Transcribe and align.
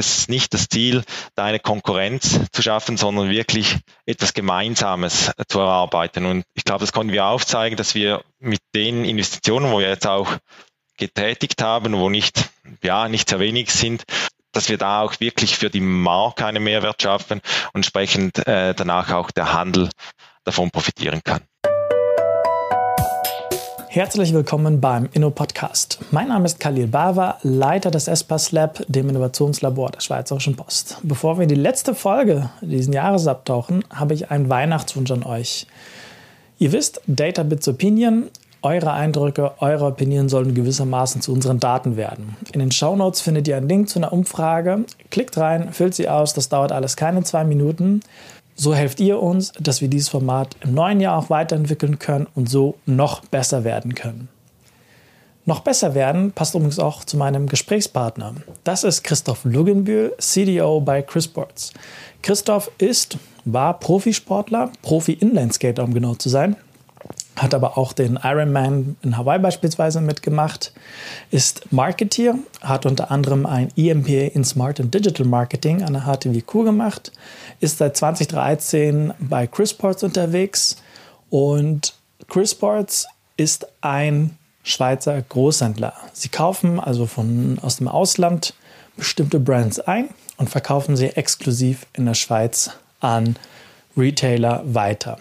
es 0.00 0.18
ist 0.18 0.28
nicht 0.28 0.52
das 0.54 0.68
Ziel, 0.68 1.04
da 1.34 1.44
eine 1.44 1.60
Konkurrenz 1.60 2.40
zu 2.52 2.62
schaffen, 2.62 2.96
sondern 2.96 3.30
wirklich 3.30 3.78
etwas 4.06 4.34
Gemeinsames 4.34 5.30
zu 5.48 5.60
erarbeiten. 5.60 6.26
Und 6.26 6.44
ich 6.54 6.64
glaube, 6.64 6.80
das 6.80 6.92
konnten 6.92 7.12
wir 7.12 7.26
aufzeigen, 7.26 7.76
dass 7.76 7.94
wir 7.94 8.24
mit 8.38 8.60
den 8.74 9.04
Investitionen, 9.04 9.70
wo 9.70 9.78
wir 9.78 9.88
jetzt 9.88 10.06
auch 10.06 10.36
getätigt 10.96 11.62
haben, 11.62 11.94
wo 11.94 12.10
nicht, 12.10 12.50
ja, 12.82 13.08
nicht 13.08 13.28
sehr 13.28 13.38
wenig 13.38 13.70
sind, 13.70 14.04
dass 14.52 14.68
wir 14.68 14.78
da 14.78 15.02
auch 15.02 15.20
wirklich 15.20 15.56
für 15.56 15.70
die 15.70 15.80
Marke 15.80 16.44
einen 16.46 16.62
Mehrwert 16.62 17.02
schaffen 17.02 17.40
und 17.72 17.80
entsprechend 17.80 18.46
äh, 18.46 18.74
danach 18.74 19.10
auch 19.12 19.30
der 19.30 19.52
Handel 19.52 19.90
davon 20.44 20.70
profitieren 20.70 21.22
kann. 21.22 21.42
Herzlich 23.92 24.32
willkommen 24.32 24.80
beim 24.80 25.08
Inno-Podcast. 25.14 25.98
Mein 26.12 26.28
Name 26.28 26.44
ist 26.44 26.60
Khalil 26.60 26.86
Bava, 26.86 27.38
Leiter 27.42 27.90
des 27.90 28.06
ESPAS 28.06 28.52
Lab, 28.52 28.84
dem 28.86 29.08
Innovationslabor 29.08 29.90
der 29.90 29.98
Schweizerischen 29.98 30.54
Post. 30.54 30.98
Bevor 31.02 31.38
wir 31.38 31.42
in 31.42 31.48
die 31.48 31.56
letzte 31.56 31.96
Folge 31.96 32.50
diesen 32.60 32.92
Jahres 32.92 33.26
abtauchen, 33.26 33.82
habe 33.92 34.14
ich 34.14 34.30
einen 34.30 34.48
Weihnachtswunsch 34.48 35.10
an 35.10 35.24
euch. 35.24 35.66
Ihr 36.60 36.70
wisst, 36.70 37.00
Data 37.08 37.42
Bits 37.42 37.66
Opinion, 37.66 38.28
eure 38.62 38.92
Eindrücke, 38.92 39.54
eure 39.58 39.86
Opinion 39.86 40.28
sollen 40.28 40.54
gewissermaßen 40.54 41.20
zu 41.20 41.32
unseren 41.32 41.58
Daten 41.58 41.96
werden. 41.96 42.36
In 42.52 42.60
den 42.60 42.70
Show 42.70 42.94
Notes 42.94 43.20
findet 43.20 43.48
ihr 43.48 43.56
einen 43.56 43.68
Link 43.68 43.88
zu 43.88 43.98
einer 43.98 44.12
Umfrage. 44.12 44.84
Klickt 45.10 45.36
rein, 45.36 45.72
füllt 45.72 45.96
sie 45.96 46.08
aus, 46.08 46.32
das 46.32 46.48
dauert 46.48 46.70
alles 46.70 46.94
keine 46.94 47.24
zwei 47.24 47.42
Minuten. 47.42 48.02
So 48.62 48.74
helft 48.74 49.00
ihr 49.00 49.22
uns, 49.22 49.52
dass 49.58 49.80
wir 49.80 49.88
dieses 49.88 50.10
Format 50.10 50.54
im 50.60 50.74
neuen 50.74 51.00
Jahr 51.00 51.16
auch 51.16 51.30
weiterentwickeln 51.30 51.98
können 51.98 52.26
und 52.34 52.50
so 52.50 52.74
noch 52.84 53.24
besser 53.24 53.64
werden 53.64 53.94
können. 53.94 54.28
Noch 55.46 55.60
besser 55.60 55.94
werden 55.94 56.32
passt 56.32 56.54
übrigens 56.54 56.78
auch 56.78 57.02
zu 57.04 57.16
meinem 57.16 57.46
Gesprächspartner. 57.46 58.34
Das 58.62 58.84
ist 58.84 59.02
Christoph 59.02 59.46
Lugenbühl, 59.46 60.12
CDO 60.18 60.82
bei 60.82 61.00
Chrisports. 61.00 61.72
Christoph 62.20 62.70
ist, 62.76 63.16
war 63.46 63.78
Profisportler, 63.78 64.70
Profi-Inlineskater, 64.82 65.82
um 65.82 65.94
genau 65.94 66.16
zu 66.16 66.28
sein, 66.28 66.54
hat 67.40 67.54
aber 67.54 67.78
auch 67.78 67.92
den 67.92 68.18
Ironman 68.22 68.96
in 69.02 69.16
Hawaii 69.16 69.38
beispielsweise 69.38 70.00
mitgemacht, 70.00 70.72
ist 71.30 71.72
Marketeer, 71.72 72.34
hat 72.60 72.84
unter 72.84 73.10
anderem 73.10 73.46
ein 73.46 73.70
EMPA 73.76 74.34
in 74.34 74.44
Smart 74.44 74.78
and 74.78 74.92
Digital 74.92 75.26
Marketing 75.26 75.82
an 75.82 75.94
der 75.94 76.02
HTWQ 76.02 76.64
gemacht, 76.64 77.12
ist 77.60 77.78
seit 77.78 77.96
2013 77.96 79.14
bei 79.18 79.46
Chrisports 79.46 80.02
unterwegs 80.02 80.76
und 81.30 81.94
Chrisports 82.28 83.06
ist 83.36 83.66
ein 83.80 84.36
Schweizer 84.62 85.22
Großhändler. 85.22 85.94
Sie 86.12 86.28
kaufen 86.28 86.78
also 86.78 87.06
von, 87.06 87.58
aus 87.62 87.76
dem 87.76 87.88
Ausland 87.88 88.52
bestimmte 88.98 89.40
Brands 89.40 89.80
ein 89.80 90.10
und 90.36 90.50
verkaufen 90.50 90.94
sie 90.94 91.06
exklusiv 91.06 91.86
in 91.94 92.04
der 92.04 92.14
Schweiz 92.14 92.70
an 93.00 93.36
Retailer 93.96 94.62
weiter 94.66 95.16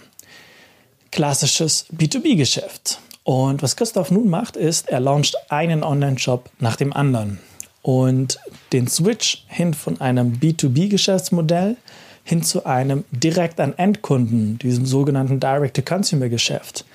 klassisches 1.12 1.86
B2B-Geschäft. 1.96 3.00
Und 3.24 3.62
was 3.62 3.76
Christoph 3.76 4.12
nun 4.12 4.30
macht, 4.30 4.56
ist, 4.56 4.90
er 4.90 5.00
launcht 5.00 5.36
einen 5.50 5.84
Online-Shop 5.84 6.50
nach 6.60 6.76
dem 6.76 6.94
anderen. 6.94 7.40
Und 7.82 8.40
den 8.74 8.88
Switch 8.88 9.46
hin 9.48 9.74
von 9.74 10.02
einem 10.02 10.34
B2B-Geschäftsmodell 10.34 11.78
hin 12.24 12.44
zu 12.44 12.66
einem 12.66 13.06
direkt 13.12 13.60
an 13.60 13.74
Endkunden, 13.78 14.60
diesem 14.60 14.86
sogenannten 14.86 15.40
Direct-to-Consumer-Geschäft, 15.40 16.86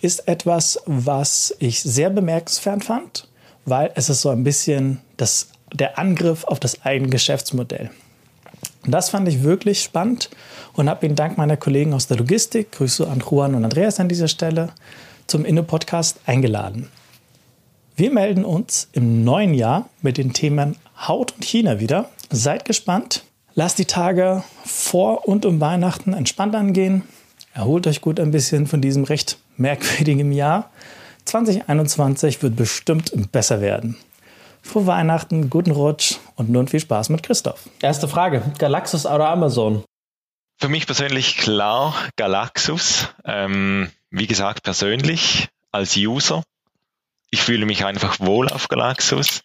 ist 0.00 0.28
etwas, 0.28 0.80
was 0.86 1.54
ich 1.60 1.80
sehr 1.80 2.10
bemerkenswert 2.10 2.84
fand, 2.84 3.28
weil 3.64 3.90
es 3.94 4.08
ist 4.08 4.22
so 4.22 4.30
ein 4.30 4.44
bisschen 4.44 5.00
das, 5.16 5.48
der 5.72 5.98
Angriff 5.98 6.44
auf 6.44 6.58
das 6.60 6.84
eigene 6.84 7.10
Geschäftsmodell. 7.10 7.90
Und 8.84 8.90
das 8.92 9.10
fand 9.10 9.28
ich 9.28 9.42
wirklich 9.42 9.82
spannend 9.82 10.30
und 10.72 10.88
habe 10.88 11.06
ihn 11.06 11.14
dank 11.14 11.38
meiner 11.38 11.56
Kollegen 11.56 11.94
aus 11.94 12.08
der 12.08 12.16
Logistik, 12.16 12.72
Grüße 12.72 13.08
an 13.08 13.20
Juan 13.20 13.54
und 13.54 13.64
Andreas 13.64 14.00
an 14.00 14.08
dieser 14.08 14.28
Stelle, 14.28 14.70
zum 15.26 15.44
Inno-Podcast 15.44 16.20
eingeladen. 16.26 16.88
Wir 17.94 18.10
melden 18.10 18.44
uns 18.44 18.88
im 18.92 19.22
neuen 19.22 19.54
Jahr 19.54 19.88
mit 20.00 20.18
den 20.18 20.32
Themen 20.32 20.76
Haut 21.06 21.34
und 21.34 21.44
China 21.44 21.78
wieder. 21.78 22.08
Seid 22.30 22.64
gespannt. 22.64 23.24
Lasst 23.54 23.78
die 23.78 23.84
Tage 23.84 24.42
vor 24.64 25.28
und 25.28 25.44
um 25.44 25.60
Weihnachten 25.60 26.14
entspannt 26.14 26.54
angehen. 26.54 27.02
Erholt 27.54 27.86
euch 27.86 28.00
gut 28.00 28.18
ein 28.18 28.30
bisschen 28.30 28.66
von 28.66 28.80
diesem 28.80 29.04
recht 29.04 29.38
merkwürdigen 29.58 30.32
Jahr. 30.32 30.70
2021 31.26 32.42
wird 32.42 32.56
bestimmt 32.56 33.12
besser 33.30 33.60
werden. 33.60 33.96
Frohe 34.62 34.86
Weihnachten, 34.86 35.50
guten 35.50 35.72
Rutsch 35.72 36.16
und 36.42 36.50
nun 36.50 36.68
viel 36.68 36.80
Spaß 36.80 37.08
mit 37.08 37.22
Christoph. 37.22 37.68
Erste 37.80 38.08
Frage: 38.08 38.42
Galaxus 38.58 39.06
oder 39.06 39.28
Amazon? 39.28 39.84
Für 40.58 40.68
mich 40.68 40.86
persönlich 40.86 41.36
klar 41.36 41.94
Galaxus. 42.16 43.08
Ähm, 43.24 43.90
wie 44.10 44.26
gesagt, 44.26 44.62
persönlich 44.62 45.48
als 45.70 45.96
User. 45.96 46.42
Ich 47.30 47.42
fühle 47.42 47.64
mich 47.64 47.84
einfach 47.84 48.20
wohl 48.20 48.48
auf 48.48 48.68
Galaxus. 48.68 49.42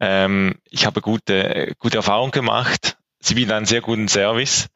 Ähm, 0.00 0.54
ich 0.70 0.86
habe 0.86 1.00
gute, 1.02 1.74
gute 1.78 1.98
Erfahrungen 1.98 2.32
gemacht. 2.32 2.96
Sie 3.20 3.34
bieten 3.34 3.52
einen 3.52 3.66
sehr 3.66 3.80
guten 3.80 4.08
Service. 4.08 4.68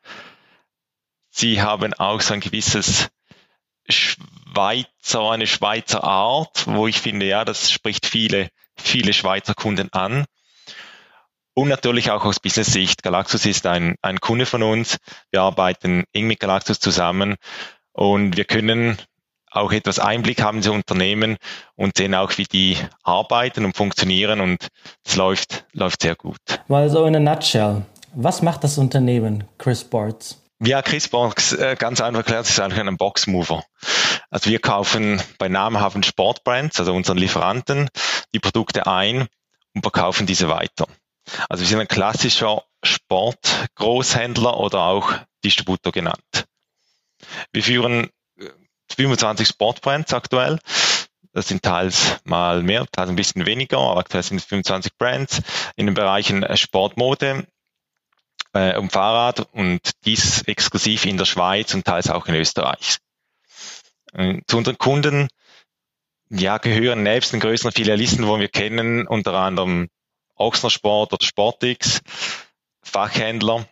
Sie 1.30 1.62
haben 1.62 1.94
auch 1.94 2.20
so 2.20 2.34
ein 2.34 2.40
gewisses 2.40 3.08
Schweizer, 3.88 5.30
eine 5.30 5.46
Schweizer 5.46 6.04
Art, 6.04 6.66
wo 6.66 6.86
ich 6.86 7.00
finde, 7.00 7.26
ja, 7.26 7.44
das 7.44 7.70
spricht 7.70 8.06
viele 8.06 8.50
viele 8.80 9.12
Schweizer 9.12 9.54
Kunden 9.54 9.92
an. 9.92 10.24
Und 11.58 11.66
natürlich 11.66 12.12
auch 12.12 12.24
aus 12.24 12.38
Business-Sicht. 12.38 13.02
Galaxus 13.02 13.44
ist 13.44 13.66
ein, 13.66 13.96
ein 14.00 14.20
Kunde 14.20 14.46
von 14.46 14.62
uns. 14.62 14.98
Wir 15.32 15.42
arbeiten 15.42 16.04
eng 16.12 16.28
mit 16.28 16.38
Galaxus 16.38 16.78
zusammen 16.78 17.34
und 17.90 18.36
wir 18.36 18.44
können 18.44 18.96
auch 19.50 19.72
etwas 19.72 19.98
Einblick 19.98 20.40
haben 20.40 20.62
in 20.62 20.70
Unternehmen 20.70 21.36
und 21.74 21.96
sehen 21.96 22.14
auch, 22.14 22.38
wie 22.38 22.44
die 22.44 22.76
arbeiten 23.02 23.64
und 23.64 23.76
funktionieren 23.76 24.40
und 24.40 24.68
es 25.04 25.16
läuft, 25.16 25.64
läuft 25.72 26.02
sehr 26.02 26.14
gut. 26.14 26.38
Mal 26.68 26.88
so 26.90 27.04
in 27.06 27.16
a 27.16 27.18
nutshell. 27.18 27.82
Was 28.14 28.40
macht 28.40 28.62
das 28.62 28.78
Unternehmen 28.78 29.42
Chris 29.58 29.80
Sports? 29.80 30.40
Ja, 30.64 30.80
Chris 30.80 31.08
Box, 31.08 31.54
äh, 31.54 31.74
ganz 31.76 32.00
einfach 32.00 32.18
erklärt, 32.18 32.48
ist 32.48 32.60
eigentlich 32.60 32.78
ein 32.78 32.96
Boxmover. 32.96 33.64
Also 34.30 34.48
wir 34.48 34.60
kaufen 34.60 35.20
bei 35.40 35.48
namhaften 35.48 36.04
Sportbrands, 36.04 36.78
also 36.78 36.94
unseren 36.94 37.18
Lieferanten, 37.18 37.88
die 38.32 38.38
Produkte 38.38 38.86
ein 38.86 39.26
und 39.74 39.82
verkaufen 39.82 40.24
diese 40.24 40.48
weiter. 40.48 40.86
Also 41.48 41.62
wir 41.62 41.68
sind 41.68 41.80
ein 41.80 41.88
klassischer 41.88 42.64
Sportgroßhändler 42.82 44.58
oder 44.58 44.82
auch 44.82 45.12
Distributor 45.44 45.92
genannt. 45.92 46.46
Wir 47.52 47.62
führen 47.62 48.08
25 48.94 49.46
äh, 49.46 49.50
Sportbrands 49.50 50.12
aktuell. 50.12 50.58
Das 51.32 51.48
sind 51.48 51.62
teils 51.62 52.16
mal 52.24 52.62
mehr, 52.62 52.86
teils 52.90 53.10
ein 53.10 53.16
bisschen 53.16 53.46
weniger, 53.46 53.78
aber 53.78 54.00
aktuell 54.00 54.22
sind 54.22 54.38
es 54.38 54.44
25 54.44 54.96
Brands 54.96 55.42
in 55.76 55.86
den 55.86 55.94
Bereichen 55.94 56.44
Sportmode 56.56 57.46
äh, 58.54 58.76
und 58.76 58.92
Fahrrad 58.92 59.40
und 59.52 59.90
dies 60.04 60.42
exklusiv 60.42 61.04
in 61.04 61.18
der 61.18 61.26
Schweiz 61.26 61.74
und 61.74 61.84
teils 61.84 62.10
auch 62.10 62.26
in 62.26 62.34
Österreich. 62.34 62.98
Äh, 64.14 64.40
zu 64.46 64.56
unseren 64.56 64.78
Kunden 64.78 65.28
ja, 66.30 66.58
gehören 66.58 67.02
nebst 67.02 67.32
den 67.32 67.40
größeren 67.40 67.72
Filialisten, 67.72 68.26
wo 68.26 68.38
wir 68.38 68.48
kennen, 68.48 69.06
unter 69.06 69.34
anderem 69.34 69.88
Ochsner 70.38 70.70
Sport 70.70 71.12
oder 71.12 71.24
Sportix, 71.24 72.00
Fachhändler, 72.82 73.66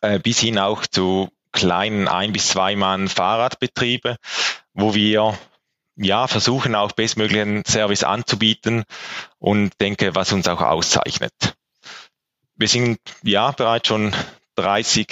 äh, 0.00 0.18
bis 0.18 0.40
hin 0.40 0.58
auch 0.58 0.86
zu 0.86 1.28
kleinen 1.52 2.08
ein 2.08 2.32
bis 2.32 2.48
zwei 2.48 2.76
Mann 2.76 3.08
Fahrradbetriebe, 3.08 4.16
wo 4.72 4.94
wir 4.94 5.38
ja 5.96 6.26
versuchen 6.26 6.74
auch 6.74 6.92
bestmöglichen 6.92 7.64
Service 7.64 8.04
anzubieten 8.04 8.84
und 9.38 9.72
denke, 9.80 10.14
was 10.14 10.32
uns 10.32 10.48
auch 10.48 10.60
auszeichnet. 10.60 11.54
Wir 12.54 12.68
sind 12.68 12.98
ja 13.22 13.50
bereits 13.50 13.88
schon 13.88 14.14
30 14.56 15.08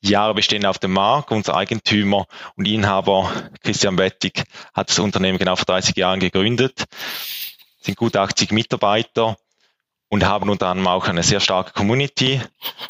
Jahre 0.00 0.34
bestehen 0.34 0.66
auf 0.66 0.78
dem 0.78 0.92
Markt. 0.92 1.30
Unser 1.30 1.54
Eigentümer 1.54 2.26
und 2.56 2.66
Inhaber 2.66 3.30
Christian 3.62 3.98
Wettig 3.98 4.44
hat 4.74 4.90
das 4.90 4.98
Unternehmen 4.98 5.38
genau 5.38 5.56
vor 5.56 5.66
30 5.66 5.96
Jahren 5.96 6.20
gegründet, 6.20 6.84
sind 7.80 7.96
gut 7.96 8.16
80 8.16 8.52
Mitarbeiter 8.52 9.36
und 10.12 10.28
haben 10.28 10.50
unter 10.50 10.66
anderem 10.66 10.88
auch 10.88 11.08
eine 11.08 11.22
sehr 11.22 11.40
starke 11.40 11.72
Community 11.72 12.38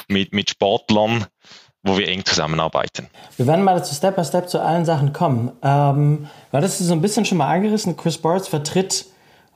mit, 0.09 0.35
mit 0.35 0.51
Sportlern, 0.51 1.27
wo 1.85 1.97
wir 1.97 2.09
eng 2.09 2.25
zusammenarbeiten. 2.25 3.07
Wir 3.37 3.47
werden 3.47 3.63
mal 3.63 3.85
zu 3.85 3.95
Step 3.95 4.17
by 4.17 4.25
Step 4.25 4.49
zu 4.49 4.61
allen 4.61 4.85
Sachen 4.85 5.13
kommen. 5.13 5.53
Ähm, 5.63 6.27
weil 6.51 6.63
das 6.63 6.81
ist 6.81 6.89
so 6.89 6.95
ein 6.95 7.01
bisschen 7.01 7.25
schon 7.25 7.39
mal 7.39 7.47
angerissen. 7.47 7.97
Chris 7.97 8.15
Sports 8.15 8.49
vertritt 8.49 9.07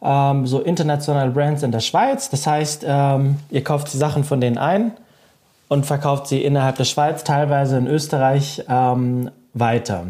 ähm, 0.00 0.46
so 0.46 0.60
internationale 0.60 1.32
Brands 1.32 1.64
in 1.64 1.72
der 1.72 1.80
Schweiz. 1.80 2.30
Das 2.30 2.46
heißt, 2.46 2.84
ähm, 2.86 3.40
ihr 3.50 3.64
kauft 3.64 3.92
die 3.92 3.98
Sachen 3.98 4.22
von 4.22 4.40
denen 4.40 4.58
ein 4.58 4.92
und 5.66 5.86
verkauft 5.86 6.28
sie 6.28 6.44
innerhalb 6.44 6.76
der 6.76 6.84
Schweiz, 6.84 7.24
teilweise 7.24 7.78
in 7.78 7.88
Österreich 7.88 8.62
ähm, 8.68 9.32
weiter. 9.54 10.06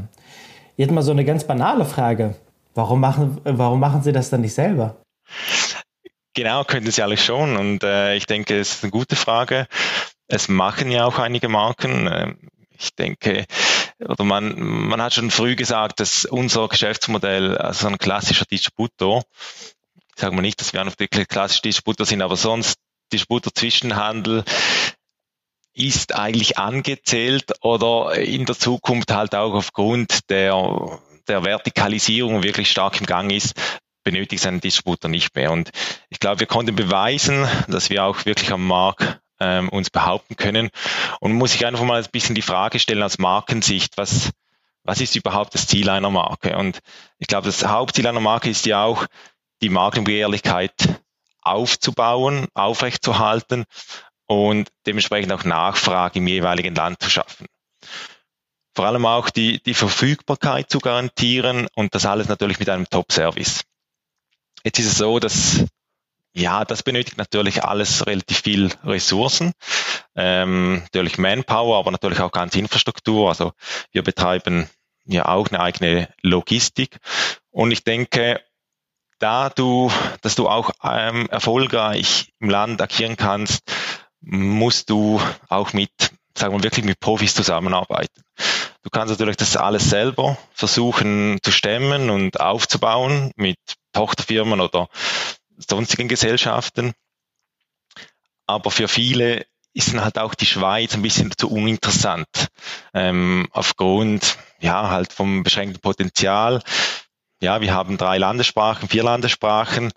Jetzt 0.76 0.90
mal 0.90 1.00
so 1.00 1.12
eine 1.12 1.24
ganz 1.24 1.44
banale 1.44 1.86
Frage. 1.86 2.34
Warum 2.74 3.00
machen, 3.00 3.38
warum 3.44 3.80
machen 3.80 4.02
Sie 4.02 4.12
das 4.12 4.28
dann 4.28 4.42
nicht 4.42 4.52
selber? 4.52 4.96
Genau, 6.36 6.64
könnten 6.64 6.90
sie 6.90 7.02
alles 7.02 7.24
schon. 7.24 7.56
Und 7.56 7.82
äh, 7.82 8.14
ich 8.14 8.26
denke, 8.26 8.60
es 8.60 8.74
ist 8.74 8.84
eine 8.84 8.90
gute 8.90 9.16
Frage. 9.16 9.66
Es 10.28 10.48
machen 10.48 10.90
ja 10.90 11.06
auch 11.06 11.18
einige 11.18 11.48
Marken. 11.48 12.06
Ähm, 12.12 12.38
ich 12.78 12.94
denke, 12.94 13.46
oder 14.00 14.22
man, 14.22 14.60
man 14.60 15.00
hat 15.00 15.14
schon 15.14 15.30
früh 15.30 15.56
gesagt, 15.56 15.98
dass 15.98 16.26
unser 16.26 16.68
Geschäftsmodell, 16.68 17.56
also 17.56 17.88
ein 17.88 17.96
klassischer 17.96 18.44
Distributor, 18.44 19.24
sagen 20.14 20.36
wir 20.36 20.42
nicht, 20.42 20.60
dass 20.60 20.74
wir 20.74 20.82
ein 20.82 20.92
wirklich 20.98 21.26
klassischer 21.26 21.62
Distributor 21.62 22.04
sind, 22.04 22.20
aber 22.20 22.36
sonst 22.36 22.76
Distributor 23.10 23.54
Zwischenhandel 23.54 24.44
ist 25.72 26.14
eigentlich 26.14 26.58
angezählt 26.58 27.54
oder 27.62 28.14
in 28.14 28.44
der 28.44 28.58
Zukunft 28.58 29.10
halt 29.10 29.34
auch 29.34 29.54
aufgrund 29.54 30.28
der, 30.28 31.00
der 31.28 31.44
Vertikalisierung 31.44 32.42
wirklich 32.42 32.70
stark 32.70 33.00
im 33.00 33.06
Gang 33.06 33.32
ist, 33.32 33.54
benötigt 34.06 34.40
seinen 34.40 34.60
Distributor 34.60 35.10
nicht 35.10 35.34
mehr. 35.34 35.50
Und 35.50 35.72
ich 36.10 36.20
glaube, 36.20 36.38
wir 36.38 36.46
konnten 36.46 36.76
beweisen, 36.76 37.46
dass 37.66 37.90
wir 37.90 38.04
auch 38.04 38.24
wirklich 38.24 38.52
am 38.52 38.64
Markt 38.64 39.18
ähm, 39.40 39.68
uns 39.68 39.90
behaupten 39.90 40.36
können. 40.36 40.70
Und 41.18 41.32
muss 41.32 41.56
ich 41.56 41.66
einfach 41.66 41.82
mal 41.82 42.00
ein 42.00 42.10
bisschen 42.12 42.36
die 42.36 42.42
Frage 42.42 42.78
stellen 42.78 43.02
aus 43.02 43.18
Markensicht, 43.18 43.98
was, 43.98 44.30
was 44.84 45.00
ist 45.00 45.16
überhaupt 45.16 45.54
das 45.54 45.66
Ziel 45.66 45.90
einer 45.90 46.08
Marke? 46.08 46.56
Und 46.56 46.78
ich 47.18 47.26
glaube, 47.26 47.46
das 47.46 47.66
Hauptziel 47.66 48.06
einer 48.06 48.20
Marke 48.20 48.48
ist 48.48 48.64
ja 48.64 48.84
auch, 48.84 49.06
die 49.60 49.70
Markenbegehrlichkeit 49.70 50.74
aufzubauen, 51.42 52.46
aufrechtzuerhalten 52.54 53.64
und 54.26 54.68
dementsprechend 54.86 55.32
auch 55.32 55.44
Nachfrage 55.44 56.20
im 56.20 56.28
jeweiligen 56.28 56.74
Land 56.74 57.02
zu 57.02 57.10
schaffen 57.10 57.46
vor 58.76 58.84
allem 58.84 59.06
auch 59.06 59.30
die, 59.30 59.62
die 59.62 59.72
Verfügbarkeit 59.72 60.70
zu 60.70 60.80
garantieren 60.80 61.66
und 61.74 61.94
das 61.94 62.04
alles 62.04 62.28
natürlich 62.28 62.58
mit 62.58 62.68
einem 62.68 62.86
Top-Service. 62.88 63.62
Jetzt 64.66 64.80
ist 64.80 64.86
es 64.86 64.98
so, 64.98 65.20
dass 65.20 65.64
ja, 66.34 66.64
das 66.64 66.82
benötigt 66.82 67.18
natürlich 67.18 67.62
alles 67.62 68.04
relativ 68.04 68.40
viel 68.40 68.72
Ressourcen, 68.82 69.52
ähm, 70.16 70.78
natürlich 70.78 71.18
Manpower, 71.18 71.78
aber 71.78 71.92
natürlich 71.92 72.18
auch 72.18 72.32
ganze 72.32 72.58
Infrastruktur. 72.58 73.28
Also 73.28 73.52
wir 73.92 74.02
betreiben 74.02 74.68
ja 75.04 75.26
auch 75.26 75.46
eine 75.50 75.60
eigene 75.60 76.08
Logistik 76.20 76.98
und 77.52 77.70
ich 77.70 77.84
denke, 77.84 78.42
da 79.20 79.50
du, 79.50 79.92
dass 80.22 80.34
du 80.34 80.48
auch 80.48 80.72
ähm, 80.82 81.28
erfolgreich 81.30 82.32
im 82.40 82.50
Land 82.50 82.82
agieren 82.82 83.16
kannst, 83.16 83.62
musst 84.20 84.90
du 84.90 85.20
auch 85.48 85.74
mit, 85.74 86.10
sagen 86.36 86.54
wir 86.54 86.62
wirklich 86.62 86.84
mit 86.84 87.00
Profis 87.00 87.34
zusammenarbeiten. 87.34 88.22
Du 88.82 88.90
kannst 88.90 89.10
natürlich 89.10 89.36
das 89.36 89.56
alles 89.56 89.90
selber 89.90 90.38
versuchen 90.52 91.38
zu 91.42 91.50
stemmen 91.50 92.10
und 92.10 92.40
aufzubauen 92.40 93.32
mit 93.36 93.58
Tochterfirmen 93.92 94.60
oder 94.60 94.88
sonstigen 95.56 96.08
Gesellschaften. 96.08 96.92
Aber 98.46 98.70
für 98.70 98.88
viele 98.88 99.46
ist 99.72 99.92
dann 99.92 100.02
halt 100.02 100.18
auch 100.18 100.34
die 100.34 100.46
Schweiz 100.46 100.94
ein 100.94 101.02
bisschen 101.02 101.32
zu 101.36 101.50
uninteressant. 101.50 102.48
Ähm, 102.94 103.48
aufgrund, 103.50 104.38
ja, 104.60 104.88
halt 104.88 105.12
vom 105.12 105.42
beschränkten 105.42 105.80
Potenzial. 105.80 106.62
Ja, 107.42 107.60
wir 107.60 107.74
haben 107.74 107.98
drei 107.98 108.16
Landessprachen, 108.16 108.88
vier 108.88 109.02
Landessprachen. 109.02 109.92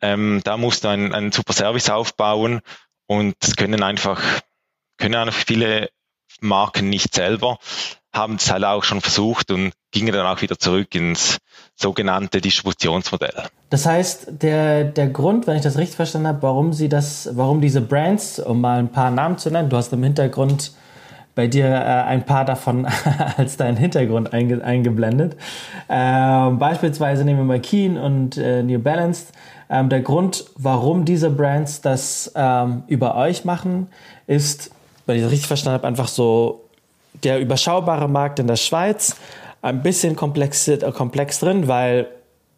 Ähm, 0.00 0.40
da 0.44 0.56
musst 0.56 0.84
du 0.84 0.88
einen, 0.88 1.12
einen 1.12 1.32
super 1.32 1.52
Service 1.52 1.90
aufbauen 1.90 2.60
und 3.06 3.34
das 3.40 3.56
können 3.56 3.82
einfach, 3.82 4.22
können 4.96 5.14
einfach 5.14 5.34
viele 5.46 5.90
Marken 6.40 6.88
nicht 6.88 7.14
selber 7.14 7.58
haben 8.14 8.36
es 8.36 8.50
halt 8.50 8.64
auch 8.64 8.84
schon 8.84 9.00
versucht 9.00 9.50
und 9.50 9.72
gingen 9.90 10.14
dann 10.14 10.26
auch 10.26 10.40
wieder 10.40 10.58
zurück 10.58 10.94
ins 10.94 11.38
sogenannte 11.74 12.40
Distributionsmodell. 12.40 13.34
Das 13.70 13.86
heißt, 13.86 14.42
der, 14.42 14.84
der 14.84 15.08
Grund, 15.08 15.46
wenn 15.46 15.56
ich 15.56 15.62
das 15.62 15.76
richtig 15.76 15.96
verstanden 15.96 16.28
habe, 16.28 16.42
warum 16.42 16.72
Sie 16.72 16.88
das, 16.88 17.28
warum 17.32 17.60
diese 17.60 17.80
Brands, 17.80 18.38
um 18.38 18.60
mal 18.60 18.78
ein 18.78 18.92
paar 18.92 19.10
Namen 19.10 19.36
zu 19.38 19.50
nennen, 19.50 19.68
du 19.68 19.76
hast 19.76 19.92
im 19.92 20.02
Hintergrund 20.02 20.72
bei 21.34 21.48
dir 21.48 21.66
äh, 21.66 21.70
ein 21.70 22.24
paar 22.24 22.44
davon 22.44 22.86
als 23.36 23.56
deinen 23.56 23.76
Hintergrund 23.76 24.32
einge, 24.32 24.62
eingeblendet. 24.62 25.36
Äh, 25.88 26.50
beispielsweise 26.50 27.24
nehmen 27.24 27.40
wir 27.40 27.44
mal 27.44 27.60
Keen 27.60 27.98
und 27.98 28.36
äh, 28.36 28.62
New 28.62 28.78
Balance. 28.78 29.26
Ähm, 29.68 29.88
der 29.88 30.02
Grund, 30.02 30.44
warum 30.56 31.04
diese 31.04 31.30
Brands 31.30 31.80
das 31.80 32.32
ähm, 32.36 32.84
über 32.86 33.16
euch 33.16 33.44
machen, 33.44 33.88
ist, 34.28 34.70
wenn 35.06 35.16
ich 35.16 35.22
das 35.22 35.30
richtig 35.30 35.46
verstanden 35.46 35.74
habe, 35.74 35.86
einfach 35.86 36.08
so 36.08 36.64
der 37.22 37.40
überschaubare 37.40 38.08
Markt 38.08 38.38
in 38.38 38.46
der 38.46 38.56
Schweiz, 38.56 39.16
ein 39.62 39.82
bisschen 39.82 40.16
komplex, 40.16 40.68
äh, 40.68 40.78
komplex 40.92 41.40
drin, 41.40 41.68
weil 41.68 42.08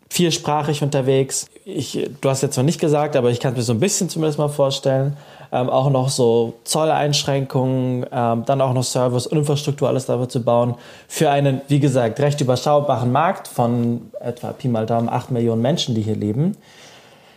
viersprachig 0.08 0.82
unterwegs. 0.82 1.46
Ich, 1.64 2.08
du 2.20 2.30
hast 2.30 2.42
jetzt 2.42 2.56
noch 2.56 2.64
nicht 2.64 2.80
gesagt, 2.80 3.16
aber 3.16 3.30
ich 3.30 3.40
kann 3.40 3.52
es 3.52 3.58
mir 3.58 3.62
so 3.64 3.72
ein 3.72 3.80
bisschen 3.80 4.08
zumindest 4.08 4.38
mal 4.38 4.48
vorstellen. 4.48 5.16
Ähm, 5.52 5.68
auch 5.68 5.90
noch 5.90 6.08
so 6.08 6.54
Zolleinschränkungen, 6.64 8.06
ähm, 8.10 8.44
dann 8.46 8.60
auch 8.60 8.72
noch 8.72 8.82
Service 8.82 9.26
und 9.26 9.38
Infrastruktur, 9.38 9.88
alles 9.88 10.06
dafür 10.06 10.28
zu 10.28 10.42
bauen. 10.42 10.74
Für 11.08 11.30
einen, 11.30 11.60
wie 11.68 11.78
gesagt, 11.78 12.18
recht 12.18 12.40
überschaubaren 12.40 13.12
Markt 13.12 13.46
von 13.46 14.10
etwa 14.20 14.52
Pi 14.52 14.68
mal 14.68 14.86
Daumen 14.86 15.08
8 15.08 15.30
Millionen 15.30 15.62
Menschen, 15.62 15.94
die 15.94 16.02
hier 16.02 16.16
leben. 16.16 16.56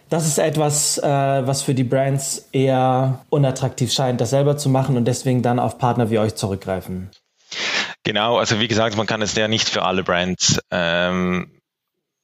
Das 0.09 0.25
ist 0.25 0.39
etwas, 0.39 0.97
äh, 0.97 1.07
was 1.07 1.61
für 1.61 1.75
die 1.75 1.83
Brands 1.83 2.47
eher 2.51 3.25
unattraktiv 3.29 3.91
scheint, 3.93 4.19
das 4.19 4.31
selber 4.31 4.57
zu 4.57 4.69
machen 4.69 4.97
und 4.97 5.05
deswegen 5.05 5.41
dann 5.41 5.59
auf 5.59 5.77
Partner 5.77 6.09
wie 6.09 6.19
euch 6.19 6.35
zurückgreifen. 6.35 7.11
Genau, 8.03 8.37
also 8.37 8.59
wie 8.59 8.67
gesagt, 8.67 8.97
man 8.97 9.05
kann 9.05 9.21
es 9.21 9.35
ja 9.35 9.47
nicht 9.47 9.69
für 9.69 9.83
alle 9.83 10.03
Brands 10.03 10.59
ähm, 10.71 11.51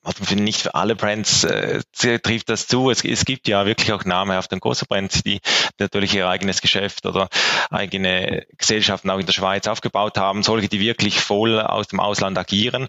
also 0.05 0.35
nicht 0.35 0.61
für 0.61 0.75
alle 0.75 0.95
Brands 0.95 1.43
äh, 1.45 1.81
trifft 1.91 2.49
das 2.49 2.67
zu. 2.67 2.91
Es, 2.91 3.03
es 3.03 3.25
gibt 3.25 3.47
ja 3.47 3.65
wirklich 3.65 3.91
auch 3.91 4.05
namhafte 4.05 4.57
große 4.57 4.85
Brands, 4.85 5.23
die 5.23 5.41
natürlich 5.79 6.13
ihr 6.13 6.29
eigenes 6.29 6.61
Geschäft 6.61 7.07
oder 7.07 7.27
eigene 7.71 8.45
Gesellschaften 8.57 9.09
auch 9.09 9.17
in 9.17 9.25
der 9.25 9.33
Schweiz 9.33 9.67
aufgebaut 9.67 10.17
haben, 10.17 10.43
solche, 10.43 10.69
die 10.69 10.79
wirklich 10.79 11.19
voll 11.19 11.59
aus 11.59 11.87
dem 11.87 11.99
Ausland 11.99 12.37
agieren. 12.37 12.87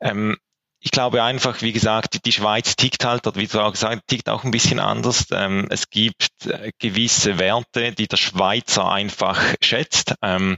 Ähm, 0.00 0.36
ich 0.80 0.90
glaube 0.90 1.22
einfach, 1.22 1.60
wie 1.60 1.72
gesagt, 1.72 2.24
die 2.24 2.32
Schweiz 2.32 2.74
tickt 2.74 3.04
halt, 3.04 3.26
oder 3.26 3.38
wie 3.38 3.46
du 3.46 3.60
auch 3.60 3.72
gesagt 3.72 4.08
tickt 4.08 4.28
auch 4.28 4.44
ein 4.44 4.50
bisschen 4.50 4.80
anders. 4.80 5.26
Ähm, 5.30 5.66
es 5.70 5.90
gibt 5.90 6.46
äh, 6.46 6.72
gewisse 6.78 7.38
Werte, 7.38 7.92
die 7.92 8.08
der 8.08 8.16
Schweizer 8.16 8.90
einfach 8.90 9.38
schätzt. 9.62 10.14
Ähm, 10.22 10.56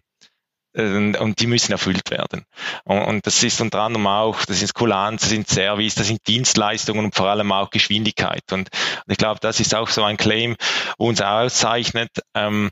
und 0.74 1.40
die 1.40 1.46
müssen 1.46 1.72
erfüllt 1.72 2.10
werden. 2.10 2.46
Und 2.84 3.26
das 3.26 3.42
ist 3.42 3.60
unter 3.60 3.80
anderem 3.80 4.06
auch, 4.06 4.42
das 4.46 4.62
ist 4.62 4.72
Kulanz, 4.72 5.20
das 5.20 5.30
sind 5.30 5.46
Service, 5.46 5.96
das 5.96 6.06
sind 6.06 6.26
Dienstleistungen 6.26 7.04
und 7.04 7.14
vor 7.14 7.28
allem 7.28 7.52
auch 7.52 7.68
Geschwindigkeit. 7.68 8.50
Und 8.52 8.70
ich 9.06 9.18
glaube, 9.18 9.38
das 9.40 9.60
ist 9.60 9.75
auch 9.75 9.90
so 9.90 10.02
ein 10.02 10.16
Claim, 10.16 10.56
wo 10.96 11.08
uns 11.08 11.20
auszeichnet. 11.20 12.10
Ähm, 12.34 12.70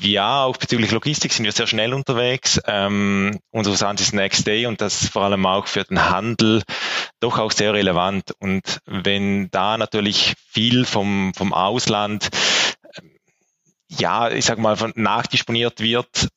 ja, 0.00 0.44
auch 0.44 0.56
bezüglich 0.56 0.90
Logistik 0.90 1.32
sind 1.32 1.44
wir 1.44 1.52
sehr 1.52 1.66
schnell 1.66 1.92
unterwegs. 1.92 2.60
Ähm, 2.66 3.38
unser 3.50 3.72
Versand 3.72 4.00
ist 4.00 4.14
Next 4.14 4.46
Day 4.46 4.66
und 4.66 4.80
das 4.80 5.08
vor 5.08 5.22
allem 5.22 5.44
auch 5.46 5.66
für 5.66 5.84
den 5.84 6.08
Handel 6.10 6.62
doch 7.20 7.38
auch 7.38 7.52
sehr 7.52 7.74
relevant. 7.74 8.32
Und 8.38 8.80
wenn 8.86 9.50
da 9.50 9.76
natürlich 9.76 10.34
viel 10.48 10.84
vom, 10.84 11.32
vom 11.34 11.52
Ausland, 11.52 12.28
ja, 13.90 14.30
ich 14.30 14.44
sag 14.44 14.58
mal, 14.58 14.76
nachdisponiert 14.94 15.80
wird, 15.80 16.28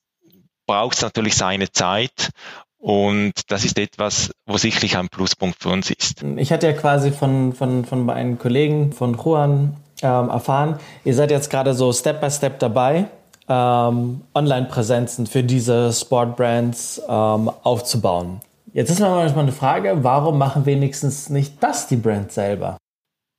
braucht 0.66 0.96
es 0.96 1.02
natürlich 1.02 1.34
seine 1.34 1.70
Zeit. 1.70 2.30
Und 2.76 3.32
das 3.48 3.64
ist 3.64 3.78
etwas, 3.78 4.30
wo 4.46 4.56
sicherlich 4.56 4.96
ein 4.96 5.08
Pluspunkt 5.08 5.60
für 5.60 5.70
uns 5.70 5.90
ist. 5.90 6.22
Ich 6.36 6.52
hatte 6.52 6.66
ja 6.66 6.72
quasi 6.74 7.10
von, 7.10 7.52
von, 7.52 7.84
von 7.84 8.04
meinen 8.04 8.38
Kollegen 8.38 8.92
von 8.92 9.14
Juan 9.14 9.76
ähm, 10.02 10.28
erfahren, 10.28 10.78
ihr 11.04 11.14
seid 11.14 11.32
jetzt 11.32 11.50
gerade 11.50 11.74
so 11.74 11.92
Step 11.92 12.20
by 12.20 12.30
Step 12.30 12.60
dabei, 12.60 13.06
ähm, 13.48 14.22
Online-Präsenzen 14.34 15.26
für 15.26 15.42
diese 15.42 15.92
Sportbrands 15.92 17.00
ähm, 17.08 17.50
aufzubauen. 17.62 18.40
Jetzt 18.72 18.90
ist 18.90 19.00
manchmal 19.00 19.44
eine 19.44 19.52
Frage, 19.52 20.04
warum 20.04 20.38
machen 20.38 20.66
wenigstens 20.66 21.30
nicht 21.30 21.62
das 21.62 21.88
die 21.88 21.96
Brands 21.96 22.34
selber? 22.34 22.76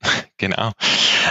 Genau. 0.38 0.72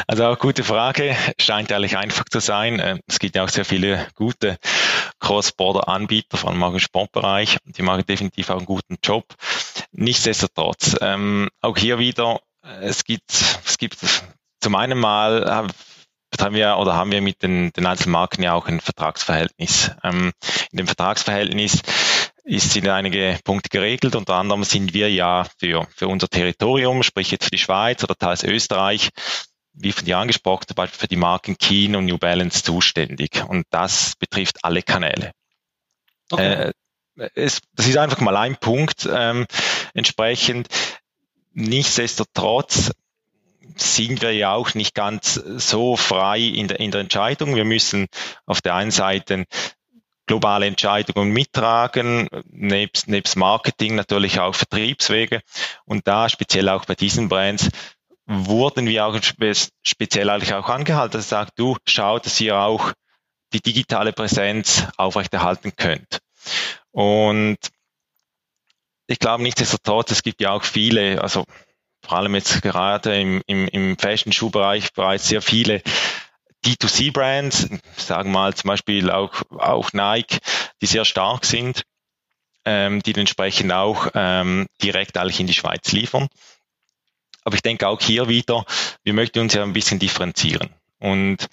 Also 0.06 0.26
auch 0.26 0.38
gute 0.38 0.62
Frage. 0.64 1.16
Scheint 1.40 1.70
ehrlich 1.70 1.96
einfach 1.96 2.26
zu 2.30 2.40
sein. 2.40 2.78
Ähm, 2.78 3.00
es 3.06 3.18
gibt 3.18 3.36
ja 3.36 3.44
auch 3.44 3.48
sehr 3.48 3.64
viele 3.64 4.06
gute 4.14 4.58
Cross-Border-Anbieter, 5.20 6.36
vor 6.36 6.50
allem 6.50 6.62
auch 6.62 6.74
im 6.74 6.78
Sportbereich. 6.78 7.56
Die 7.64 7.82
machen 7.82 8.04
definitiv 8.06 8.50
auch 8.50 8.58
einen 8.58 8.66
guten 8.66 8.98
Job. 9.02 9.24
Nichtsdestotrotz, 9.92 10.96
ähm, 11.00 11.48
auch 11.62 11.78
hier 11.78 11.98
wieder, 11.98 12.40
äh, 12.62 12.84
es 12.84 13.04
gibt, 13.04 13.30
es 13.30 13.78
gibt 13.78 13.98
zum 14.60 14.74
einen 14.74 14.98
mal 14.98 15.68
haben 16.40 16.54
wir 16.54 16.76
oder 16.78 16.94
haben 16.94 17.10
wir 17.10 17.20
mit 17.20 17.42
den, 17.42 17.72
den 17.72 17.86
Einzelmarken 17.86 18.44
ja 18.44 18.54
auch 18.54 18.66
ein 18.68 18.80
Vertragsverhältnis. 18.80 19.90
Ähm, 20.04 20.32
in 20.70 20.78
dem 20.78 20.86
Vertragsverhältnis 20.86 21.82
ist, 22.44 22.72
sind 22.72 22.88
einige 22.88 23.38
Punkte 23.44 23.68
geregelt. 23.68 24.16
Unter 24.16 24.34
anderem 24.34 24.64
sind 24.64 24.94
wir 24.94 25.10
ja 25.10 25.46
für, 25.58 25.86
für 25.94 26.08
unser 26.08 26.28
Territorium, 26.28 27.02
sprich 27.02 27.30
jetzt 27.30 27.44
für 27.44 27.50
die 27.50 27.58
Schweiz 27.58 28.02
oder 28.02 28.14
teils 28.14 28.42
Österreich, 28.42 29.10
wie 29.72 29.92
von 29.92 30.04
dir 30.04 30.18
angesprochen, 30.18 30.66
zum 30.66 30.74
Beispiel 30.74 30.98
für 30.98 31.08
die 31.08 31.16
Marken 31.16 31.58
Keen 31.58 31.94
und 31.96 32.06
New 32.06 32.18
Balance 32.18 32.62
zuständig. 32.62 33.44
Und 33.46 33.66
das 33.70 34.14
betrifft 34.16 34.64
alle 34.64 34.82
Kanäle. 34.82 35.32
Okay. 36.30 36.72
Äh, 37.16 37.30
es, 37.34 37.60
das 37.74 37.86
ist 37.86 37.96
einfach 37.96 38.20
mal 38.20 38.36
ein 38.36 38.56
Punkt. 38.56 39.08
Ähm, 39.12 39.46
entsprechend, 39.92 40.68
nichtsdestotrotz 41.52 42.92
sind 43.76 44.22
wir 44.22 44.32
ja 44.32 44.52
auch 44.52 44.74
nicht 44.74 44.94
ganz 44.94 45.34
so 45.34 45.96
frei 45.96 46.40
in 46.40 46.68
der, 46.68 46.80
in 46.80 46.90
der 46.90 47.00
Entscheidung. 47.00 47.54
Wir 47.54 47.64
müssen 47.64 48.06
auf 48.46 48.60
der 48.60 48.74
einen 48.74 48.90
Seite 48.90 49.44
globale 50.26 50.66
Entscheidungen 50.66 51.30
mittragen, 51.30 52.28
nebst, 52.50 53.08
nebst 53.08 53.36
Marketing 53.36 53.94
natürlich 53.94 54.38
auch 54.38 54.54
Vertriebswege. 54.54 55.40
Und 55.84 56.06
da 56.06 56.28
speziell 56.28 56.68
auch 56.68 56.84
bei 56.84 56.94
diesen 56.94 57.28
Brands 57.28 57.70
wurden 58.26 58.86
wir 58.86 59.06
auch 59.06 59.18
speziell 59.82 60.30
eigentlich 60.30 60.52
auch 60.52 60.68
angehalten, 60.68 61.12
dass 61.16 61.30
sagt, 61.30 61.58
du 61.58 61.76
schau, 61.86 62.18
dass 62.18 62.40
ihr 62.40 62.58
auch 62.58 62.92
die 63.54 63.62
digitale 63.62 64.12
Präsenz 64.12 64.86
aufrechterhalten 64.98 65.74
könnt. 65.74 66.20
Und 66.90 67.56
ich 69.06 69.18
glaube 69.18 69.42
nichtsdestotrotz, 69.42 70.10
es 70.10 70.22
gibt 70.22 70.42
ja 70.42 70.52
auch 70.52 70.62
viele, 70.62 71.22
also 71.22 71.44
vor 72.08 72.18
allem 72.18 72.34
jetzt 72.34 72.62
gerade 72.62 73.20
im, 73.20 73.42
im, 73.46 73.68
im 73.68 73.98
Fashion-Schuhbereich 73.98 74.94
bereits 74.94 75.28
sehr 75.28 75.42
viele 75.42 75.82
D2C-Brands, 76.64 77.68
sagen 77.96 78.30
wir 78.30 78.38
mal 78.38 78.54
zum 78.54 78.68
Beispiel 78.68 79.10
auch, 79.10 79.42
auch 79.50 79.92
Nike, 79.92 80.38
die 80.80 80.86
sehr 80.86 81.04
stark 81.04 81.44
sind, 81.44 81.82
ähm, 82.64 83.02
die 83.02 83.14
entsprechend 83.14 83.72
auch 83.72 84.08
ähm, 84.14 84.66
direkt 84.82 85.18
eigentlich 85.18 85.40
in 85.40 85.46
die 85.46 85.54
Schweiz 85.54 85.92
liefern. 85.92 86.28
Aber 87.44 87.54
ich 87.54 87.62
denke 87.62 87.86
auch 87.86 88.00
hier 88.00 88.28
wieder, 88.28 88.64
wir 89.04 89.12
möchten 89.12 89.40
uns 89.40 89.52
ja 89.52 89.62
ein 89.62 89.74
bisschen 89.74 89.98
differenzieren. 89.98 90.74
Und 90.98 91.48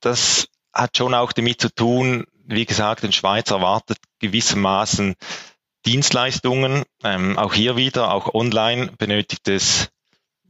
das 0.00 0.48
hat 0.72 0.96
schon 0.96 1.14
auch 1.14 1.32
damit 1.32 1.60
zu 1.60 1.68
tun, 1.74 2.26
wie 2.44 2.64
gesagt, 2.64 3.04
ein 3.04 3.12
Schweizer 3.12 3.56
erwartet 3.56 3.98
gewissermaßen 4.18 5.14
Dienstleistungen. 5.86 6.84
Ähm, 7.04 7.38
auch 7.38 7.54
hier 7.54 7.76
wieder, 7.76 8.12
auch 8.12 8.34
online 8.34 8.92
benötigt 8.98 9.48
es 9.48 9.88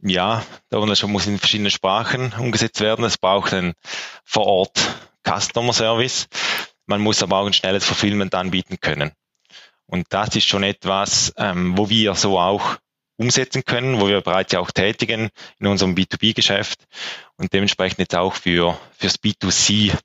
ja, 0.01 0.45
der 0.71 0.79
Online-Shop 0.79 1.09
muss 1.09 1.27
in 1.27 1.39
verschiedenen 1.39 1.71
Sprachen 1.71 2.33
umgesetzt 2.37 2.81
werden. 2.81 3.05
Es 3.05 3.17
braucht 3.17 3.53
einen 3.53 3.73
vor 4.23 4.45
Ort 4.45 4.79
Customer 5.27 5.73
Service. 5.73 6.27
Man 6.85 7.01
muss 7.01 7.23
aber 7.23 7.37
auch 7.37 7.47
ein 7.47 7.53
schnelles 7.53 7.85
Fulfillment 7.85 8.33
anbieten 8.35 8.79
können. 8.79 9.11
Und 9.85 10.05
das 10.09 10.35
ist 10.35 10.47
schon 10.47 10.63
etwas, 10.63 11.33
ähm, 11.37 11.77
wo 11.77 11.89
wir 11.89 12.13
so 12.15 12.39
auch 12.39 12.77
umsetzen 13.17 13.63
können, 13.65 13.99
wo 13.99 14.07
wir 14.07 14.21
bereits 14.21 14.53
ja 14.53 14.59
auch 14.59 14.71
tätigen 14.71 15.29
in 15.59 15.67
unserem 15.67 15.95
B2B-Geschäft 15.95 16.85
und 17.37 17.51
dementsprechend 17.53 17.99
jetzt 17.99 18.15
auch 18.15 18.35
für, 18.35 18.79
fürs 18.97 19.19
B2C 19.19 19.97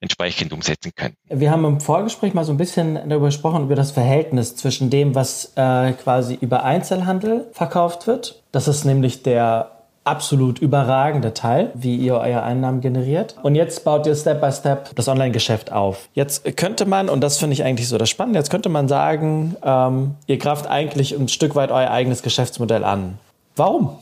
entsprechend 0.00 0.52
umsetzen 0.52 0.92
können. 0.94 1.14
Wir 1.28 1.50
haben 1.50 1.64
im 1.64 1.80
Vorgespräch 1.80 2.34
mal 2.34 2.44
so 2.44 2.52
ein 2.52 2.56
bisschen 2.56 2.94
darüber 3.08 3.26
gesprochen, 3.26 3.64
über 3.64 3.74
das 3.74 3.90
Verhältnis 3.90 4.56
zwischen 4.56 4.90
dem, 4.90 5.14
was 5.14 5.52
äh, 5.56 5.92
quasi 5.92 6.38
über 6.40 6.64
Einzelhandel 6.64 7.46
verkauft 7.52 8.06
wird. 8.06 8.42
Das 8.52 8.66
ist 8.66 8.84
nämlich 8.84 9.22
der 9.22 9.72
absolut 10.04 10.58
überragende 10.58 11.34
Teil, 11.34 11.70
wie 11.74 11.96
ihr 11.96 12.14
euer 12.14 12.42
Einnahmen 12.42 12.80
generiert. 12.80 13.36
Und 13.42 13.54
jetzt 13.54 13.84
baut 13.84 14.06
ihr 14.06 14.16
Step 14.16 14.40
by 14.40 14.50
Step 14.50 14.94
das 14.96 15.08
Online-Geschäft 15.08 15.70
auf. 15.72 16.08
Jetzt 16.14 16.56
könnte 16.56 16.86
man, 16.86 17.08
und 17.08 17.20
das 17.20 17.36
finde 17.36 17.52
ich 17.52 17.64
eigentlich 17.64 17.88
so 17.88 17.98
das 17.98 18.08
Spannende, 18.08 18.38
jetzt 18.38 18.50
könnte 18.50 18.70
man 18.70 18.88
sagen, 18.88 19.56
ähm, 19.62 20.14
ihr 20.26 20.38
greift 20.38 20.66
eigentlich 20.66 21.14
ein 21.14 21.28
Stück 21.28 21.54
weit 21.54 21.70
euer 21.70 21.90
eigenes 21.90 22.22
Geschäftsmodell 22.22 22.84
an. 22.84 23.18
Warum? 23.56 23.98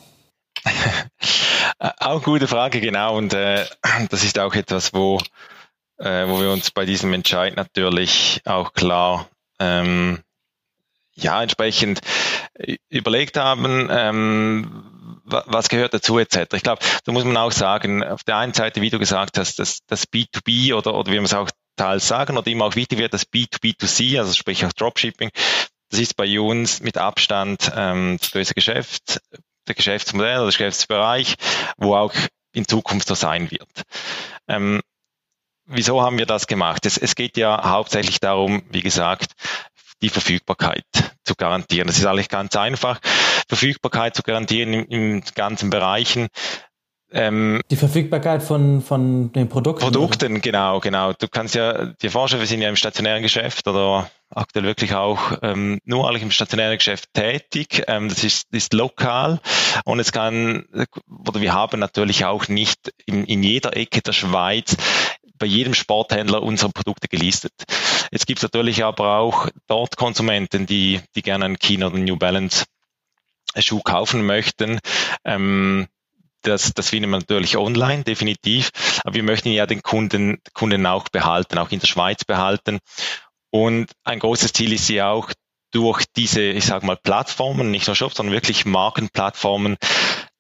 auch 1.99 2.23
gute 2.23 2.47
Frage, 2.47 2.81
genau. 2.81 3.17
Und 3.17 3.35
äh, 3.35 3.65
das 4.11 4.23
ist 4.23 4.39
auch 4.39 4.55
etwas, 4.55 4.95
wo 4.95 5.19
äh, 5.99 6.29
wo 6.29 6.41
wir 6.41 6.51
uns 6.51 6.71
bei 6.71 6.85
diesem 6.85 7.13
Entscheid 7.13 7.57
natürlich 7.57 8.41
auch 8.45 8.73
klar 8.73 9.29
ähm, 9.59 10.23
ja 11.15 11.43
entsprechend 11.43 12.01
überlegt 12.89 13.37
haben, 13.37 13.89
ähm, 13.91 15.23
was 15.25 15.69
gehört 15.69 15.95
dazu 15.95 16.19
etc. 16.19 16.55
Ich 16.55 16.63
glaube, 16.63 16.83
da 17.05 17.13
muss 17.13 17.25
man 17.25 17.37
auch 17.37 17.53
sagen, 17.53 18.03
auf 18.03 18.25
der 18.25 18.39
einen 18.39 18.55
Seite, 18.55 18.81
wie 18.81 18.91
du 18.91 18.99
gesagt 18.99 19.39
hast, 19.39 19.59
dass 19.59 19.81
das 19.87 20.09
B2B 20.09 20.75
oder, 20.75 20.95
oder 20.95 21.13
wie 21.13 21.17
man 21.17 21.27
es 21.27 21.35
auch 21.35 21.51
teils 21.77 22.09
sagen 22.09 22.37
oder 22.37 22.51
immer 22.51 22.67
auch 22.67 22.77
wichtig 22.77 22.99
wird, 22.99 23.15
das 23.15 23.31
B2B2C, 23.31 24.19
also 24.19 24.33
sprich 24.33 24.65
auch 24.65 24.73
Dropshipping, 24.73 25.31
das 25.91 26.01
ist 26.01 26.17
bei 26.17 26.41
uns 26.41 26.81
mit 26.81 26.99
Abstand 26.99 27.71
ähm, 27.75 28.19
das 28.21 28.31
größte 28.33 28.55
Geschäft, 28.55 29.21
der 29.67 29.75
Geschäftsmodell 29.75 30.37
oder 30.37 30.51
der 30.51 30.53
Geschäftsbereich, 30.53 31.37
wo 31.77 31.95
auch 31.95 32.15
in 32.53 32.67
Zukunft 32.67 33.09
so 33.09 33.15
sein 33.15 33.51
wird. 33.51 33.69
Ähm, 34.49 34.81
wieso 35.69 36.03
haben 36.03 36.19
wir 36.19 36.27
das 36.27 36.47
gemacht? 36.47 36.87
Es, 36.87 36.99
es 36.99 37.15
geht 37.15 37.37
ja 37.37 37.71
hauptsächlich 37.71 38.21
darum, 38.21 38.63
wie 38.71 38.83
gesagt, 38.83 39.33
die 40.03 40.09
Verfügbarkeit 40.09 40.85
zu 41.25 41.35
garantieren. 41.37 41.87
Das 41.87 41.99
ist 41.99 42.07
eigentlich 42.07 42.29
ganz 42.29 42.57
einfach, 42.57 43.01
Verfügbarkeit 43.49 44.15
zu 44.15 44.23
garantieren 44.23 44.73
in, 44.73 44.85
in 44.85 45.23
ganzen 45.35 45.71
Bereichen. 45.71 46.29
Ähm, 47.11 47.63
die 47.71 47.77
Verfügbarkeit 47.77 48.43
von, 48.43 48.83
von 48.83 49.33
den 49.33 49.49
Produkten. 49.49 49.81
Produkten, 49.83 50.33
oder? 50.33 50.41
genau, 50.41 50.81
genau. 50.81 51.13
Du 51.15 51.27
kannst 51.27 51.55
ja 51.55 51.87
dir 51.87 52.11
vorstellen, 52.11 52.41
wir 52.41 52.47
sind 52.47 52.61
ja 52.61 52.69
im 52.69 52.77
stationären 52.77 53.23
Geschäft 53.23 53.67
oder 53.67 54.11
aktuell 54.29 54.67
wirklich 54.67 54.95
auch 54.95 55.39
ähm, 55.43 55.79
nur 55.85 56.07
eigentlich 56.07 56.23
im 56.23 56.31
stationären 56.31 56.77
Geschäft 56.77 57.09
tätig. 57.15 57.83
Ähm, 57.87 58.11
das 58.11 58.25
ist, 58.25 58.53
ist 58.53 58.75
lokal 58.75 59.41
und 59.87 60.01
es 60.01 60.13
kann, 60.13 60.67
oder 61.27 61.41
wir 61.41 61.55
haben 61.55 61.81
natürlich 61.81 62.27
auch 62.27 62.49
nicht 62.49 62.93
in, 63.07 63.25
in 63.25 63.43
jeder 63.43 63.75
Ecke 63.75 64.03
der 64.03 64.13
Schweiz 64.13 64.77
bei 65.39 65.47
jedem 65.47 65.75
Sporthändler 65.75 66.43
unsere 66.43 66.71
Produkte 66.73 67.09
gelistet. 67.09 67.53
Jetzt 68.11 68.27
gibt 68.27 68.43
natürlich 68.43 68.85
aber 68.85 69.19
auch 69.19 69.49
dort 69.67 69.97
Konsumenten, 69.97 70.67
die, 70.67 71.01
die 71.15 71.23
gerne 71.23 71.45
einen 71.45 71.59
Kino 71.59 71.87
oder 71.89 71.99
New 71.99 72.17
Balance 72.17 72.65
Schuh 73.59 73.81
kaufen 73.81 74.27
möchten. 74.27 74.79
Ähm, 75.25 75.87
das, 76.43 76.73
das 76.75 76.91
finden 76.91 77.11
wir 77.11 77.19
natürlich 77.19 77.57
online, 77.57 78.05
definitiv. 78.05 78.71
Aber 79.05 79.15
wir 79.15 79.23
möchten 79.23 79.51
ja 79.51 79.67
den 79.67 79.83
Kunden, 79.83 80.39
Kunden 80.55 80.87
auch 80.87 81.09
behalten, 81.09 81.59
auch 81.59 81.71
in 81.71 81.81
der 81.81 81.87
Schweiz 81.87 82.25
behalten. 82.25 82.79
Und 83.51 83.91
ein 84.05 84.19
großes 84.19 84.53
Ziel 84.53 84.73
ist 84.73 84.89
ja 84.89 85.11
auch, 85.11 85.33
durch 85.71 86.05
diese, 86.17 86.43
ich 86.43 86.65
sage 86.65 86.87
mal, 86.87 86.97
Plattformen, 86.97 87.71
nicht 87.71 87.87
nur 87.87 87.97
Shops, 87.97 88.17
sondern 88.17 88.35
wirklich 88.35 88.65
Markenplattformen, 88.65 89.77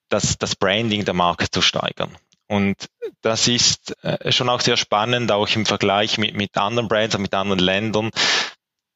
das, 0.09 0.39
das 0.39 0.57
Branding 0.57 1.05
der 1.05 1.15
Marke 1.15 1.51
zu 1.51 1.61
steigern. 1.61 2.17
Und 2.49 2.89
das 3.21 3.47
ist 3.47 3.95
äh, 4.03 4.33
schon 4.33 4.49
auch 4.49 4.61
sehr 4.61 4.77
spannend, 4.77 5.31
auch 5.31 5.49
im 5.55 5.67
Vergleich 5.67 6.19
mit, 6.19 6.35
mit 6.35 6.57
anderen 6.57 6.89
Brands 6.89 7.15
und 7.15 7.23
mit 7.23 7.35
anderen 7.35 7.59
Ländern, 7.61 8.11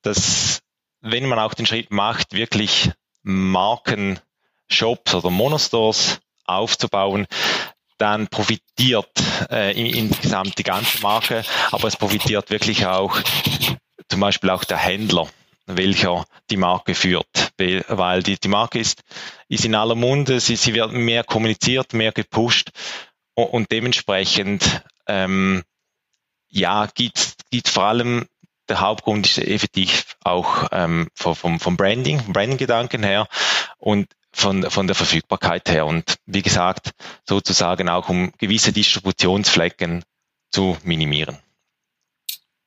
dass 0.03 0.61
wenn 1.01 1.27
man 1.27 1.39
auch 1.39 1.55
den 1.55 1.67
Schritt 1.67 1.91
macht, 1.91 2.33
wirklich 2.33 2.91
Marken-Shops 3.23 5.15
oder 5.15 5.31
Monostores 5.31 6.21
aufzubauen, 6.45 7.27
dann 7.99 8.27
profitiert 8.29 9.13
äh, 9.51 9.79
insgesamt 9.79 10.59
die 10.59 10.65
ganze 10.65 11.01
Marke, 11.03 11.45
aber 11.71 11.89
es 11.89 11.97
profitiert 11.97 12.51
wirklich 12.51 12.87
auch 12.87 13.21
zum 14.09 14.21
Beispiel 14.21 14.51
auch 14.51 14.65
der 14.65 14.79
Händler, 14.79 15.29
welcher 15.67 16.25
die 16.51 16.57
Marke 16.57 16.95
führt, 16.95 17.53
weil 17.59 18.23
die, 18.23 18.39
die 18.39 18.49
Marke 18.49 18.79
ist, 18.79 19.03
ist 19.49 19.65
in 19.65 19.75
aller 19.75 19.95
Munde, 19.95 20.41
sie, 20.41 20.57
sie 20.57 20.75
wird 20.75 20.93
mehr 20.93 21.23
kommuniziert, 21.23 21.93
mehr 21.93 22.13
gepusht 22.13 22.71
und 23.43 23.71
dementsprechend 23.71 24.83
ähm, 25.07 25.63
ja 26.49 26.87
gibt 26.95 27.37
gibt 27.51 27.69
vor 27.69 27.85
allem 27.85 28.27
der 28.69 28.81
Hauptgrund 28.81 29.27
ist 29.27 29.39
effektiv 29.39 30.17
auch 30.25 30.69
ähm, 30.73 31.09
vom, 31.15 31.59
vom 31.61 31.77
Branding, 31.77 32.21
vom 32.21 32.33
Branding-Gedanken 32.33 33.03
her 33.03 33.27
und 33.79 34.09
von, 34.33 34.63
von 34.71 34.87
der 34.87 34.97
Verfügbarkeit 34.97 35.69
her 35.69 35.85
und 35.87 36.17
wie 36.27 36.43
gesagt 36.43 36.93
sozusagen 37.29 37.89
auch 37.89 38.09
um 38.09 38.33
gewisse 38.39 38.73
Distributionsflecken 38.73 40.05
zu 40.51 40.77
minimieren. 40.85 41.39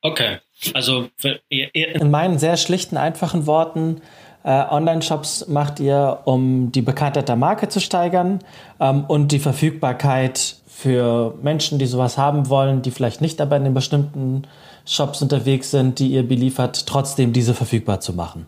Okay, 0.02 0.38
also 0.74 1.08
in 1.48 2.10
meinen 2.10 2.38
sehr 2.38 2.56
schlichten, 2.56 2.96
einfachen 2.96 3.46
Worten, 3.46 4.02
äh, 4.44 4.50
Online-Shops 4.50 5.48
macht 5.48 5.80
ihr, 5.80 6.20
um 6.24 6.70
die 6.70 6.82
Bekanntheit 6.82 7.28
der 7.28 7.34
Marke 7.34 7.68
zu 7.68 7.80
steigern 7.80 8.38
ähm, 8.78 9.04
und 9.04 9.32
die 9.32 9.40
Verfügbarkeit 9.40 10.56
für 10.76 11.34
Menschen, 11.40 11.78
die 11.78 11.86
sowas 11.86 12.18
haben 12.18 12.50
wollen, 12.50 12.82
die 12.82 12.90
vielleicht 12.90 13.22
nicht 13.22 13.40
aber 13.40 13.56
in 13.56 13.64
den 13.64 13.72
bestimmten 13.72 14.46
Shops 14.84 15.22
unterwegs 15.22 15.70
sind, 15.70 15.98
die 15.98 16.08
ihr 16.08 16.22
beliefert, 16.22 16.86
trotzdem 16.86 17.32
diese 17.32 17.54
verfügbar 17.54 18.00
zu 18.00 18.12
machen. 18.12 18.46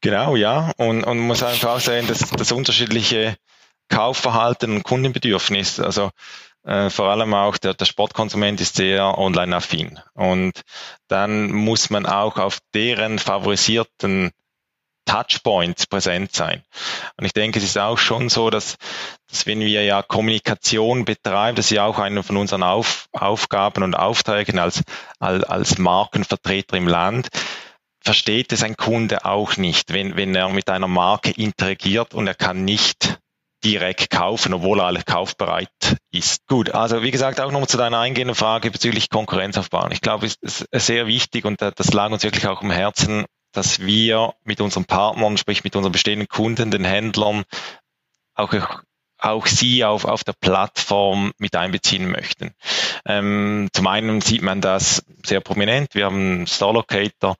Genau, 0.00 0.36
ja. 0.36 0.72
Und, 0.78 1.04
und 1.04 1.18
man 1.18 1.26
muss 1.26 1.42
einfach 1.42 1.76
auch 1.76 1.80
sehen, 1.80 2.06
dass 2.06 2.20
das 2.20 2.50
unterschiedliche 2.50 3.36
Kaufverhalten 3.88 4.72
und 4.72 4.84
Kundenbedürfnis, 4.84 5.80
also 5.80 6.10
äh, 6.64 6.88
vor 6.88 7.10
allem 7.10 7.34
auch 7.34 7.58
der, 7.58 7.74
der 7.74 7.84
Sportkonsument 7.84 8.62
ist 8.62 8.76
sehr 8.76 9.18
online-affin. 9.18 10.00
Und 10.14 10.62
dann 11.08 11.52
muss 11.52 11.90
man 11.90 12.06
auch 12.06 12.38
auf 12.38 12.58
deren 12.72 13.18
favorisierten 13.18 14.30
Touchpoints 15.06 15.86
präsent 15.86 16.32
sein. 16.32 16.62
Und 17.16 17.26
ich 17.26 17.32
denke, 17.32 17.58
es 17.58 17.64
ist 17.64 17.78
auch 17.78 17.98
schon 17.98 18.28
so, 18.28 18.50
dass, 18.50 18.76
dass 19.28 19.46
wenn 19.46 19.60
wir 19.60 19.84
ja 19.84 20.02
Kommunikation 20.02 21.04
betreiben, 21.04 21.56
das 21.56 21.66
ist 21.66 21.76
ja 21.76 21.84
auch 21.84 21.98
eine 21.98 22.22
von 22.22 22.36
unseren 22.36 22.62
Auf, 22.62 23.08
Aufgaben 23.12 23.82
und 23.82 23.94
Aufträgen 23.94 24.58
als, 24.58 24.82
als, 25.18 25.44
als 25.44 25.78
Markenvertreter 25.78 26.76
im 26.76 26.88
Land, 26.88 27.28
versteht 28.02 28.52
es 28.52 28.62
ein 28.62 28.76
Kunde 28.76 29.24
auch 29.24 29.56
nicht, 29.56 29.92
wenn, 29.92 30.16
wenn 30.16 30.34
er 30.34 30.48
mit 30.48 30.70
einer 30.70 30.88
Marke 30.88 31.30
interagiert 31.30 32.14
und 32.14 32.26
er 32.26 32.34
kann 32.34 32.64
nicht 32.64 33.18
direkt 33.64 34.10
kaufen, 34.10 34.54
obwohl 34.54 34.80
er 34.80 34.86
alles 34.86 35.04
kaufbereit 35.04 35.96
ist. 36.12 36.46
Gut, 36.46 36.70
also 36.70 37.02
wie 37.02 37.10
gesagt, 37.10 37.40
auch 37.40 37.50
nochmal 37.50 37.68
zu 37.68 37.76
deiner 37.76 37.98
eingehenden 37.98 38.36
Frage 38.36 38.70
bezüglich 38.70 39.10
Konkurrenz 39.10 39.58
aufbauen. 39.58 39.90
Ich 39.90 40.00
glaube, 40.00 40.26
es 40.26 40.36
ist 40.40 40.68
sehr 40.72 41.08
wichtig 41.08 41.44
und 41.44 41.60
das 41.60 41.92
lag 41.92 42.10
uns 42.12 42.22
wirklich 42.22 42.46
auch 42.46 42.62
im 42.62 42.70
Herzen, 42.70 43.24
dass 43.52 43.80
wir 43.80 44.34
mit 44.44 44.60
unseren 44.60 44.84
Partnern, 44.84 45.36
sprich 45.36 45.64
mit 45.64 45.74
unseren 45.74 45.92
bestehenden 45.92 46.28
Kunden, 46.28 46.70
den 46.70 46.84
Händlern, 46.84 47.44
auch, 48.34 48.52
auch 49.18 49.46
sie 49.46 49.84
auf, 49.84 50.04
auf 50.04 50.24
der 50.24 50.34
Plattform 50.34 51.32
mit 51.38 51.56
einbeziehen 51.56 52.10
möchten. 52.10 52.54
Ähm, 53.06 53.68
zum 53.72 53.86
einen 53.86 54.20
sieht 54.20 54.42
man 54.42 54.60
das 54.60 55.04
sehr 55.24 55.40
prominent. 55.40 55.94
Wir 55.94 56.06
haben 56.06 56.46
Store 56.46 56.74
Locator 56.74 57.36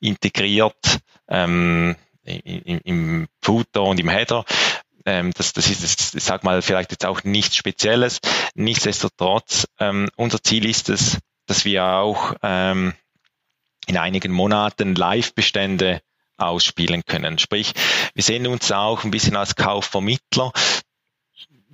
integriert 0.00 0.98
ähm, 1.28 1.96
im, 2.24 2.80
im 2.84 3.28
Footer 3.42 3.82
und 3.82 4.00
im 4.00 4.08
Header. 4.08 4.44
Ähm, 5.06 5.32
das, 5.34 5.52
das 5.52 5.68
ist, 5.68 6.14
ich 6.14 6.24
sag 6.24 6.44
mal, 6.44 6.62
vielleicht 6.62 6.90
jetzt 6.90 7.06
auch 7.06 7.24
nichts 7.24 7.56
Spezielles. 7.56 8.20
Nichtsdestotrotz, 8.54 9.66
ähm, 9.78 10.08
unser 10.16 10.42
Ziel 10.42 10.66
ist 10.66 10.88
es, 10.88 11.18
dass 11.46 11.64
wir 11.64 11.84
auch 11.84 12.34
ähm, 12.42 12.94
in 13.86 13.96
einigen 13.96 14.32
Monaten 14.32 14.94
Live-Bestände 14.94 16.00
ausspielen 16.36 17.04
können. 17.04 17.38
Sprich, 17.38 17.72
wir 18.14 18.22
sehen 18.22 18.46
uns 18.46 18.72
auch 18.72 19.04
ein 19.04 19.10
bisschen 19.10 19.36
als 19.36 19.56
Kaufvermittler. 19.56 20.52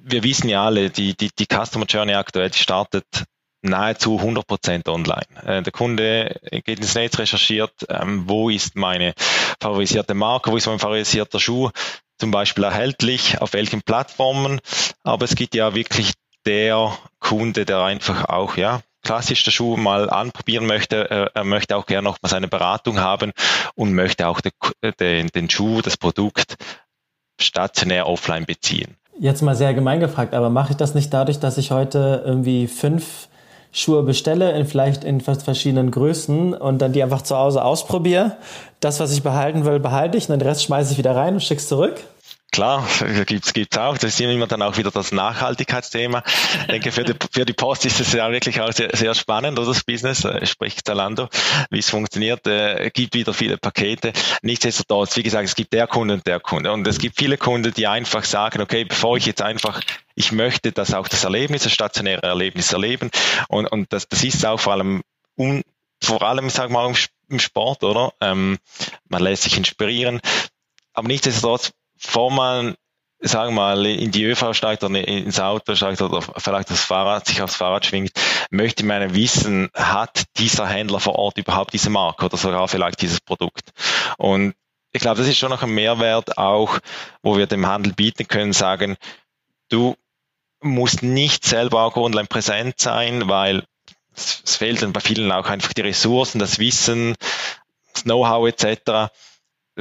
Wir 0.09 0.23
wissen 0.23 0.49
ja 0.49 0.65
alle, 0.65 0.91
die, 0.91 1.17
die, 1.17 1.31
die 1.37 1.47
Customer 1.47 1.85
Journey 1.85 2.15
aktuell 2.15 2.53
startet 2.53 3.25
nahezu 3.61 4.21
100% 4.21 4.89
online. 4.89 5.27
Äh, 5.45 5.63
der 5.63 5.73
Kunde 5.73 6.39
geht 6.65 6.79
ins 6.79 6.95
Netz, 6.95 7.19
recherchiert, 7.19 7.73
ähm, 7.89 8.29
wo 8.29 8.49
ist 8.49 8.77
meine 8.77 9.15
favorisierte 9.61 10.15
Marke, 10.15 10.53
wo 10.53 10.57
ist 10.57 10.67
mein 10.67 10.79
favorisierter 10.79 11.41
Schuh 11.41 11.71
zum 12.19 12.31
Beispiel 12.31 12.63
erhältlich, 12.63 13.41
auf 13.41 13.53
welchen 13.53 13.83
Plattformen. 13.83 14.61
Aber 15.03 15.25
es 15.25 15.35
gibt 15.35 15.57
ja 15.57 15.75
wirklich 15.75 16.13
der 16.45 16.97
Kunde, 17.19 17.65
der 17.65 17.83
einfach 17.83 18.27
auch, 18.27 18.57
ja, 18.57 18.83
klassisch 19.03 19.43
der 19.43 19.51
Schuh 19.51 19.77
mal 19.77 20.09
anprobieren 20.09 20.67
möchte. 20.67 21.11
Äh, 21.11 21.31
er 21.35 21.45
möchte 21.45 21.77
auch 21.77 21.87
gerne 21.87 22.05
noch 22.05 22.19
mal 22.23 22.29
seine 22.29 22.47
Beratung 22.47 23.01
haben 23.01 23.33
und 23.75 23.93
möchte 23.93 24.29
auch 24.29 24.41
den, 24.41 25.29
den 25.29 25.51
Schuh, 25.51 25.83
das 25.83 25.97
Produkt 25.97 26.57
stationär 27.41 28.07
offline 28.07 28.47
beziehen. 28.47 28.97
Jetzt 29.19 29.41
mal 29.41 29.55
sehr 29.55 29.73
gemein 29.73 30.01
gefragt, 30.01 30.35
aber 30.35 30.51
mache 30.51 30.73
ich 30.73 30.77
das 30.77 30.95
nicht 30.95 31.13
dadurch, 31.13 31.39
dass 31.39 31.57
ich 31.57 31.71
heute 31.71 32.23
irgendwie 32.27 32.67
fünf 32.67 33.29
Schuhe 33.73 34.03
bestelle, 34.03 34.53
in 34.53 34.67
vielleicht 34.67 35.05
in 35.05 35.21
verschiedenen 35.21 35.91
Größen 35.91 36.53
und 36.55 36.83
dann 36.83 36.93
die 36.93 37.03
einfach 37.03 37.23
zu 37.23 37.37
Hause 37.37 37.65
ausprobiere. 37.65 38.37
Das, 38.81 39.01
was 39.01 39.13
ich 39.13 39.23
behalten 39.23 39.65
will, 39.65 39.81
behalte 39.81 40.19
ich 40.19 40.29
und 40.29 40.39
den 40.39 40.47
Rest 40.47 40.63
schmeiße 40.65 40.93
ich 40.93 40.99
wieder 40.99 41.17
rein 41.17 41.35
und 41.35 41.41
schicke 41.41 41.61
es 41.61 41.69
zurück. 41.69 41.95
Klar, 42.53 42.89
gibt's 43.27 43.53
gibt's 43.53 43.77
auch. 43.77 43.99
Das 43.99 44.15
ist 44.15 44.21
immer 44.21 44.47
dann 44.47 44.63
auch 44.63 44.77
wieder 44.77 44.91
das 44.91 45.13
Nachhaltigkeitsthema. 45.13 46.23
Ich 46.61 46.67
denke, 46.67 46.93
für 46.93 47.05
die, 47.05 47.15
für 47.31 47.45
die 47.45 47.53
Post 47.53 47.85
ist 47.85 48.01
es 48.01 48.13
ja 48.13 48.31
wirklich 48.31 48.61
auch 48.61 48.73
sehr, 48.73 48.97
sehr 48.97 49.15
spannend, 49.15 49.59
oder 49.59 49.69
das 49.69 49.85
Business, 49.85 50.25
äh, 50.25 50.47
sprich 50.47 50.83
Zalando, 50.85 51.29
wie 51.71 51.79
es 51.79 51.91
funktioniert. 51.91 52.47
Äh, 52.47 52.91
gibt 52.95 53.15
wieder 53.15 53.35
viele 53.35 53.59
Pakete. 53.59 54.13
Nichtsdestotrotz, 54.43 55.17
wie 55.17 55.23
gesagt, 55.23 55.45
es 55.45 55.55
gibt 55.55 55.73
der 55.73 55.87
Kunde 55.87 56.15
und 56.15 56.27
der 56.27 56.41
Kunde. 56.41 56.73
Und 56.73 56.87
es 56.87 56.99
gibt 56.99 57.17
viele 57.17 57.37
Kunden, 57.37 57.75
die 57.75 57.87
einfach 57.87 58.25
sagen, 58.25 58.63
okay, 58.63 58.85
bevor 58.85 59.17
ich 59.17 59.27
jetzt 59.27 59.43
einfach 59.43 59.81
ich 60.17 60.33
möchte 60.33 60.73
das 60.73 60.95
auch 60.95 61.09
das 61.09 61.25
Erlebnis, 61.25 61.65
das 61.65 61.73
stationäre 61.73 62.23
Erlebnis 62.23 62.73
erleben. 62.73 63.11
Und, 63.49 63.67
und 63.67 63.93
das, 63.93 64.09
das 64.09 64.25
ist 64.25 64.45
auch 64.47 64.59
vor 64.59 64.73
allem 64.73 65.03
un, 65.39 65.63
vor 66.03 66.23
allem, 66.23 66.49
sag 66.51 66.71
mal, 66.71 66.93
im 67.29 67.39
Sport, 67.39 67.85
oder? 67.85 68.13
Ähm, 68.21 68.59
man 69.09 69.23
lässt 69.23 69.43
sich 69.43 69.57
inspirieren. 69.57 70.21
Aber 70.95 71.09
nichtsdestotrotz 71.09 71.73
bevor 72.01 72.31
man 72.31 72.77
sagen 73.21 73.55
wir 73.55 73.63
mal, 73.63 73.87
in 73.87 74.11
die 74.11 74.25
ÖV 74.25 74.53
steigt 74.53 74.85
oder 74.85 75.07
ins 75.07 75.41
Auto 75.41 75.75
steigt 75.75 76.03
oder 76.03 76.23
vielleicht 76.23 76.71
das 76.71 76.85
Fahrrad, 76.85 77.27
sich 77.27 77.41
aufs 77.43 77.57
Fahrrad 77.57 77.87
schwingt, 77.87 78.13
möchte 78.51 78.85
man 78.85 79.15
wissen, 79.15 79.71
hat 79.75 80.25
dieser 80.37 80.67
Händler 80.67 81.01
vor 81.01 81.17
Ort 81.17 81.39
überhaupt 81.39 81.73
diese 81.73 81.91
Marke 81.91 82.27
oder 82.27 82.37
sogar 82.37 82.69
vielleicht 82.69 83.01
dieses 83.01 83.21
Produkt? 83.21 83.73
Und 84.19 84.55
ich 84.93 85.01
glaube, 85.01 85.19
das 85.19 85.29
ist 85.29 85.39
schon 85.39 85.51
noch 85.51 85.63
ein 85.63 85.75
Mehrwert 85.75 86.39
auch, 86.39 86.79
wo 87.23 87.37
wir 87.37 87.47
dem 87.47 87.67
Handel 87.67 87.93
bieten 87.93 88.29
können, 88.29 88.53
sagen, 88.53 88.97
du 89.69 89.97
musst 90.61 91.03
nicht 91.03 91.45
selber 91.45 91.83
auch 91.83 91.97
online 91.97 92.29
präsent 92.29 92.79
sein, 92.79 93.29
weil 93.29 93.65
es 94.15 94.57
fehlt 94.57 94.83
dann 94.83 94.93
bei 94.93 95.01
vielen 95.01 95.31
auch 95.33 95.49
einfach 95.49 95.73
die 95.73 95.83
Ressourcen, 95.83 96.39
das 96.39 96.59
Wissen, 96.59 97.15
das 97.93 98.05
Know-how 98.05 98.49
etc 98.49 99.11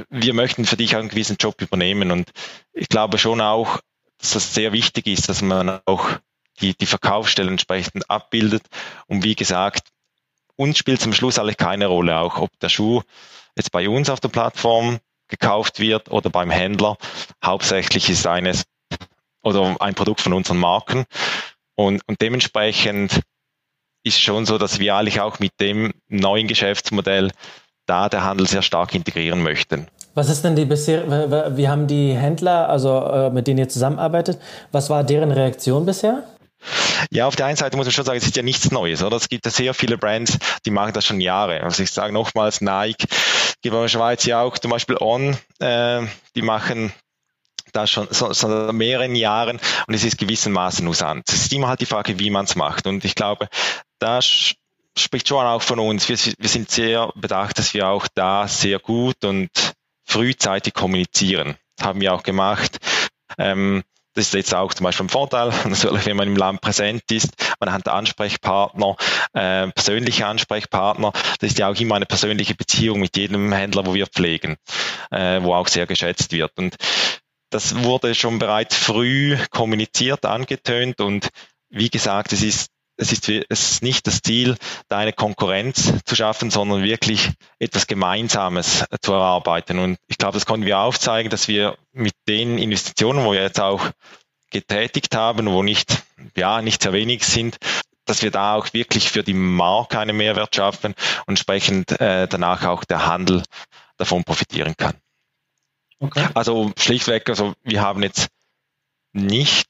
wir 0.09 0.33
möchten 0.33 0.65
für 0.65 0.77
dich 0.77 0.95
einen 0.95 1.09
gewissen 1.09 1.37
Job 1.39 1.61
übernehmen. 1.61 2.11
Und 2.11 2.31
ich 2.73 2.89
glaube 2.89 3.17
schon 3.17 3.41
auch, 3.41 3.79
dass 4.17 4.31
das 4.31 4.53
sehr 4.53 4.73
wichtig 4.73 5.07
ist, 5.07 5.29
dass 5.29 5.41
man 5.41 5.79
auch 5.85 6.09
die, 6.61 6.75
die 6.75 6.85
Verkaufsstellen 6.85 7.51
entsprechend 7.51 8.09
abbildet. 8.09 8.63
Und 9.07 9.23
wie 9.23 9.35
gesagt, 9.35 9.89
uns 10.55 10.77
spielt 10.77 11.01
zum 11.01 11.13
Schluss 11.13 11.39
eigentlich 11.39 11.57
keine 11.57 11.87
Rolle, 11.87 12.17
auch 12.17 12.37
ob 12.37 12.57
der 12.59 12.69
Schuh 12.69 13.01
jetzt 13.55 13.71
bei 13.71 13.89
uns 13.89 14.09
auf 14.09 14.19
der 14.19 14.29
Plattform 14.29 14.99
gekauft 15.27 15.79
wird 15.79 16.11
oder 16.11 16.29
beim 16.29 16.49
Händler. 16.49 16.97
Hauptsächlich 17.43 18.09
ist 18.09 18.27
eines 18.27 18.63
oder 19.43 19.75
ein 19.79 19.95
Produkt 19.95 20.21
von 20.21 20.33
unseren 20.33 20.57
Marken. 20.57 21.05
Und, 21.75 22.01
und 22.07 22.21
dementsprechend 22.21 23.21
ist 24.03 24.21
schon 24.21 24.45
so, 24.45 24.57
dass 24.57 24.79
wir 24.79 24.95
eigentlich 24.95 25.19
auch 25.19 25.39
mit 25.39 25.59
dem 25.59 25.93
neuen 26.07 26.47
Geschäftsmodell 26.47 27.31
da 27.85 28.09
der 28.09 28.23
Handel 28.23 28.47
sehr 28.47 28.61
stark 28.61 28.93
integrieren 28.95 29.43
möchten. 29.43 29.87
Was 30.13 30.29
ist 30.29 30.43
denn 30.43 30.55
die 30.55 30.65
bisher, 30.65 31.57
wie 31.57 31.67
haben 31.67 31.87
die 31.87 32.13
Händler, 32.13 32.69
also 32.69 33.01
äh, 33.01 33.29
mit 33.29 33.47
denen 33.47 33.59
ihr 33.59 33.69
zusammenarbeitet, 33.69 34.39
was 34.71 34.89
war 34.89 35.03
deren 35.03 35.31
Reaktion 35.31 35.85
bisher? 35.85 36.23
Ja, 37.11 37.27
auf 37.27 37.35
der 37.35 37.47
einen 37.47 37.57
Seite 37.57 37.75
muss 37.77 37.85
man 37.85 37.91
schon 37.91 38.05
sagen, 38.05 38.17
es 38.17 38.25
ist 38.25 38.35
ja 38.35 38.41
nichts 38.43 38.71
Neues, 38.71 39.03
oder? 39.03 39.17
Es 39.17 39.29
gibt 39.29 39.45
ja 39.45 39.51
sehr 39.51 39.73
viele 39.73 39.97
Brands, 39.97 40.37
die 40.65 40.71
machen 40.71 40.93
das 40.93 41.05
schon 41.05 41.19
Jahre. 41.19 41.61
Also 41.61 41.83
ich 41.83 41.91
sage 41.91 42.13
nochmals, 42.13 42.61
Nike, 42.61 43.07
gibt 43.61 43.75
in 43.75 43.81
der 43.81 43.87
Schweiz 43.87 44.25
ja 44.25 44.41
auch 44.41 44.57
zum 44.57 44.71
Beispiel 44.71 44.97
On, 44.99 45.37
äh, 45.59 46.01
die 46.35 46.41
machen 46.41 46.93
das 47.73 47.91
schon 47.91 48.07
so, 48.09 48.31
so 48.31 48.47
mehreren 48.71 49.15
Jahren 49.15 49.59
und 49.87 49.93
es 49.93 50.03
ist 50.03 50.17
gewissermaßen 50.17 50.87
Usant. 50.87 51.27
Es 51.27 51.35
ist 51.35 51.53
immer 51.53 51.67
halt 51.67 51.81
die 51.81 51.85
Frage, 51.85 52.19
wie 52.19 52.29
man 52.29 52.45
es 52.45 52.55
macht. 52.55 52.87
Und 52.87 53.03
ich 53.03 53.15
glaube, 53.15 53.49
da 53.99 54.19
spricht 54.97 55.27
schon 55.27 55.45
auch 55.45 55.61
von 55.61 55.79
uns. 55.79 56.07
Wir, 56.09 56.17
wir 56.37 56.49
sind 56.49 56.69
sehr 56.71 57.11
bedacht, 57.15 57.59
dass 57.59 57.73
wir 57.73 57.87
auch 57.87 58.07
da 58.13 58.47
sehr 58.47 58.79
gut 58.79 59.23
und 59.25 59.49
frühzeitig 60.05 60.73
kommunizieren. 60.73 61.55
haben 61.81 62.01
wir 62.01 62.13
auch 62.13 62.23
gemacht. 62.23 62.77
Ähm, 63.37 63.83
das 64.13 64.27
ist 64.27 64.33
jetzt 64.33 64.55
auch 64.55 64.73
zum 64.73 64.85
Beispiel 64.85 65.07
ein 65.07 65.09
Vorteil, 65.09 65.51
natürlich, 65.65 66.05
wenn 66.05 66.15
man 66.15 66.27
im 66.27 66.37
Land 66.37 66.61
präsent 66.61 67.03
ist. 67.11 67.33
Man 67.59 67.71
hat 67.71 67.87
Ansprechpartner, 67.87 68.95
äh, 69.33 69.67
persönliche 69.67 70.25
Ansprechpartner. 70.25 71.11
Das 71.39 71.51
ist 71.51 71.59
ja 71.59 71.69
auch 71.69 71.75
immer 71.75 71.95
eine 71.95 72.05
persönliche 72.05 72.55
Beziehung 72.55 73.01
mit 73.01 73.17
jedem 73.17 73.51
Händler, 73.51 73.85
wo 73.85 73.93
wir 73.93 74.07
pflegen, 74.07 74.55
äh, 75.11 75.41
wo 75.41 75.53
auch 75.53 75.67
sehr 75.67 75.85
geschätzt 75.85 76.31
wird. 76.31 76.53
Und 76.57 76.77
das 77.49 77.83
wurde 77.83 78.15
schon 78.15 78.39
bereits 78.39 78.75
früh 78.75 79.37
kommuniziert, 79.49 80.25
angetönt 80.25 81.01
und 81.01 81.29
wie 81.69 81.89
gesagt, 81.89 82.31
es 82.31 82.41
ist 82.41 82.69
es 82.97 83.11
ist, 83.11 83.27
es 83.27 83.71
ist 83.71 83.83
nicht 83.83 84.07
das 84.07 84.21
Ziel, 84.21 84.57
da 84.87 84.97
eine 84.97 85.13
Konkurrenz 85.13 85.93
zu 86.05 86.15
schaffen, 86.15 86.49
sondern 86.49 86.83
wirklich 86.83 87.31
etwas 87.59 87.87
Gemeinsames 87.87 88.85
zu 89.01 89.13
erarbeiten. 89.13 89.79
Und 89.79 89.97
ich 90.07 90.17
glaube, 90.17 90.33
das 90.33 90.45
konnten 90.45 90.65
wir 90.65 90.79
aufzeigen, 90.79 91.29
dass 91.29 91.47
wir 91.47 91.77
mit 91.91 92.13
den 92.27 92.57
Investitionen, 92.57 93.25
wo 93.25 93.33
wir 93.33 93.41
jetzt 93.41 93.59
auch 93.59 93.89
getätigt 94.51 95.15
haben, 95.15 95.47
wo 95.47 95.63
nicht, 95.63 96.03
ja, 96.37 96.61
nicht 96.61 96.83
sehr 96.83 96.93
wenig 96.93 97.25
sind, 97.25 97.57
dass 98.05 98.21
wir 98.21 98.31
da 98.31 98.55
auch 98.55 98.71
wirklich 98.73 99.11
für 99.11 99.23
die 99.23 99.33
Marke 99.33 99.99
einen 99.99 100.15
Mehrwert 100.15 100.55
schaffen 100.55 100.93
und 101.25 101.33
entsprechend 101.33 101.99
äh, 101.99 102.27
danach 102.27 102.63
auch 102.63 102.83
der 102.83 103.07
Handel 103.07 103.43
davon 103.97 104.23
profitieren 104.23 104.75
kann. 104.77 104.93
Okay. 105.99 106.27
Also 106.33 106.71
schlichtweg, 106.77 107.27
also 107.29 107.53
wir 107.63 107.81
haben 107.81 108.03
jetzt 108.03 108.27
nicht. 109.15 109.67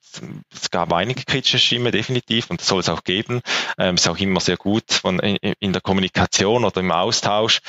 Es 0.53 0.71
gab 0.71 0.91
einige 0.93 1.23
kritische 1.23 1.59
Stimmen 1.59 1.91
definitiv 1.91 2.49
und 2.49 2.59
das 2.59 2.67
soll 2.67 2.79
es 2.79 2.89
auch 2.89 3.03
geben. 3.03 3.41
Ähm, 3.77 3.95
ist 3.95 4.07
auch 4.07 4.17
immer 4.17 4.39
sehr 4.39 4.57
gut 4.57 4.91
von, 4.91 5.19
in, 5.19 5.53
in, 5.59 5.73
der 5.73 5.81
Kommunikation 5.81 6.65
oder 6.65 6.81
im 6.81 6.91
Austausch. 6.91 7.61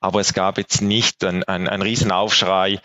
Aber 0.00 0.20
es 0.20 0.34
gab 0.34 0.58
jetzt 0.58 0.82
nicht 0.82 1.24
ein, 1.24 1.44
ein, 1.44 1.82
Riesenaufschrei, 1.82 2.80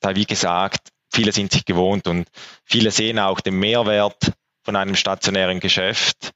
da 0.00 0.14
wie 0.14 0.26
gesagt, 0.26 0.90
viele 1.12 1.32
sind 1.32 1.50
sich 1.52 1.64
gewohnt 1.64 2.06
und 2.06 2.28
viele 2.64 2.90
sehen 2.92 3.18
auch 3.18 3.40
den 3.40 3.58
Mehrwert 3.58 4.32
von 4.64 4.76
einem 4.76 4.94
stationären 4.94 5.58
Geschäft, 5.58 6.32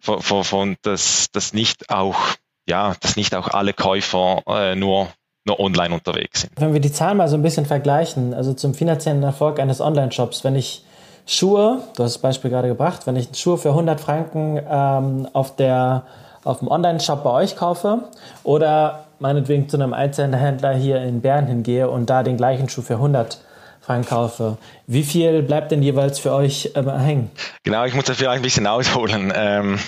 von, 0.00 0.20
von, 0.20 0.44
von 0.44 0.76
das, 0.82 1.28
das 1.32 1.54
nicht 1.54 1.90
auch, 1.90 2.34
ja, 2.68 2.94
dass 3.00 3.16
nicht 3.16 3.34
auch 3.34 3.48
alle 3.48 3.72
Käufer 3.72 4.42
äh, 4.46 4.74
nur 4.74 5.12
nur 5.46 5.60
online 5.60 5.94
unterwegs 5.94 6.42
sind. 6.42 6.52
Wenn 6.56 6.72
wir 6.72 6.80
die 6.80 6.92
Zahlen 6.92 7.16
mal 7.16 7.28
so 7.28 7.36
ein 7.36 7.42
bisschen 7.42 7.66
vergleichen, 7.66 8.34
also 8.34 8.52
zum 8.52 8.74
finanziellen 8.74 9.22
Erfolg 9.22 9.58
eines 9.60 9.80
Online-Shops, 9.80 10.44
wenn 10.44 10.56
ich 10.56 10.84
Schuhe, 11.26 11.80
du 11.96 12.04
hast 12.04 12.14
das 12.14 12.18
Beispiel 12.18 12.50
gerade 12.50 12.68
gebracht, 12.68 13.06
wenn 13.06 13.16
ich 13.16 13.28
Schuhe 13.34 13.58
für 13.58 13.70
100 13.70 14.00
Franken 14.00 14.60
ähm, 14.68 15.28
auf, 15.32 15.56
der, 15.56 16.04
auf 16.44 16.60
dem 16.60 16.68
Online-Shop 16.68 17.24
bei 17.24 17.30
euch 17.30 17.56
kaufe 17.56 18.04
oder 18.44 19.06
meinetwegen 19.18 19.68
zu 19.68 19.76
einem 19.76 19.92
Einzelhändler 19.92 20.74
hier 20.74 21.02
in 21.02 21.20
Bern 21.20 21.46
hingehe 21.46 21.88
und 21.88 22.10
da 22.10 22.22
den 22.22 22.36
gleichen 22.36 22.68
Schuh 22.68 22.82
für 22.82 22.94
100 22.94 23.38
einkaufe. 23.88 24.58
Wie 24.86 25.02
viel 25.02 25.42
bleibt 25.42 25.70
denn 25.70 25.82
jeweils 25.82 26.18
für 26.18 26.32
euch 26.32 26.72
äh, 26.74 26.82
hängen? 26.82 27.30
Genau, 27.62 27.84
ich 27.84 27.94
muss 27.94 28.04
da 28.04 28.14
vielleicht 28.14 28.38
ein 28.38 28.42
bisschen 28.42 28.66
ausholen. 28.66 29.32
Ähm, 29.34 29.78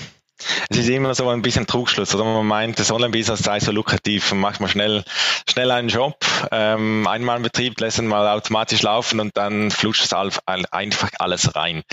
es 0.69 0.77
ist 0.77 0.89
immer 0.89 1.13
so 1.15 1.29
ein 1.29 1.41
bisschen 1.41 1.67
Trugschluss, 1.67 2.13
oder 2.15 2.23
man 2.23 2.45
meint, 2.45 2.79
das 2.79 2.91
Online-Business 2.91 3.39
sei 3.39 3.59
so 3.59 3.71
lukrativ 3.71 4.31
und 4.31 4.39
macht 4.39 4.59
man 4.59 4.69
schnell, 4.69 5.03
schnell 5.49 5.71
einen 5.71 5.89
Job, 5.89 6.17
ähm, 6.51 7.07
einmal 7.07 7.35
einen 7.35 7.43
Betrieb, 7.43 7.79
lässt 7.79 7.99
ihn 7.99 8.07
mal 8.07 8.27
automatisch 8.27 8.81
laufen 8.81 9.19
und 9.19 9.35
dann 9.37 9.71
flutscht 9.71 10.05
es 10.05 10.13
einfach 10.13 11.11
alles 11.19 11.55
rein. 11.55 11.83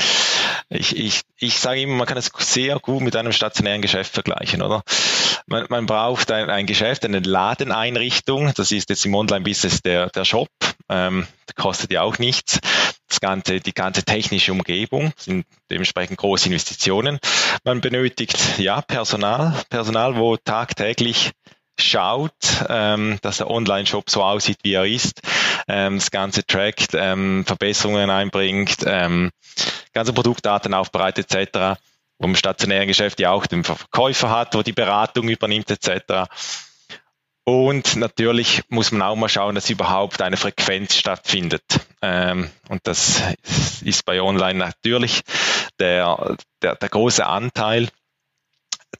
Ich, 0.69 0.97
ich, 0.97 1.23
ich 1.39 1.59
sage 1.59 1.83
immer, 1.83 1.95
man 1.95 2.07
kann 2.07 2.19
es 2.19 2.31
sehr 2.39 2.79
gut 2.79 3.03
mit 3.03 3.17
einem 3.17 3.33
stationären 3.33 3.83
Geschäft 3.83 4.15
vergleichen, 4.15 4.63
oder? 4.63 4.83
Man, 5.47 5.67
man 5.69 5.87
braucht 5.87 6.31
ein, 6.31 6.51
ein 6.51 6.67
Geschäft, 6.67 7.05
eine 7.05 7.21
Ladeneinrichtung, 7.21 8.53
das 8.55 8.73
ist 8.73 8.89
jetzt 8.91 9.07
im 9.07 9.15
Online-Business 9.15 9.83
der, 9.83 10.09
der 10.11 10.25
Shop, 10.25 10.49
ähm, 10.89 11.27
kostet 11.57 11.93
ja 11.93 12.03
auch 12.03 12.19
nichts 12.19 12.59
das 13.09 13.21
ganze, 13.21 13.61
die 13.61 13.73
ganze 13.73 14.03
technische 14.03 14.53
Umgebung 14.53 15.13
sind 15.17 15.47
dementsprechend 15.71 16.19
große 16.19 16.47
Investitionen. 16.47 17.19
Man 17.65 17.81
benötigt 17.81 18.59
ja 18.59 18.81
Personal, 18.81 19.55
Personal, 19.71 20.17
wo 20.17 20.37
tagtäglich 20.37 21.33
schaut, 21.79 22.33
ähm, 22.69 23.19
dass 23.23 23.39
der 23.39 23.51
Online-Shop 23.51 24.09
so 24.09 24.23
aussieht, 24.23 24.59
wie 24.63 24.75
er 24.75 24.87
ist, 24.87 25.21
ähm, 25.69 25.99
das 25.99 26.11
Ganze 26.11 26.45
trackt, 26.45 26.95
ähm, 26.95 27.45
Verbesserungen 27.47 28.11
einbringt, 28.11 28.79
ähm, 28.87 29.31
ganze 29.93 30.13
Produktdaten 30.13 30.75
aufbereitet 30.75 31.35
etc., 31.35 31.79
wo 32.19 32.27
im 32.27 32.35
stationären 32.35 32.89
Geschäft 32.89 33.21
ja 33.21 33.31
auch 33.31 33.47
den 33.47 33.63
Verkäufer 33.63 34.31
hat, 34.31 34.55
wo 34.55 34.63
die 34.63 34.73
Beratung 34.73 35.29
übernimmt 35.29 35.71
etc. 35.71 36.31
Und 37.49 37.95
natürlich 37.95 38.65
muss 38.71 38.91
man 38.91 39.03
auch 39.03 39.15
mal 39.15 39.29
schauen, 39.29 39.55
dass 39.55 39.71
überhaupt 39.71 40.21
eine 40.21 40.37
Frequenz 40.37 40.97
stattfindet. 40.97 41.63
Ähm, 42.03 42.51
und 42.69 42.85
das 42.89 43.23
ist 43.83 44.05
bei 44.05 44.21
Online 44.21 44.59
natürlich 44.59 45.23
der, 45.79 46.37
der, 46.61 46.75
der 46.75 46.89
große 46.89 47.25
Anteil, 47.25 47.89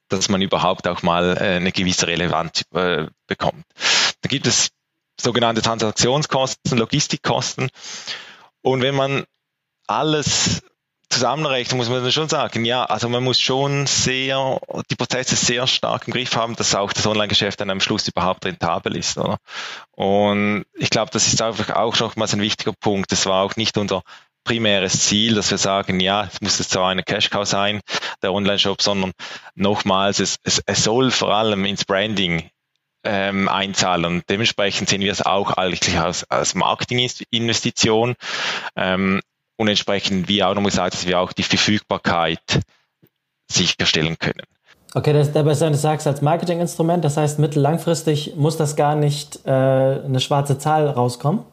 dass 0.09 0.29
man 0.29 0.43
überhaupt 0.43 0.87
auch 0.87 1.03
mal 1.03 1.37
äh, 1.37 1.57
eine 1.57 1.73
gewisse 1.73 2.07
Relevanz 2.07 2.63
äh, 2.73 3.09
bekommt. 3.27 3.65
Da 4.21 4.29
gibt 4.29 4.47
es 4.47 4.71
sogenannte 5.21 5.61
Transaktionskosten, 5.61 6.79
Logistikkosten. 6.79 7.69
Und 8.63 8.81
wenn 8.81 8.95
man 8.95 9.25
alles 9.89 10.63
zusammenrechnen, 11.09 11.79
muss 11.79 11.89
man 11.89 12.11
schon 12.11 12.29
sagen, 12.29 12.65
ja, 12.65 12.85
also 12.85 13.09
man 13.09 13.23
muss 13.23 13.41
schon 13.41 13.87
sehr, 13.87 14.61
die 14.91 14.97
Prozesse 14.97 15.37
sehr 15.37 15.67
stark 15.67 16.07
im 16.07 16.13
Griff 16.13 16.35
haben, 16.37 16.57
dass 16.57 16.75
auch 16.75 16.93
das 16.93 17.07
Online-Geschäft 17.07 17.61
dann 17.61 17.71
am 17.71 17.81
Schluss 17.81 18.09
überhaupt 18.09 18.45
rentabel 18.45 18.97
ist. 18.97 19.17
Oder? 19.17 19.39
Und 19.93 20.65
ich 20.75 20.91
glaube, 20.91 21.11
das 21.13 21.29
ist 21.29 21.41
einfach 21.41 21.71
auch 21.71 21.99
nochmals 21.99 22.35
ein 22.35 22.41
wichtiger 22.41 22.73
Punkt. 22.73 23.13
Das 23.13 23.27
war 23.27 23.45
auch 23.45 23.57
nicht 23.57 23.79
unser 23.79 24.03
primäres 24.45 25.07
Ziel, 25.07 25.35
dass 25.35 25.51
wir 25.51 25.59
sagen, 25.59 26.01
ja, 26.01 26.25
es 26.25 26.41
muss 26.41 26.59
jetzt 26.59 26.71
zwar 26.71 26.91
eine 26.91 27.03
Cash-Cow 27.03 27.45
sein, 27.47 27.81
der 28.23 28.33
Online-Shop, 28.33 28.81
sondern 28.81 29.13
nochmals, 29.55 30.21
es, 30.21 30.37
es, 30.45 30.63
es 30.67 30.85
soll 30.85 31.11
vor 31.11 31.35
allem 31.35 31.65
ins 31.65 31.85
Branding 31.85 32.51
ähm, 33.05 33.49
einzahlen. 33.49 34.05
Und 34.05 34.25
dementsprechend 34.29 34.89
sehen 34.89 35.01
wir 35.01 35.13
es 35.13 35.23
auch 35.23 35.53
eigentlich 35.53 35.99
als, 35.99 36.25
als 36.31 36.55
Marketinginvestition. 36.55 38.15
Ähm, 38.77 39.21
und 39.57 39.69
entsprechend, 39.69 40.29
wie 40.29 40.43
auch 40.43 40.55
nochmal 40.55 40.71
gesagt, 40.71 40.95
dass 40.95 41.07
wir 41.07 41.21
auch 41.21 41.33
die 41.33 41.43
Verfügbarkeit 41.43 42.61
sicherstellen 43.51 44.19
können. 44.19 44.43
Okay, 44.95 45.13
das, 45.13 45.33
dabei 45.33 45.53
du 45.53 45.75
sagst 45.75 46.07
als 46.07 46.23
Marketinginstrument, 46.23 47.05
das 47.05 47.17
heißt 47.17 47.39
mittellangfristig 47.39 48.35
muss 48.37 48.57
das 48.57 48.77
gar 48.77 48.95
nicht 48.95 49.45
äh, 49.45 49.51
eine 49.51 50.21
schwarze 50.21 50.59
Zahl 50.59 50.89
rauskommen? 50.89 51.45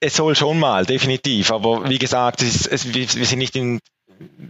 Es 0.00 0.16
soll 0.16 0.34
schon 0.34 0.58
mal, 0.58 0.84
definitiv. 0.84 1.52
Aber 1.52 1.88
wie 1.88 1.98
gesagt, 1.98 2.42
es 2.42 2.66
es, 2.66 2.92
wir, 2.92 3.14
wir 3.14 3.24
sind 3.24 3.38
nicht 3.38 3.56
in, 3.56 3.78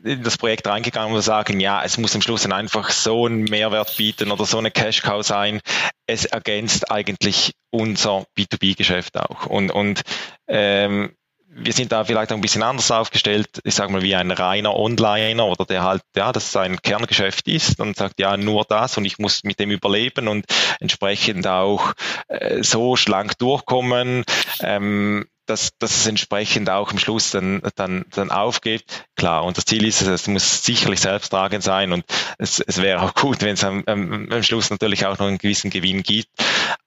in 0.03 0.22
das 0.22 0.38
Projekt 0.38 0.66
reingegangen 0.66 1.14
und 1.14 1.22
sagen, 1.22 1.61
ja, 1.61 1.85
es 1.85 1.98
muss 1.98 2.14
am 2.14 2.22
Schluss 2.22 2.42
dann 2.42 2.53
einfach 2.53 2.90
so 2.90 3.27
einen 3.27 3.44
Mehrwert 3.44 3.96
bieten 3.96 4.33
oder 4.33 4.46
so 4.46 4.59
eine 4.59 4.70
Cash-Cow 4.70 5.24
sein. 5.24 5.61
Es 6.07 6.24
ergänzt 6.24 6.90
eigentlich 6.90 7.53
unser 7.70 8.24
B2B-Geschäft 8.37 9.18
auch. 9.18 9.46
Und, 9.46 9.70
und 9.70 10.03
ähm, 10.48 11.12
wir 11.50 11.72
sind 11.72 11.92
da 11.92 12.04
vielleicht 12.04 12.30
ein 12.30 12.40
bisschen 12.40 12.62
anders 12.62 12.90
aufgestellt, 12.90 13.61
ich 13.64 13.74
sage 13.74 13.92
mal 13.92 14.02
wie 14.02 14.14
ein 14.14 14.30
reiner 14.30 14.76
Onliner 14.76 15.46
oder 15.46 15.64
der 15.64 15.82
halt, 15.82 16.02
ja, 16.14 16.32
das 16.32 16.52
sein 16.52 16.80
Kerngeschäft 16.82 17.48
ist 17.48 17.80
und 17.80 17.96
sagt, 17.96 18.20
ja, 18.20 18.37
nur 18.37 18.64
das 18.64 18.96
und 18.98 19.04
ich 19.04 19.18
muss 19.18 19.44
mit 19.44 19.58
dem 19.58 19.70
überleben 19.70 20.28
und 20.28 20.44
entsprechend 20.80 21.46
auch 21.46 21.94
äh, 22.28 22.62
so 22.62 22.96
schlank 22.96 23.38
durchkommen, 23.38 24.24
ähm, 24.61 25.26
dass, 25.46 25.70
dass 25.78 25.96
es 25.96 26.06
entsprechend 26.06 26.68
auch 26.68 26.90
am 26.90 26.98
Schluss 26.98 27.30
dann, 27.30 27.62
dann, 27.74 28.04
dann 28.11 28.30
aufgeht. 28.30 28.84
Klar, 29.16 29.44
und 29.44 29.56
das 29.56 29.64
Ziel 29.64 29.87
ist, 29.87 30.02
es 30.02 30.26
muss 30.26 30.62
sicherlich 30.62 31.00
selbsttragend 31.00 31.64
sein 31.64 31.92
und 31.92 32.04
es, 32.37 32.61
es 32.61 32.82
wäre 32.82 33.00
auch 33.00 33.14
gut, 33.14 33.40
wenn 33.40 33.54
es 33.54 33.64
am, 33.64 33.82
am, 33.87 34.28
am 34.30 34.42
Schluss 34.42 34.68
natürlich 34.68 35.06
auch 35.06 35.18
noch 35.18 35.26
einen 35.26 35.38
gewissen 35.38 35.70
Gewinn 35.70 36.02
gibt. 36.02 36.28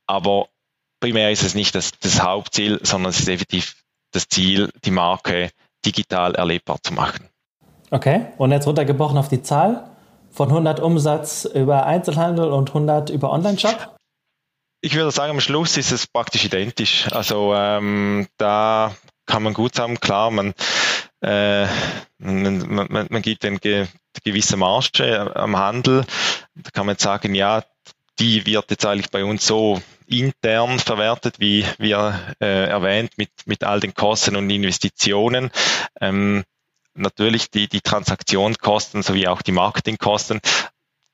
Aber 0.05 0.49
primär 0.99 1.31
ist 1.31 1.41
es 1.41 1.55
nicht 1.55 1.73
das, 1.73 1.91
das 1.99 2.21
Hauptziel, 2.21 2.79
sondern 2.83 3.09
es 3.09 3.19
ist 3.19 3.27
definitiv 3.27 3.75
das 4.11 4.27
Ziel, 4.27 4.71
die 4.85 4.91
Marke 4.91 5.51
digital 5.85 6.35
erlebbar 6.35 6.77
zu 6.83 6.93
machen. 6.93 7.27
Okay, 7.89 8.27
und 8.37 8.51
jetzt 8.51 8.67
runtergebrochen 8.67 9.17
auf 9.17 9.27
die 9.27 9.41
Zahl 9.41 9.89
von 10.31 10.49
100 10.49 10.79
Umsatz 10.79 11.45
über 11.45 11.85
Einzelhandel 11.85 12.51
und 12.51 12.69
100 12.69 13.09
über 13.09 13.31
Online-Shop? 13.31 13.95
Ich 14.81 14.95
würde 14.95 15.11
sagen, 15.11 15.31
am 15.31 15.41
Schluss 15.41 15.77
ist 15.77 15.91
es 15.91 16.07
praktisch 16.07 16.45
identisch. 16.45 17.11
Also 17.11 17.53
ähm, 17.53 18.27
da 18.37 18.95
kann 19.25 19.43
man 19.43 19.53
gut 19.53 19.75
sagen, 19.75 19.99
klar, 19.99 20.31
man, 20.31 20.53
äh, 21.21 21.67
man, 22.17 22.89
man, 22.89 23.07
man 23.09 23.21
gibt 23.21 23.45
eine 23.45 23.59
gewisse 24.23 24.57
Marge 24.57 25.35
am 25.35 25.57
Handel. 25.57 26.05
Da 26.55 26.71
kann 26.71 26.85
man 26.85 26.97
sagen, 26.97 27.35
ja, 27.35 27.63
die 28.19 28.45
wird 28.45 28.71
jetzt 28.71 28.85
eigentlich 28.85 29.11
bei 29.11 29.23
uns 29.23 29.45
so 29.45 29.81
intern 30.11 30.79
verwertet, 30.79 31.39
wie 31.39 31.65
wir 31.77 32.35
äh, 32.39 32.65
erwähnt, 32.67 33.17
mit, 33.17 33.29
mit 33.45 33.63
all 33.63 33.79
den 33.79 33.93
Kosten 33.93 34.35
und 34.35 34.49
Investitionen. 34.49 35.51
Ähm, 35.99 36.43
natürlich 36.93 37.49
die, 37.51 37.67
die 37.67 37.81
Transaktionskosten 37.81 39.03
sowie 39.03 39.27
auch 39.27 39.41
die 39.41 39.51
Marketingkosten. 39.51 40.41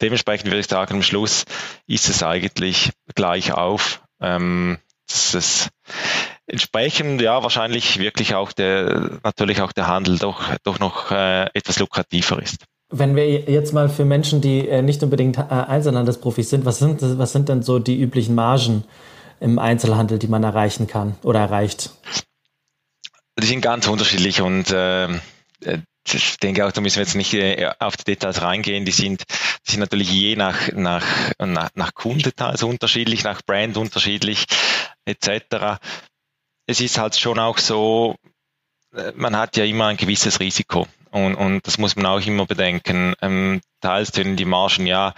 Dementsprechend 0.01 0.47
würde 0.47 0.59
ich 0.59 0.67
sagen, 0.67 0.95
am 0.95 1.03
Schluss 1.03 1.45
ist 1.87 2.09
es 2.09 2.23
eigentlich 2.23 2.91
gleich 3.15 3.51
auf. 3.51 4.01
Ähm, 4.19 4.79
dass 5.07 5.33
es 5.33 5.69
entsprechend 6.47 7.21
ja 7.21 7.41
wahrscheinlich 7.43 7.99
wirklich 7.99 8.35
auch 8.35 8.51
der 8.51 9.19
natürlich 9.23 9.61
auch 9.61 9.71
der 9.71 9.87
Handel 9.87 10.17
doch 10.17 10.43
doch 10.63 10.79
noch 10.79 11.11
äh, 11.11 11.45
etwas 11.53 11.79
lukrativer 11.79 12.41
ist. 12.41 12.65
Wenn 12.89 13.15
wir 13.15 13.41
jetzt 13.41 13.73
mal 13.73 13.89
für 13.89 14.05
Menschen, 14.05 14.39
die 14.39 14.67
äh, 14.67 14.81
nicht 14.81 15.03
unbedingt 15.03 15.37
äh, 15.37 15.41
Einzelhandelsprofis 15.41 16.49
sind, 16.49 16.65
was 16.65 16.79
sind, 16.79 17.01
was 17.01 17.33
sind 17.33 17.49
denn 17.49 17.61
so 17.61 17.79
die 17.79 17.99
üblichen 17.99 18.33
Margen 18.33 18.85
im 19.41 19.59
Einzelhandel, 19.59 20.19
die 20.19 20.27
man 20.27 20.43
erreichen 20.43 20.87
kann 20.87 21.15
oder 21.21 21.41
erreicht? 21.41 21.91
Die 23.39 23.45
sind 23.45 23.61
ganz 23.61 23.87
unterschiedlich 23.87 24.41
und 24.41 24.71
äh, 24.71 25.09
ich 26.13 26.37
denke 26.37 26.65
auch, 26.65 26.71
da 26.71 26.79
müssen 26.79 26.95
wir 26.95 27.03
jetzt 27.03 27.15
nicht 27.15 27.33
äh, 27.33 27.69
auf 27.79 27.97
die 27.97 28.05
Details 28.05 28.41
reingehen. 28.41 28.85
Die 28.85 28.91
sind, 28.91 29.23
die 29.67 29.71
sind 29.71 29.81
natürlich 29.81 30.09
je 30.09 30.37
nach, 30.37 30.71
nach, 30.71 31.05
nach, 31.39 31.69
nach 31.75 31.93
Kundendetails 31.93 32.63
unterschiedlich, 32.63 33.23
nach 33.25 33.41
Brand 33.45 33.75
unterschiedlich, 33.75 34.45
etc. 35.05 35.79
Es 36.65 36.79
ist 36.79 36.97
halt 36.97 37.17
schon 37.17 37.37
auch 37.37 37.57
so, 37.57 38.15
man 39.15 39.35
hat 39.35 39.57
ja 39.57 39.65
immer 39.65 39.87
ein 39.87 39.97
gewisses 39.97 40.39
Risiko. 40.39 40.87
Und, 41.25 41.35
und 41.35 41.65
das 41.65 41.77
muss 41.77 41.95
man 41.95 42.05
auch 42.05 42.25
immer 42.25 42.45
bedenken. 42.45 43.15
Ähm, 43.21 43.61
teils 43.81 44.09
sind 44.09 44.37
die 44.37 44.45
Margen 44.45 44.85
ja 44.85 45.13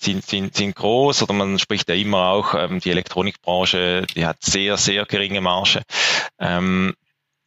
sind, 0.00 0.26
sind, 0.26 0.56
sind 0.56 0.76
groß 0.76 1.22
oder 1.22 1.32
man 1.32 1.58
spricht 1.58 1.88
ja 1.88 1.94
immer 1.94 2.28
auch, 2.28 2.54
ähm, 2.54 2.80
die 2.80 2.90
Elektronikbranche, 2.90 4.06
die 4.14 4.26
hat 4.26 4.42
sehr, 4.42 4.76
sehr 4.76 5.06
geringe 5.06 5.40
Marge. 5.40 5.82
Ähm, 6.38 6.94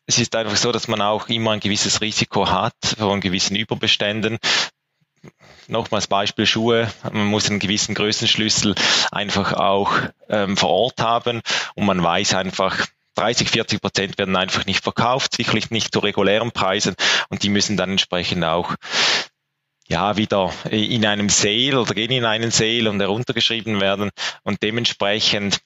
es 0.05 0.19
ist 0.19 0.35
einfach 0.35 0.55
so, 0.55 0.71
dass 0.71 0.87
man 0.87 1.01
auch 1.01 1.29
immer 1.29 1.51
ein 1.51 1.59
gewisses 1.59 2.01
Risiko 2.01 2.49
hat 2.49 2.75
von 2.97 3.21
gewissen 3.21 3.55
Überbeständen. 3.55 4.37
Nochmals 5.67 6.07
Beispiel 6.07 6.45
Schuhe. 6.45 6.91
Man 7.03 7.27
muss 7.27 7.49
einen 7.49 7.59
gewissen 7.59 7.95
Größenschlüssel 7.95 8.75
einfach 9.11 9.53
auch 9.53 9.93
ähm, 10.27 10.57
vor 10.57 10.69
Ort 10.69 10.99
haben 10.99 11.41
und 11.75 11.85
man 11.85 12.03
weiß 12.03 12.33
einfach, 12.33 12.85
30, 13.15 13.49
40 13.49 13.81
Prozent 13.81 14.17
werden 14.17 14.35
einfach 14.35 14.65
nicht 14.65 14.83
verkauft, 14.83 15.35
sicherlich 15.35 15.71
nicht 15.71 15.93
zu 15.93 15.99
regulären 15.99 16.51
Preisen. 16.51 16.95
Und 17.29 17.43
die 17.43 17.49
müssen 17.49 17.77
dann 17.77 17.91
entsprechend 17.91 18.43
auch 18.43 18.75
ja, 19.87 20.17
wieder 20.17 20.53
in 20.69 21.05
einem 21.05 21.29
Sale 21.29 21.79
oder 21.79 21.93
gehen 21.93 22.11
in 22.11 22.25
einen 22.25 22.51
Sale 22.51 22.89
und 22.89 22.99
heruntergeschrieben 22.99 23.81
werden. 23.81 24.09
Und 24.43 24.63
dementsprechend 24.63 25.59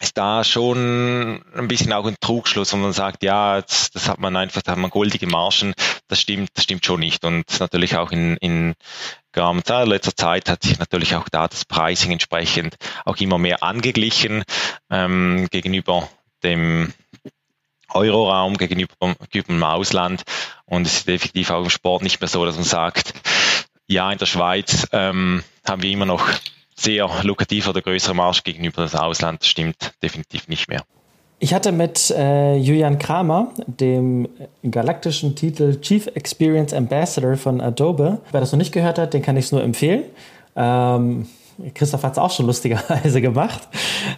ist 0.00 0.18
da 0.18 0.44
schon 0.44 1.42
ein 1.54 1.68
bisschen 1.68 1.92
auch 1.92 2.06
ein 2.06 2.16
Trugschluss, 2.20 2.72
und 2.74 2.82
man 2.82 2.92
sagt, 2.92 3.22
ja, 3.22 3.62
das, 3.62 3.90
das 3.90 4.08
hat 4.08 4.18
man 4.18 4.36
einfach, 4.36 4.60
da 4.60 4.72
hat 4.72 4.78
man 4.78 4.90
goldige 4.90 5.26
Margen, 5.26 5.72
das 6.08 6.20
stimmt, 6.20 6.50
das 6.54 6.64
stimmt 6.64 6.84
schon 6.84 7.00
nicht. 7.00 7.24
Und 7.24 7.44
natürlich 7.60 7.96
auch 7.96 8.10
in, 8.10 8.36
in 8.38 8.74
letzter 9.34 10.16
Zeit 10.16 10.48
hat 10.48 10.62
sich 10.62 10.78
natürlich 10.78 11.14
auch 11.14 11.28
da 11.28 11.46
das 11.48 11.64
Pricing 11.64 12.12
entsprechend 12.12 12.76
auch 13.04 13.16
immer 13.18 13.38
mehr 13.38 13.62
angeglichen 13.62 14.44
ähm, 14.90 15.48
gegenüber 15.50 16.08
dem 16.42 16.92
Euroraum 17.92 18.56
gegenüber, 18.56 18.94
gegenüber 19.30 19.54
dem 19.54 19.64
Ausland. 19.64 20.22
Und 20.64 20.86
es 20.86 20.98
ist 20.98 21.08
definitiv 21.08 21.50
auch 21.50 21.64
im 21.64 21.70
Sport 21.70 22.02
nicht 22.02 22.20
mehr 22.20 22.28
so, 22.28 22.44
dass 22.44 22.56
man 22.56 22.64
sagt, 22.64 23.14
ja, 23.86 24.10
in 24.10 24.18
der 24.18 24.26
Schweiz 24.26 24.86
ähm, 24.92 25.42
haben 25.64 25.82
wir 25.82 25.90
immer 25.90 26.06
noch 26.06 26.28
sehr 26.74 27.08
lukrativ 27.22 27.68
oder 27.68 27.80
größere 27.80 28.14
Marsch 28.14 28.42
gegenüber 28.42 28.86
dem 28.86 28.98
Ausland. 28.98 29.42
Das 29.42 29.48
stimmt 29.48 29.92
definitiv 30.02 30.48
nicht 30.48 30.68
mehr. 30.68 30.82
Ich 31.38 31.52
hatte 31.52 31.70
mit 31.70 32.10
äh, 32.10 32.56
Julian 32.56 32.98
Kramer, 32.98 33.52
dem 33.66 34.26
galaktischen 34.68 35.36
Titel 35.36 35.80
Chief 35.80 36.06
Experience 36.14 36.72
Ambassador 36.72 37.36
von 37.36 37.60
Adobe, 37.60 38.20
wer 38.32 38.40
das 38.40 38.52
noch 38.52 38.58
nicht 38.58 38.72
gehört 38.72 38.98
hat, 38.98 39.12
den 39.12 39.20
kann 39.20 39.36
ich 39.36 39.46
es 39.46 39.52
nur 39.52 39.62
empfehlen. 39.62 40.04
Ähm, 40.56 41.26
Christoph 41.74 42.02
hat 42.02 42.12
es 42.12 42.18
auch 42.18 42.30
schon 42.30 42.46
lustigerweise 42.46 43.20
gemacht. 43.20 43.68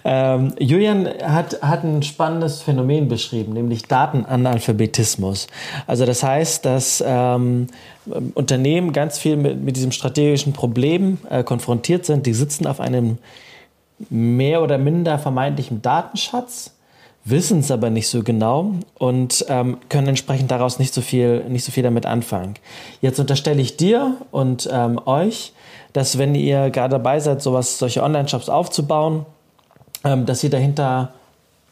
Ähm, 0.04 0.54
Julian 0.58 1.08
hat, 1.22 1.62
hat 1.62 1.84
ein 1.84 2.02
spannendes 2.02 2.62
Phänomen 2.62 3.08
beschrieben, 3.08 3.52
nämlich 3.52 3.82
Datenanalphabetismus. 3.84 5.46
Also 5.86 6.04
das 6.04 6.22
heißt, 6.22 6.64
dass 6.64 7.02
ähm, 7.06 7.68
Unternehmen 8.34 8.92
ganz 8.92 9.18
viel 9.18 9.36
mit, 9.36 9.62
mit 9.62 9.76
diesem 9.76 9.92
strategischen 9.92 10.52
Problem 10.52 11.18
äh, 11.30 11.44
konfrontiert 11.44 12.06
sind. 12.06 12.26
Die 12.26 12.34
sitzen 12.34 12.66
auf 12.66 12.80
einem 12.80 13.18
mehr 14.10 14.62
oder 14.62 14.78
minder 14.78 15.18
vermeintlichen 15.18 15.82
Datenschatz, 15.82 16.72
wissen 17.24 17.60
es 17.60 17.70
aber 17.70 17.90
nicht 17.90 18.08
so 18.08 18.22
genau 18.22 18.72
und 18.98 19.44
ähm, 19.48 19.78
können 19.88 20.08
entsprechend 20.08 20.50
daraus 20.50 20.78
nicht 20.78 20.94
so 20.94 21.00
viel, 21.00 21.44
nicht 21.48 21.64
so 21.64 21.72
viel 21.72 21.82
damit 21.82 22.06
anfangen. 22.06 22.54
Jetzt 23.00 23.18
unterstelle 23.18 23.60
ich 23.60 23.76
dir 23.76 24.16
und 24.30 24.68
ähm, 24.72 25.00
euch, 25.04 25.52
dass 25.92 26.18
wenn 26.18 26.34
ihr 26.34 26.70
gerade 26.70 26.90
dabei 26.90 27.20
seid, 27.20 27.42
sowas, 27.42 27.78
solche 27.78 28.02
Online-Shops 28.02 28.48
aufzubauen, 28.48 29.26
ähm, 30.04 30.26
dass 30.26 30.44
ihr 30.44 30.50
dahinter 30.50 31.12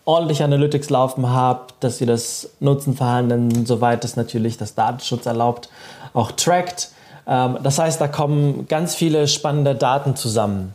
ordentlich 0.04 0.42
Analytics 0.42 0.88
laufen 0.90 1.30
habt, 1.30 1.74
dass 1.82 2.00
ihr 2.00 2.06
das 2.06 2.50
Nutzenverhalten, 2.60 3.66
soweit 3.66 4.04
es 4.04 4.16
natürlich 4.16 4.56
das 4.56 4.74
Datenschutz 4.74 5.26
erlaubt, 5.26 5.68
auch 6.14 6.32
trackt. 6.32 6.90
Ähm, 7.26 7.58
das 7.62 7.78
heißt, 7.78 8.00
da 8.00 8.08
kommen 8.08 8.66
ganz 8.68 8.94
viele 8.94 9.28
spannende 9.28 9.74
Daten 9.74 10.16
zusammen. 10.16 10.74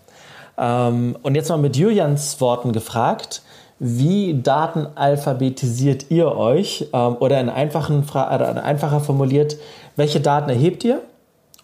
Ähm, 0.58 1.18
und 1.24 1.36
jetzt 1.36 1.50
mal 1.50 1.58
mit 1.58 1.76
Julians 1.78 2.40
Worten 2.42 2.74
gefragt, 2.74 3.42
wie 3.80 4.40
datenalphabetisiert 4.40 6.12
ihr 6.12 6.36
euch? 6.36 6.90
Ähm, 6.94 7.16
oder 7.20 7.40
in 7.40 7.50
einfachen 7.50 8.04
Fra 8.04 8.36
oder 8.36 8.64
einfacher 8.64 9.00
formuliert, 9.00 9.58
welche 9.96 10.20
Daten 10.20 10.50
erhebt 10.50 10.84
ihr 10.84 11.02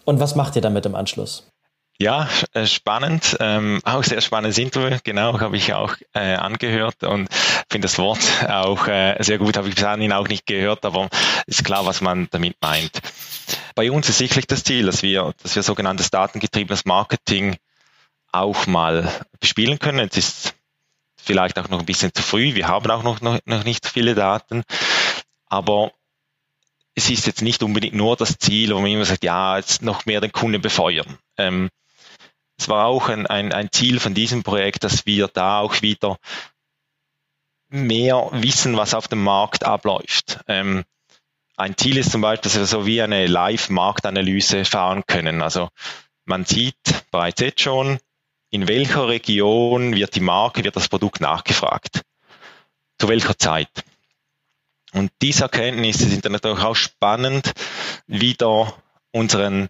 und 0.04 0.20
was 0.20 0.34
macht 0.34 0.56
ihr 0.56 0.62
damit 0.62 0.86
im 0.86 0.94
Anschluss? 0.94 1.46
Ja, 2.00 2.28
äh, 2.52 2.64
spannend, 2.64 3.36
ähm, 3.40 3.80
auch 3.82 4.04
sehr 4.04 4.20
spannendes 4.20 4.56
Interview, 4.58 4.96
genau, 5.02 5.40
habe 5.40 5.56
ich 5.56 5.74
auch 5.74 5.96
äh, 6.14 6.36
angehört 6.36 7.02
und 7.02 7.28
finde 7.68 7.86
das 7.86 7.98
Wort 7.98 8.20
auch 8.48 8.86
äh, 8.86 9.16
sehr 9.18 9.38
gut, 9.38 9.56
habe 9.56 9.68
ich 9.68 9.74
bis 9.74 9.82
dahin 9.82 10.12
auch 10.12 10.28
nicht 10.28 10.46
gehört, 10.46 10.84
aber 10.84 11.08
ist 11.46 11.64
klar, 11.64 11.86
was 11.86 12.00
man 12.00 12.28
damit 12.30 12.56
meint. 12.60 13.00
Bei 13.74 13.90
uns 13.90 14.08
ist 14.08 14.18
sicherlich 14.18 14.46
das 14.46 14.62
Ziel, 14.62 14.86
dass 14.86 15.02
wir, 15.02 15.34
dass 15.42 15.56
wir 15.56 15.64
sogenanntes 15.64 16.10
datengetriebenes 16.10 16.84
Marketing 16.84 17.56
auch 18.30 18.68
mal 18.68 19.12
bespielen 19.40 19.80
können. 19.80 20.08
Es 20.08 20.16
ist 20.16 20.54
vielleicht 21.16 21.58
auch 21.58 21.68
noch 21.68 21.80
ein 21.80 21.86
bisschen 21.86 22.14
zu 22.14 22.22
früh, 22.22 22.54
wir 22.54 22.68
haben 22.68 22.88
auch 22.92 23.02
noch, 23.02 23.20
noch, 23.22 23.40
noch 23.44 23.64
nicht 23.64 23.88
viele 23.88 24.14
Daten, 24.14 24.62
aber 25.46 25.90
es 26.94 27.10
ist 27.10 27.26
jetzt 27.26 27.42
nicht 27.42 27.64
unbedingt 27.64 27.94
nur 27.94 28.14
das 28.14 28.38
Ziel, 28.38 28.72
wo 28.72 28.80
man 28.80 28.90
immer 28.90 29.04
sagt, 29.04 29.24
ja, 29.24 29.56
jetzt 29.56 29.82
noch 29.82 30.06
mehr 30.06 30.20
den 30.20 30.30
Kunden 30.30 30.62
befeuern. 30.62 31.18
Ähm, 31.36 31.70
es 32.58 32.68
war 32.68 32.86
auch 32.86 33.08
ein, 33.08 33.26
ein, 33.26 33.52
ein 33.52 33.70
Ziel 33.70 34.00
von 34.00 34.14
diesem 34.14 34.42
Projekt, 34.42 34.84
dass 34.84 35.06
wir 35.06 35.28
da 35.28 35.60
auch 35.60 35.80
wieder 35.80 36.18
mehr 37.70 38.28
wissen, 38.32 38.76
was 38.76 38.94
auf 38.94 39.08
dem 39.08 39.22
Markt 39.22 39.64
abläuft. 39.64 40.40
Ähm, 40.48 40.84
ein 41.56 41.76
Ziel 41.76 41.98
ist 41.98 42.10
zum 42.10 42.20
Beispiel, 42.20 42.50
dass 42.50 42.58
wir 42.58 42.66
so 42.66 42.86
wie 42.86 43.00
eine 43.02 43.26
Live-Marktanalyse 43.26 44.64
fahren 44.64 45.04
können. 45.06 45.42
Also 45.42 45.68
man 46.24 46.44
sieht 46.44 46.76
bereits 47.10 47.40
jetzt 47.40 47.60
schon, 47.60 47.98
in 48.50 48.68
welcher 48.68 49.08
Region 49.08 49.94
wird 49.94 50.14
die 50.14 50.20
Marke, 50.20 50.64
wird 50.64 50.76
das 50.76 50.88
Produkt 50.88 51.20
nachgefragt. 51.20 52.02
Zu 52.98 53.08
welcher 53.08 53.38
Zeit. 53.38 53.70
Und 54.92 55.12
diese 55.20 55.44
Erkenntnisse 55.44 56.08
sind 56.08 56.24
dann 56.24 56.32
natürlich 56.32 56.62
auch 56.62 56.74
spannend, 56.74 57.52
wieder 58.06 58.74
unseren 59.12 59.68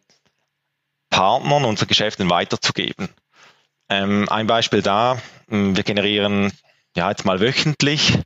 Partnern, 1.11 1.65
unseren 1.65 1.89
Geschäften 1.89 2.31
weiterzugeben. 2.31 3.09
Ähm, 3.89 4.29
ein 4.29 4.47
Beispiel 4.47 4.83
da, 4.83 5.21
hm, 5.49 5.77
wir 5.77 5.83
generieren 5.83 6.53
ja 6.97 7.11
jetzt 7.11 7.25
mal 7.25 7.41
wöchentlich 7.41 8.19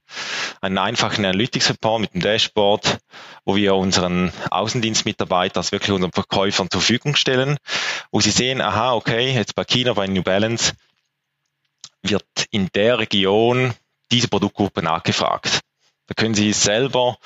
einen 0.60 0.78
einfachen 0.78 1.24
Analytics 1.24 1.70
Report 1.70 2.00
mit 2.00 2.14
dem 2.14 2.20
Dashboard, 2.20 2.98
wo 3.44 3.56
wir 3.56 3.74
unseren 3.74 4.32
Außendienstmitarbeitern, 4.50 5.60
also 5.60 5.72
wirklich 5.72 5.92
unseren 5.92 6.12
Verkäufern 6.12 6.70
zur 6.70 6.80
Verfügung 6.80 7.16
stellen, 7.16 7.58
wo 8.10 8.20
sie 8.20 8.30
sehen, 8.30 8.60
aha, 8.60 8.94
okay, 8.94 9.32
jetzt 9.32 9.54
bei 9.54 9.64
China, 9.64 9.92
bei 9.92 10.06
New 10.06 10.22
Balance 10.22 10.72
wird 12.02 12.24
in 12.50 12.68
der 12.74 12.98
Region 12.98 13.74
diese 14.10 14.28
Produktgruppe 14.28 14.82
nachgefragt. 14.82 15.60
Da 16.06 16.14
können 16.14 16.34
Sie 16.34 16.52
selber 16.52 17.16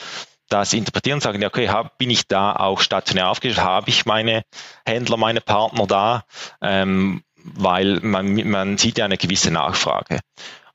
das 0.48 0.72
interpretieren 0.72 1.16
und 1.16 1.22
sagen, 1.22 1.42
ja, 1.42 1.48
okay, 1.48 1.68
hab, 1.68 1.98
bin 1.98 2.10
ich 2.10 2.26
da 2.28 2.54
auch 2.54 2.80
stationär 2.80 3.28
aufgestellt, 3.28 3.64
habe 3.64 3.90
ich 3.90 4.06
meine 4.06 4.42
Händler, 4.84 5.16
meine 5.16 5.40
Partner 5.40 5.86
da, 5.86 6.24
ähm, 6.60 7.22
weil 7.36 8.00
man, 8.00 8.48
man 8.48 8.78
sieht 8.78 8.98
ja 8.98 9.04
eine 9.04 9.18
gewisse 9.18 9.50
Nachfrage. 9.50 10.20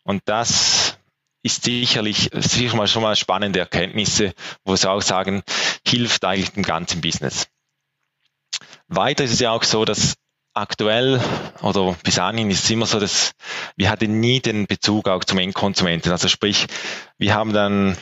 Und 0.04 0.22
das 0.26 0.98
ist 1.44 1.64
sicherlich, 1.64 2.30
sicherlich 2.34 2.74
mal 2.74 2.88
schon 2.88 3.02
mal 3.02 3.16
spannende 3.16 3.60
Erkenntnisse, 3.60 4.34
wo 4.64 4.76
sie 4.76 4.90
auch 4.90 5.02
sagen, 5.02 5.44
hilft 5.86 6.24
eigentlich 6.24 6.52
dem 6.52 6.64
ganzen 6.64 7.02
Business. 7.02 7.48
Weiter 8.88 9.24
ist 9.24 9.34
es 9.34 9.40
ja 9.40 9.52
auch 9.52 9.64
so, 9.64 9.86
dass 9.86 10.16
aktuell 10.54 11.22
oder 11.62 11.96
bis 12.04 12.20
anhin 12.20 12.52
ist 12.52 12.66
es 12.66 12.70
immer 12.70 12.86
so, 12.86 13.00
dass 13.00 13.32
wir 13.78 13.90
hatten 13.90 14.20
nie 14.20 14.42
den 14.42 14.68
Bezug 14.68 15.08
auch 15.08 15.24
zum 15.24 15.40
Endkonsumenten. 15.40 16.12
Also 16.12 16.28
sprich, 16.28 16.68
wir 17.18 17.34
haben 17.34 17.54
dann, 17.54 17.98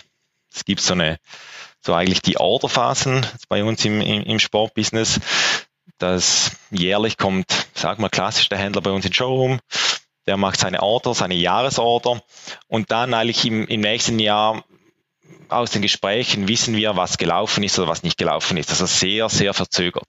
es 0.53 0.65
gibt 0.65 0.82
so 0.82 0.93
eine 0.93 1.17
so 1.82 1.94
eigentlich 1.94 2.22
die 2.22 2.38
Orderphasen 2.38 3.26
bei 3.48 3.63
uns 3.63 3.84
im, 3.86 4.02
im, 4.02 4.24
im 4.24 4.39
Sportbusiness. 4.39 5.20
Das 5.98 6.52
jährlich 6.72 7.18
kommt, 7.18 7.68
sag 7.74 8.00
mal, 8.00 8.10
klassisch 8.10 8.50
der 8.50 8.58
Händler 8.58 8.82
bei 8.82 8.92
uns 8.92 9.06
in 9.06 9.13
Showroom, 9.13 9.60
der 10.28 10.38
macht 10.38 10.60
seine 10.60 10.82
Order, 10.82 11.13
seine 11.13 11.36
Jahresorder 11.36 12.22
und 12.68 12.92
dann 12.92 13.13
eigentlich 13.13 13.46
im, 13.46 13.68
im 13.68 13.82
nächsten 13.82 14.20
Jahr 14.20 14.63
aus 15.50 15.72
den 15.72 15.82
Gesprächen 15.82 16.48
wissen 16.48 16.76
wir, 16.76 16.96
was 16.96 17.18
gelaufen 17.18 17.63
ist 17.63 17.78
oder 17.80 17.88
was 17.88 18.04
nicht 18.04 18.18
gelaufen 18.18 18.58
ist. 18.58 18.70
Also 18.70 18.86
sehr, 18.86 19.30
sehr 19.30 19.54
verzögert. 19.54 20.08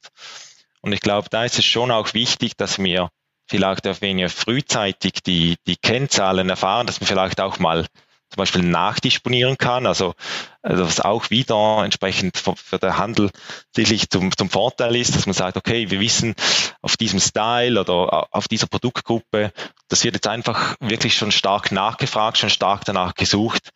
Und 0.82 0.92
ich 0.92 1.00
glaube, 1.00 1.28
da 1.30 1.44
ist 1.44 1.58
es 1.58 1.64
schon 1.64 1.90
auch 1.90 2.14
wichtig, 2.14 2.56
dass 2.56 2.78
wir 2.78 3.10
vielleicht 3.48 3.86
auch 3.86 4.00
weniger 4.00 4.28
frühzeitig 4.28 5.22
die, 5.26 5.56
die 5.66 5.76
Kennzahlen 5.76 6.48
erfahren, 6.48 6.86
dass 6.86 7.00
wir 7.00 7.06
vielleicht 7.06 7.40
auch 7.40 7.58
mal 7.58 7.86
zum 8.30 8.36
Beispiel 8.36 8.62
nachdisponieren 8.62 9.58
kann, 9.58 9.86
also, 9.86 10.14
also 10.62 10.86
was 10.86 11.00
auch 11.00 11.30
wieder 11.30 11.82
entsprechend 11.84 12.36
für 12.38 12.78
den 12.78 12.96
Handel 12.96 13.30
sicherlich 13.74 14.08
zum, 14.08 14.36
zum 14.36 14.48
Vorteil 14.48 14.94
ist, 14.96 15.16
dass 15.16 15.26
man 15.26 15.34
sagt, 15.34 15.56
okay, 15.56 15.90
wir 15.90 15.98
wissen 15.98 16.34
auf 16.80 16.96
diesem 16.96 17.18
Style 17.18 17.80
oder 17.80 18.28
auf 18.30 18.46
dieser 18.46 18.68
Produktgruppe, 18.68 19.52
das 19.88 20.04
wird 20.04 20.14
jetzt 20.14 20.28
einfach 20.28 20.76
wirklich 20.80 21.14
schon 21.14 21.32
stark 21.32 21.72
nachgefragt, 21.72 22.38
schon 22.38 22.50
stark 22.50 22.84
danach 22.84 23.14
gesucht, 23.14 23.70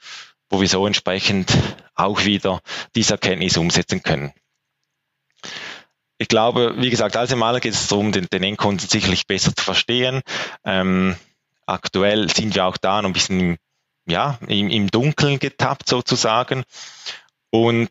wo 0.48 0.60
wir 0.60 0.68
so 0.68 0.86
entsprechend 0.86 1.52
auch 1.96 2.24
wieder 2.24 2.60
diese 2.94 3.14
Erkenntnis 3.14 3.56
umsetzen 3.56 4.02
können. 4.02 4.32
Ich 6.18 6.28
glaube, 6.28 6.74
wie 6.78 6.90
gesagt, 6.90 7.16
als 7.16 7.32
im 7.32 7.40
geht 7.60 7.74
es 7.74 7.88
darum, 7.88 8.12
den, 8.12 8.28
den 8.32 8.44
Endkunden 8.44 8.88
sicherlich 8.88 9.26
besser 9.26 9.54
zu 9.54 9.64
verstehen. 9.64 10.22
Ähm, 10.64 11.16
aktuell 11.66 12.30
sind 12.30 12.54
wir 12.54 12.66
auch 12.66 12.76
da 12.76 13.02
noch 13.02 13.10
ein 13.10 13.12
bisschen 13.14 13.58
ja, 14.06 14.38
im, 14.46 14.68
im 14.70 14.90
Dunkeln 14.90 15.38
getappt 15.38 15.88
sozusagen. 15.88 16.64
Und 17.50 17.90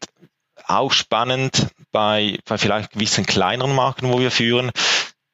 auch 0.67 0.91
spannend 0.91 1.67
bei, 1.91 2.39
bei 2.45 2.58
vielleicht 2.58 2.91
gewissen 2.91 3.26
kleineren 3.26 3.76
Marken, 3.76 4.12
wo 4.12 4.19
wir 4.19 4.32
führen, 4.32 4.71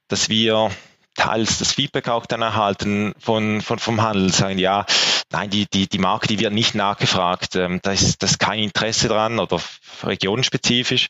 dass 0.07 0.29
wir 0.29 0.71
teils 1.15 1.59
das 1.59 1.73
Feedback 1.73 2.07
auch 2.07 2.25
dann 2.25 2.41
erhalten 2.41 3.13
von, 3.19 3.61
von 3.61 3.79
vom 3.79 4.01
Handel, 4.01 4.31
sagen, 4.31 4.57
ja, 4.57 4.85
nein, 5.31 5.49
die, 5.49 5.65
die, 5.65 5.87
die 5.87 5.97
Marke, 5.97 6.27
die 6.27 6.39
wird 6.39 6.53
nicht 6.53 6.75
nachgefragt, 6.75 7.55
ähm, 7.55 7.79
da 7.83 7.91
ist 7.91 8.23
das 8.23 8.37
kein 8.37 8.59
Interesse 8.59 9.09
dran 9.09 9.39
oder 9.39 9.61
regionenspezifisch. 10.03 11.09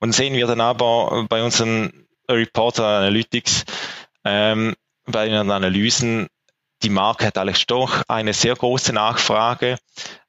Und 0.00 0.12
sehen 0.12 0.34
wir 0.34 0.46
dann 0.46 0.60
aber 0.60 1.26
bei 1.28 1.42
unseren 1.42 2.06
Reporter 2.28 2.84
Analytics, 2.84 3.64
ähm, 4.24 4.74
bei 5.06 5.28
den 5.28 5.50
Analysen, 5.50 6.28
die 6.82 6.90
Marke 6.90 7.26
hat 7.26 7.38
eigentlich 7.38 7.66
doch 7.66 8.02
eine 8.08 8.32
sehr 8.32 8.54
große 8.54 8.92
Nachfrage, 8.92 9.78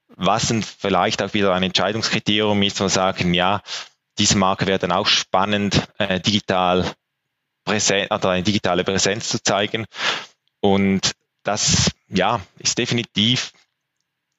was 0.08 0.48
dann 0.48 0.64
vielleicht 0.64 1.22
auch 1.22 1.34
wieder 1.34 1.54
ein 1.54 1.64
Entscheidungskriterium 1.64 2.62
ist, 2.64 2.80
wo 2.82 2.88
sagen, 2.88 3.34
ja, 3.34 3.62
diese 4.18 4.38
Marke 4.38 4.68
wäre 4.68 4.80
dann 4.80 4.92
auch 4.92 5.08
spannend, 5.08 5.88
äh, 5.98 6.20
digital 6.20 6.94
präsent, 7.64 8.12
oder 8.12 8.32
eine 8.32 8.44
digitale 8.44 8.84
Präsenz 8.84 9.30
zu 9.30 9.42
zeigen. 9.42 9.86
Und 10.60 11.14
das, 11.44 11.92
ja, 12.08 12.42
ist 12.60 12.78
definitiv 12.78 13.54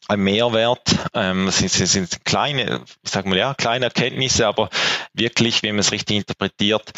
ein 0.09 0.21
Mehrwert. 0.21 0.89
Ähm, 1.15 1.51
sind, 1.51 1.71
sind 1.71 2.25
kleine, 2.25 2.85
ich 3.03 3.11
sag 3.11 3.27
mal 3.27 3.39
ja, 3.39 3.55
kleine 3.55 3.87
Erkenntnisse, 3.87 4.47
aber 4.47 4.71
wirklich, 5.13 5.63
wenn 5.63 5.75
man 5.75 5.81
es 5.81 5.93
richtig 5.93 6.17
interpretiert, 6.17 6.93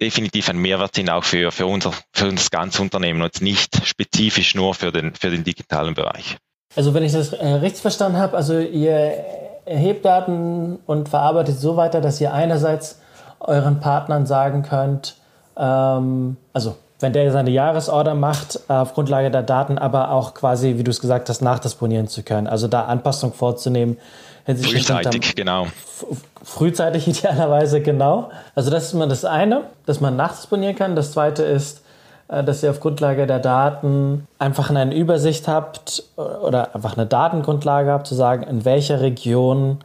definitiv 0.00 0.48
ein 0.48 0.58
Mehrwert 0.58 0.94
sind 0.94 1.10
auch 1.10 1.24
für, 1.24 1.50
für, 1.52 1.66
unser, 1.66 1.92
für 2.12 2.32
das 2.32 2.50
ganze 2.50 2.82
Unternehmen 2.82 3.22
und 3.22 3.40
nicht 3.40 3.86
spezifisch 3.86 4.54
nur 4.54 4.74
für 4.74 4.92
den, 4.92 5.14
für 5.14 5.30
den 5.30 5.44
digitalen 5.44 5.94
Bereich. 5.94 6.36
Also 6.76 6.94
wenn 6.94 7.02
ich 7.02 7.12
das 7.12 7.32
äh, 7.32 7.46
richtig 7.46 7.82
verstanden 7.82 8.18
habe, 8.18 8.36
also 8.36 8.58
ihr 8.58 9.24
erhebt 9.64 10.04
Daten 10.04 10.78
und 10.86 11.08
verarbeitet 11.08 11.58
so 11.58 11.76
weiter, 11.76 12.00
dass 12.00 12.20
ihr 12.20 12.32
einerseits 12.32 13.00
euren 13.40 13.80
Partnern 13.80 14.26
sagen 14.26 14.62
könnt, 14.62 15.16
ähm, 15.56 16.36
also 16.52 16.76
wenn 17.00 17.12
der 17.12 17.32
seine 17.32 17.50
Jahresorder 17.50 18.14
macht, 18.14 18.60
auf 18.68 18.94
Grundlage 18.94 19.30
der 19.30 19.42
Daten, 19.42 19.78
aber 19.78 20.10
auch 20.10 20.34
quasi, 20.34 20.76
wie 20.76 20.84
du 20.84 20.90
es 20.90 21.00
gesagt 21.00 21.28
hast, 21.28 21.40
nachdisponieren 21.40 22.08
zu 22.08 22.22
können. 22.22 22.46
Also 22.46 22.68
da 22.68 22.84
Anpassung 22.84 23.32
vorzunehmen. 23.32 23.96
Frühzeitig, 24.56 25.34
genau. 25.34 25.66
Frühzeitig 26.42 27.08
idealerweise, 27.18 27.80
genau. 27.80 28.30
Also 28.54 28.70
das 28.70 28.86
ist 28.86 28.92
immer 28.94 29.06
das 29.06 29.24
eine, 29.24 29.62
dass 29.86 30.00
man 30.00 30.16
nachdisponieren 30.16 30.76
kann. 30.76 30.96
Das 30.96 31.12
zweite 31.12 31.42
ist, 31.42 31.82
äh, 32.28 32.44
dass 32.44 32.62
ihr 32.62 32.70
auf 32.70 32.80
Grundlage 32.80 33.26
der 33.26 33.38
Daten 33.38 34.26
einfach 34.38 34.70
eine 34.70 34.94
Übersicht 34.94 35.48
habt 35.48 36.04
oder 36.16 36.74
einfach 36.74 36.96
eine 36.96 37.06
Datengrundlage 37.06 37.90
habt, 37.90 38.06
zu 38.06 38.14
sagen, 38.14 38.44
in 38.44 38.64
welcher 38.64 39.00
Region 39.00 39.78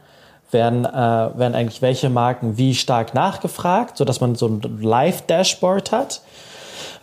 werden, 0.50 0.84
äh, 0.84 0.88
werden 0.90 1.54
eigentlich 1.54 1.82
welche 1.82 2.08
Marken 2.08 2.56
wie 2.56 2.74
stark 2.74 3.14
nachgefragt, 3.14 3.96
sodass 3.96 4.20
man 4.20 4.34
so 4.36 4.46
ein 4.46 4.60
Live-Dashboard 4.80 5.92
hat. 5.92 6.20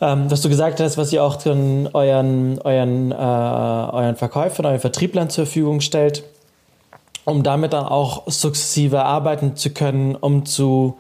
Ähm, 0.02 0.30
was 0.30 0.41
du 0.41 0.49
gesagt 0.49 0.80
hast, 0.80 0.97
was 0.97 1.12
ihr 1.13 1.23
auch 1.23 1.38
euren, 1.45 1.89
euren, 1.93 3.12
äh, 3.12 3.15
euren 3.15 4.15
Verkäufern, 4.15 4.65
euren 4.65 4.80
Vertrieblern 4.80 5.30
zur 5.30 5.45
Verfügung 5.45 5.82
stellt, 5.82 6.23
um 7.25 7.43
damit 7.43 7.73
dann 7.73 7.86
auch 7.86 8.23
sukzessive 8.27 9.03
arbeiten 9.03 9.55
zu 9.55 9.71
können, 9.71 10.15
um 10.15 10.45
zu, 10.45 10.97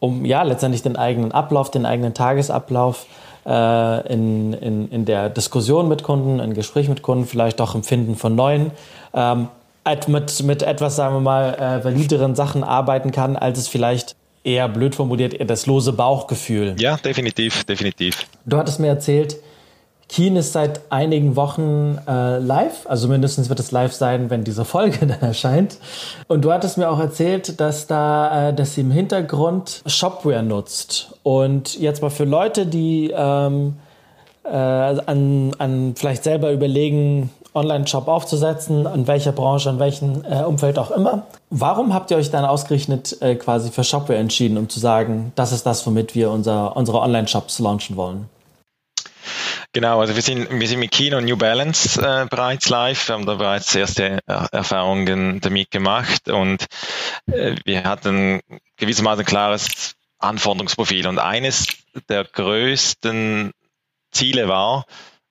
um 0.00 0.24
ja 0.24 0.42
letztendlich 0.42 0.82
den 0.82 0.96
eigenen 0.96 1.32
Ablauf, 1.32 1.70
den 1.70 1.86
eigenen 1.86 2.14
Tagesablauf 2.14 3.06
äh, 3.46 4.12
in, 4.12 4.52
in, 4.54 4.88
in 4.90 5.04
der 5.04 5.30
Diskussion 5.30 5.88
mit 5.88 6.02
Kunden, 6.02 6.40
in 6.40 6.54
Gespräch 6.54 6.88
mit 6.88 7.02
Kunden, 7.02 7.26
vielleicht 7.26 7.60
auch 7.60 7.74
im 7.74 7.82
Finden 7.82 8.16
von 8.16 8.34
neuen, 8.34 8.70
ähm, 9.12 9.48
mit, 10.06 10.42
mit 10.42 10.62
etwas, 10.62 10.96
sagen 10.96 11.14
wir 11.14 11.20
mal, 11.20 11.54
äh, 11.54 11.84
valideren 11.84 12.34
Sachen 12.34 12.64
arbeiten 12.64 13.10
kann, 13.10 13.36
als 13.36 13.58
es 13.58 13.68
vielleicht 13.68 14.16
eher 14.44 14.68
blöd 14.68 14.94
formuliert, 14.94 15.34
eher 15.34 15.46
das 15.46 15.66
lose 15.66 15.92
Bauchgefühl. 15.92 16.76
Ja, 16.78 16.96
definitiv, 16.96 17.64
definitiv. 17.64 18.26
Du 18.46 18.56
hattest 18.56 18.78
mir 18.80 18.88
erzählt, 18.88 19.36
Keen 20.14 20.36
ist 20.36 20.52
seit 20.52 20.92
einigen 20.92 21.34
Wochen 21.34 21.98
äh, 22.06 22.38
live, 22.38 22.86
also 22.86 23.08
mindestens 23.08 23.48
wird 23.48 23.58
es 23.58 23.72
live 23.72 23.92
sein, 23.92 24.30
wenn 24.30 24.44
diese 24.44 24.64
Folge 24.64 25.06
dann 25.08 25.20
erscheint. 25.20 25.76
Und 26.28 26.44
du 26.44 26.52
hattest 26.52 26.78
mir 26.78 26.88
auch 26.88 27.00
erzählt, 27.00 27.58
dass 27.60 27.88
da, 27.88 28.50
äh, 28.50 28.54
dass 28.54 28.74
sie 28.74 28.82
im 28.82 28.92
Hintergrund 28.92 29.82
Shopware 29.86 30.44
nutzt. 30.44 31.18
Und 31.24 31.80
jetzt 31.80 32.00
mal 32.00 32.12
für 32.12 32.22
Leute, 32.22 32.64
die 32.66 33.12
ähm, 33.12 33.74
äh, 34.44 34.50
an, 34.50 35.50
an 35.58 35.94
vielleicht 35.96 36.22
selber 36.22 36.52
überlegen, 36.52 37.30
Online-Shop 37.52 38.06
aufzusetzen, 38.06 38.86
in 38.86 39.08
welcher 39.08 39.32
Branche, 39.32 39.70
in 39.70 39.80
welchem 39.80 40.22
äh, 40.30 40.44
Umfeld 40.44 40.78
auch 40.78 40.92
immer. 40.92 41.26
Warum 41.50 41.92
habt 41.92 42.12
ihr 42.12 42.18
euch 42.18 42.30
dann 42.30 42.44
ausgerechnet 42.44 43.20
äh, 43.20 43.34
quasi 43.34 43.72
für 43.72 43.82
Shopware 43.82 44.20
entschieden, 44.20 44.58
um 44.58 44.68
zu 44.68 44.78
sagen, 44.78 45.32
das 45.34 45.50
ist 45.50 45.66
das, 45.66 45.84
womit 45.84 46.14
wir 46.14 46.30
unser, 46.30 46.76
unsere 46.76 47.00
Online-Shops 47.00 47.58
launchen 47.58 47.96
wollen? 47.96 48.28
Genau, 49.74 50.00
also 50.00 50.14
wir 50.14 50.22
sind, 50.22 50.48
wir 50.60 50.68
sind 50.68 50.78
mit 50.78 50.92
Kino 50.92 51.20
New 51.20 51.36
Balance 51.36 52.00
äh, 52.00 52.26
bereits 52.30 52.68
live. 52.68 53.08
Wir 53.08 53.14
haben 53.16 53.26
da 53.26 53.34
bereits 53.34 53.74
erste 53.74 54.20
Erfahrungen 54.24 55.40
damit 55.40 55.72
gemacht 55.72 56.30
und 56.30 56.66
äh, 57.26 57.56
wir 57.64 57.82
hatten 57.82 58.40
gewissermaßen 58.76 59.22
ein 59.22 59.26
klares 59.26 59.96
Anforderungsprofil. 60.20 61.08
Und 61.08 61.18
eines 61.18 61.66
der 62.08 62.22
größten 62.22 63.50
Ziele 64.12 64.46
war, 64.46 64.84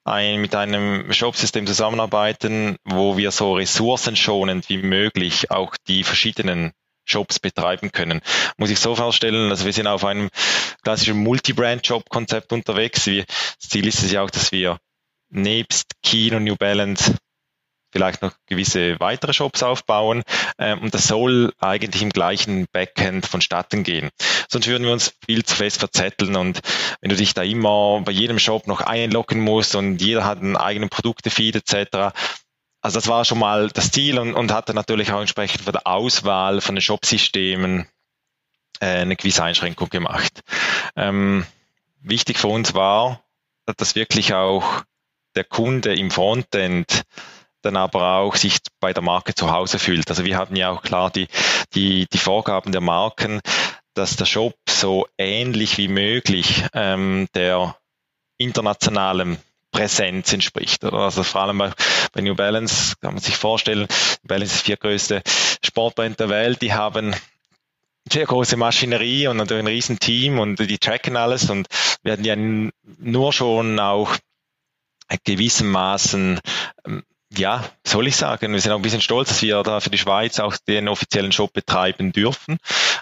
ein, 0.03 0.41
mit 0.41 0.53
einem 0.55 1.13
Shopsystem 1.13 1.65
zusammenarbeiten, 1.65 2.75
wo 2.83 3.15
wir 3.15 3.31
so 3.31 3.53
ressourcenschonend 3.53 4.67
wie 4.67 4.79
möglich 4.79 5.51
auch 5.51 5.77
die 5.87 6.03
verschiedenen 6.03 6.73
Shops 7.05 7.39
betreiben 7.39 7.91
können. 7.91 8.21
Muss 8.57 8.69
ich 8.69 8.79
so 8.79 8.95
vorstellen, 8.95 9.49
also 9.49 9.65
wir 9.65 9.73
sind 9.73 9.87
auf 9.87 10.05
einem 10.05 10.29
klassischen 10.83 11.17
Multi-Brand-Shop-Konzept 11.17 12.53
unterwegs. 12.53 13.05
das 13.05 13.69
Ziel 13.69 13.87
ist 13.87 14.03
es 14.03 14.11
ja 14.11 14.21
auch, 14.21 14.29
dass 14.29 14.51
wir 14.51 14.79
nebst 15.29 15.93
Keen 16.03 16.35
und 16.35 16.43
New 16.43 16.55
Balance 16.55 17.15
vielleicht 17.93 18.23
noch 18.23 18.33
gewisse 18.47 18.99
weitere 18.99 19.33
Shops 19.33 19.63
aufbauen. 19.63 20.23
Ähm, 20.57 20.79
und 20.81 20.93
das 20.93 21.07
soll 21.07 21.53
eigentlich 21.59 22.01
im 22.01 22.09
gleichen 22.09 22.65
Backend 22.73 23.25
vonstatten 23.25 23.83
gehen. 23.83 24.09
Sonst 24.49 24.67
würden 24.67 24.83
wir 24.83 24.91
uns 24.91 25.13
viel 25.25 25.45
zu 25.45 25.55
fest 25.55 25.77
verzetteln. 25.77 26.35
Und 26.35 26.59
wenn 27.01 27.09
du 27.09 27.15
dich 27.15 27.33
da 27.33 27.43
immer 27.43 28.01
bei 28.03 28.11
jedem 28.11 28.39
Shop 28.39 28.67
noch 28.67 28.81
einloggen 28.81 29.39
musst 29.39 29.75
und 29.75 30.01
jeder 30.01 30.25
hat 30.25 30.39
einen 30.39 30.57
eigenen 30.57 30.89
Produktefeed 30.89 31.55
etc., 31.55 32.13
also 32.83 32.97
das 32.97 33.07
war 33.07 33.23
schon 33.23 33.39
mal 33.39 33.69
das 33.69 33.91
Ziel 33.91 34.19
und, 34.19 34.33
und 34.33 34.51
hatte 34.51 34.73
natürlich 34.73 35.11
auch 35.13 35.21
entsprechend 35.21 35.61
für 35.61 35.71
die 35.71 35.85
Auswahl 35.85 36.59
von 36.59 36.75
den 36.75 36.81
Shopsystemen 36.81 37.87
äh, 38.81 38.85
eine 38.85 39.15
gewisse 39.15 39.43
Einschränkung 39.43 39.89
gemacht. 39.89 40.41
Ähm, 40.97 41.45
wichtig 42.01 42.37
für 42.37 42.49
uns 42.49 42.73
war, 42.73 43.23
dass 43.77 43.95
wirklich 43.95 44.33
auch 44.33 44.83
der 45.35 45.45
Kunde 45.45 45.95
im 45.95 46.11
Frontend 46.11 47.03
dann 47.61 47.77
aber 47.77 48.17
auch 48.17 48.35
sich 48.35 48.57
bei 48.81 48.91
der 48.91 49.01
Marke 49.01 49.33
zu 49.33 49.49
Hause 49.49 49.79
fühlt. 49.79 50.09
Also 50.09 50.25
wir 50.25 50.37
haben 50.37 50.57
ja 50.57 50.69
auch 50.69 50.81
klar 50.81 51.09
die, 51.09 51.29
die, 51.75 52.07
die 52.11 52.17
Vorgaben 52.17 52.73
der 52.73 52.81
Marken, 52.81 53.39
dass 53.93 54.17
der 54.17 54.25
Shop 54.25 54.55
so 54.67 55.07
ähnlich 55.17 55.77
wie 55.77 55.87
möglich 55.87 56.65
ähm, 56.73 57.29
der 57.33 57.77
internationalen 58.37 59.37
Präsenz 59.73 60.31
entspricht. 60.31 60.85
Oder? 60.85 60.99
Also 60.99 61.23
vor 61.23 61.41
allem 61.41 61.57
bei, 61.57 61.71
bei 62.13 62.21
New 62.21 62.35
Balance 62.35 62.95
kann 63.01 63.13
man 63.13 63.21
sich 63.21 63.35
vorstellen, 63.35 63.81
New 63.81 64.27
Balance 64.27 64.53
ist 64.53 64.61
die 64.61 64.65
viertgrößte 64.67 65.21
Sportbrand 65.65 66.21
der 66.21 66.29
Welt, 66.29 66.61
die 66.61 66.73
haben 66.73 67.13
sehr 68.09 68.25
große 68.25 68.55
Maschinerie 68.55 69.27
und 69.27 69.37
natürlich 69.37 69.63
ein 69.63 69.67
riesen 69.67 69.99
Team 69.99 70.39
und 70.39 70.57
die 70.59 70.77
tracken 70.77 71.17
alles 71.17 71.49
und 71.49 71.67
werden 72.03 72.25
ja 72.25 72.35
nur 72.35 73.33
schon 73.33 73.79
auch 73.79 74.15
gewissermaßen 75.23 76.39
ähm, 76.85 77.03
ja, 77.37 77.63
soll 77.85 78.07
ich 78.07 78.15
sagen, 78.15 78.53
wir 78.53 78.61
sind 78.61 78.71
auch 78.71 78.77
ein 78.77 78.81
bisschen 78.81 79.01
stolz, 79.01 79.29
dass 79.29 79.41
wir 79.41 79.61
da 79.63 79.79
für 79.79 79.89
die 79.89 79.97
Schweiz 79.97 80.39
auch 80.39 80.55
den 80.67 80.87
offiziellen 80.87 81.31
Shop 81.31 81.53
betreiben 81.53 82.11
dürfen. 82.11 82.57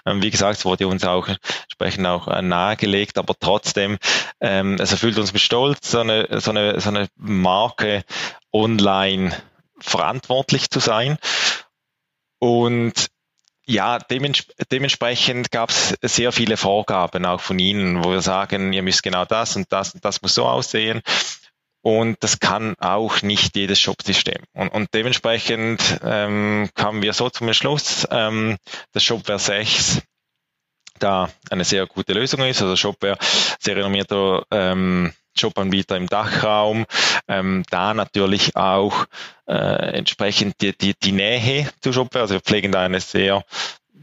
Ähm, 0.06 0.22
wie 0.22 0.32
gesagt, 0.32 0.60
es 0.60 0.66
wurde 0.66 0.88
uns 0.88 1.04
auch 1.04 1.28
entsprechend 1.28 2.06
auch 2.08 2.28
äh, 2.28 2.42
nahegelegt, 2.42 3.18
aber 3.18 3.36
trotzdem, 3.40 3.98
ähm, 4.40 4.78
es 4.80 4.92
erfüllt 4.92 5.18
uns 5.18 5.34
mit 5.34 5.42
Stolz, 5.42 5.92
so 5.92 6.00
eine, 6.00 6.28
so 6.40 6.52
eine, 6.52 6.80
so 6.80 6.90
eine 6.90 7.08
Marke 7.16 8.04
online 8.52 9.36
verantwortlich 9.80 10.70
zu 10.70 10.80
sein. 10.80 11.18
Und 12.40 13.08
ja, 13.66 14.00
dements 14.00 14.48
dementsprechend 14.72 15.52
gab 15.52 15.70
es 15.70 15.96
sehr 16.02 16.32
viele 16.32 16.58
Vorgaben 16.58 17.26
auch 17.26 17.42
von 17.42 17.60
Ihnen, 17.60 18.04
wo 18.04 18.12
wir 18.12 18.22
sagen, 18.22 18.74
ihr 18.74 18.82
müsst 18.82 19.04
genau 19.04 19.26
das 19.26 19.56
und 19.56 19.72
das 19.72 19.94
und 19.94 20.04
das 20.04 20.22
muss 20.22 20.34
so 20.34 20.46
aussehen. 20.46 21.02
Und 21.82 22.18
das 22.22 22.40
kann 22.40 22.76
auch 22.80 23.22
nicht 23.22 23.56
jedes 23.56 23.80
Shop-System. 23.80 24.44
Und, 24.54 24.70
und 24.70 24.90
dementsprechend 24.94 26.00
ähm, 26.04 26.70
kamen 26.76 27.02
wir 27.02 27.14
so 27.14 27.30
zum 27.30 27.48
Entschluss, 27.48 28.08
ähm, 28.12 28.58
dass 28.92 29.04
Shopware 29.04 29.40
6 29.40 30.02
da 31.00 31.30
eine 31.50 31.66
sehr 31.66 31.88
gute 31.88 32.14
Lösung 32.14 32.42
ist. 32.42 32.62
Also 32.62 32.76
Shopware, 32.76 33.18
sehr 33.60 33.76
renommierter 33.76 34.46
ähm, 34.52 35.14
Jobanbieter 35.36 35.98
im 35.98 36.08
Dachraum, 36.08 36.86
ähm, 37.28 37.64
da 37.70 37.94
natürlich 37.94 38.56
auch 38.56 39.06
äh, 39.48 39.54
entsprechend 39.54 40.62
die, 40.62 40.78
die, 40.78 40.94
die 41.02 41.14
Nähe 41.14 41.70
zu 41.82 41.94
Shopware. 41.94 42.24
Also 42.24 42.36
wir 42.36 42.42
pflegen 42.42 42.72
da 42.72 42.84
eine 42.84 43.00
sehr 43.00 43.44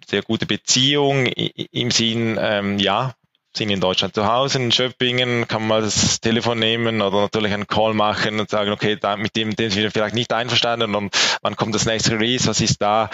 sehr 0.08 0.22
gute 0.22 0.46
Beziehung 0.46 1.26
im 1.26 1.90
Sinn, 1.90 2.38
ähm, 2.40 2.78
ja, 2.78 3.14
sind 3.56 3.70
in 3.70 3.80
Deutschland 3.80 4.14
zu 4.14 4.26
Hause, 4.26 4.58
in 4.58 4.72
Schöppingen, 4.72 5.48
kann 5.48 5.66
man 5.66 5.82
das 5.82 6.20
Telefon 6.20 6.58
nehmen 6.58 7.02
oder 7.02 7.22
natürlich 7.22 7.52
einen 7.52 7.66
Call 7.66 7.94
machen 7.94 8.38
und 8.40 8.50
sagen, 8.50 8.70
okay, 8.70 8.96
da, 8.96 9.16
mit 9.16 9.36
dem, 9.36 9.56
dem 9.56 9.70
sind 9.70 9.82
wir 9.82 9.90
vielleicht 9.90 10.14
nicht 10.14 10.32
einverstanden 10.32 10.94
und 10.94 11.16
wann 11.42 11.56
kommt 11.56 11.74
das 11.74 11.86
nächste 11.86 12.12
Release, 12.12 12.46
was 12.46 12.60
ist 12.60 12.80
da 12.80 13.10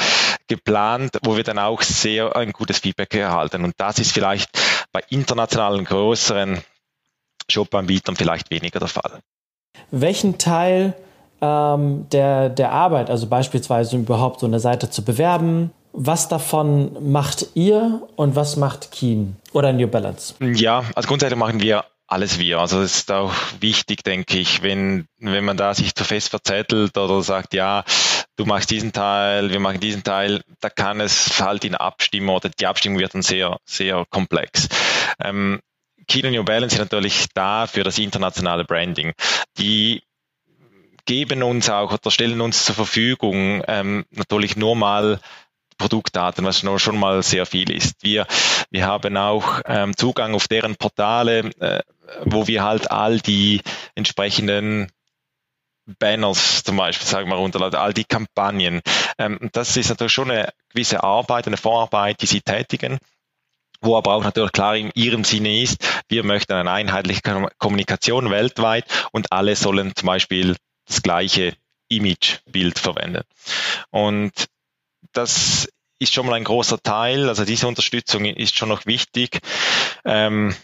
geplant, 0.47 1.19
wo 1.23 1.37
wir 1.37 1.45
dann 1.45 1.59
auch 1.59 1.83
sehr 1.83 2.37
ein 2.37 2.53
gutes 2.53 2.79
Feedback 2.79 3.15
erhalten. 3.15 3.65
Und 3.65 3.75
das 3.79 3.99
ist 3.99 4.13
vielleicht 4.13 4.51
bei 4.93 5.03
internationalen 5.09 5.85
größeren 5.85 6.61
Shop-Anbietern 7.51 8.17
vielleicht 8.17 8.51
weniger 8.51 8.79
der 8.79 8.89
Fall. 8.89 9.21
Welchen 9.91 10.39
Teil 10.39 10.95
ähm, 11.41 12.07
der, 12.11 12.49
der 12.49 12.73
Arbeit, 12.73 13.11
also 13.11 13.27
beispielsweise 13.27 13.97
überhaupt 13.97 14.41
so 14.41 14.47
eine 14.47 14.61
Seite 14.61 14.91
zu 14.91 15.05
bewerben, 15.05 15.73
was 15.95 16.29
davon 16.29 17.13
macht 17.13 17.47
ihr 17.55 18.03
und 18.17 18.35
was 18.35 18.57
macht 18.57 18.91
Keen 18.91 19.37
oder 19.53 19.73
New 19.73 19.87
Balance? 19.87 20.35
Ja, 20.41 20.85
also 20.95 21.09
grundsätzlich 21.09 21.39
machen 21.39 21.61
wir 21.61 21.85
alles 22.07 22.39
wir. 22.39 22.59
Also 22.59 22.83
es 22.83 22.97
ist 22.97 23.13
auch 23.13 23.33
wichtig, 23.61 24.03
denke 24.03 24.39
ich, 24.39 24.63
wenn, 24.63 25.07
wenn 25.19 25.45
man 25.45 25.57
da 25.57 25.73
sich 25.73 25.95
zu 25.95 26.05
fest 26.05 26.29
verzettelt 26.29 26.99
oder 26.99 27.23
sagt, 27.23 27.55
ja, 27.55 27.85
du 28.37 28.45
machst 28.45 28.71
diesen 28.71 28.93
Teil, 28.93 29.51
wir 29.51 29.61
machen 29.61 29.81
diesen 29.81 30.03
Teil, 30.03 30.43
da 30.61 30.69
kann 30.69 31.01
es 31.01 31.41
halt 31.41 31.65
in 31.65 31.75
Abstimmung 31.75 32.37
oder 32.37 32.51
die 32.51 32.67
Abstimmung 32.67 32.99
wird 32.99 33.15
dann 33.15 33.23
sehr, 33.23 33.57
sehr 33.65 34.05
komplex. 34.11 34.69
Ähm, 35.21 35.61
Kilo 36.07 36.31
New 36.31 36.45
Balance 36.45 36.75
ist 36.75 36.81
natürlich 36.81 37.27
da 37.35 37.67
für 37.67 37.85
das 37.85 37.99
internationale 37.99 38.65
Branding. 38.65 39.13
Die 39.59 40.03
geben 41.07 41.43
uns 41.43 41.71
auch 41.71 41.93
oder 41.93 42.11
stellen 42.11 42.41
uns 42.41 42.65
zur 42.65 42.75
Verfügung 42.75 43.63
ähm, 43.69 44.05
natürlich 44.11 44.57
nur 44.57 44.77
mal 44.77 45.21
Produktdaten, 45.77 46.45
was 46.45 46.61
schon 46.61 46.99
mal 46.99 47.23
sehr 47.23 47.47
viel 47.47 47.71
ist. 47.71 48.03
Wir, 48.03 48.27
wir 48.71 48.87
haben 48.87 49.17
auch 49.17 49.61
ähm, 49.67 49.97
Zugang 49.97 50.35
auf 50.35 50.49
deren 50.49 50.77
Portale, 50.77 51.51
äh, 51.61 51.81
wo 52.25 52.47
wir 52.47 52.63
halt 52.63 52.91
all 52.91 53.21
die 53.21 53.61
entsprechenden 53.95 54.91
Banners 55.99 56.65
zum 56.65 56.77
Beispiel, 56.77 57.07
sagen 57.07 57.29
wir 57.29 57.37
runterladen, 57.37 57.79
all 57.79 57.93
die 57.93 58.05
Kampagnen. 58.05 58.81
Ähm, 59.19 59.51
das 59.53 59.77
ist 59.77 59.91
natürlich 59.91 60.13
schon 60.13 60.31
eine 60.31 60.51
gewisse 60.71 61.03
Arbeit, 61.03 61.47
eine 61.47 61.57
Vorarbeit, 61.57 62.23
die 62.23 62.27
sie 62.27 62.41
tätigen 62.41 62.99
wo 63.85 63.97
aber 63.97 64.15
auch 64.15 64.25
natürlich 64.25 64.53
klar 64.53 64.77
in 64.77 64.91
ihrem 64.95 65.25
Sinne 65.25 65.61
ist, 65.61 65.77
wir 66.09 66.25
möchten 66.25 66.55
eine 66.55 66.71
einheitliche 66.71 67.21
Kommunikation 67.59 68.31
weltweit 68.31 68.87
und 69.13 69.31
alle 69.31 69.57
sollen 69.57 69.95
zum 69.95 70.07
Beispiel 70.07 70.57
das 70.87 71.03
gleiche 71.03 71.55
Imagebild 71.89 72.79
verwenden. 72.79 73.23
Und 73.91 74.33
das 75.15 75.69
ist 75.99 76.13
schon 76.13 76.27
mal 76.27 76.35
ein 76.35 76.45
großer 76.45 76.83
Teil. 76.83 77.29
Also 77.29 77.45
diese 77.45 77.67
Unterstützung 77.67 78.25
ist 78.25 78.57
schon 78.57 78.69
noch 78.69 78.87
wichtig. 78.87 79.39
Ähm, 80.05 80.55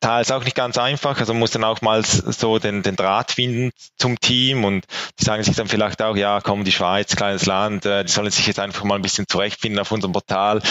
teils 0.00 0.30
auch 0.30 0.44
nicht 0.44 0.56
ganz 0.56 0.78
einfach. 0.78 1.18
Also 1.18 1.32
man 1.32 1.40
muss 1.40 1.52
dann 1.52 1.64
auch 1.64 1.80
mal 1.80 2.04
so 2.04 2.58
den, 2.58 2.82
den 2.82 2.96
Draht 2.96 3.32
finden 3.32 3.70
zum 3.96 4.20
Team 4.20 4.64
und 4.64 4.84
die 5.18 5.24
sagen 5.24 5.42
sich 5.42 5.56
dann 5.56 5.68
vielleicht 5.68 6.02
auch, 6.02 6.16
ja, 6.16 6.40
komm, 6.40 6.64
die 6.64 6.72
Schweiz, 6.72 7.16
kleines 7.16 7.46
Land, 7.46 7.86
äh, 7.86 8.04
die 8.04 8.12
sollen 8.12 8.30
sich 8.30 8.46
jetzt 8.46 8.60
einfach 8.60 8.84
mal 8.84 8.96
ein 8.96 9.02
bisschen 9.02 9.26
zurechtfinden 9.28 9.80
auf 9.80 9.92
unserem 9.92 10.12
Portal. 10.12 10.62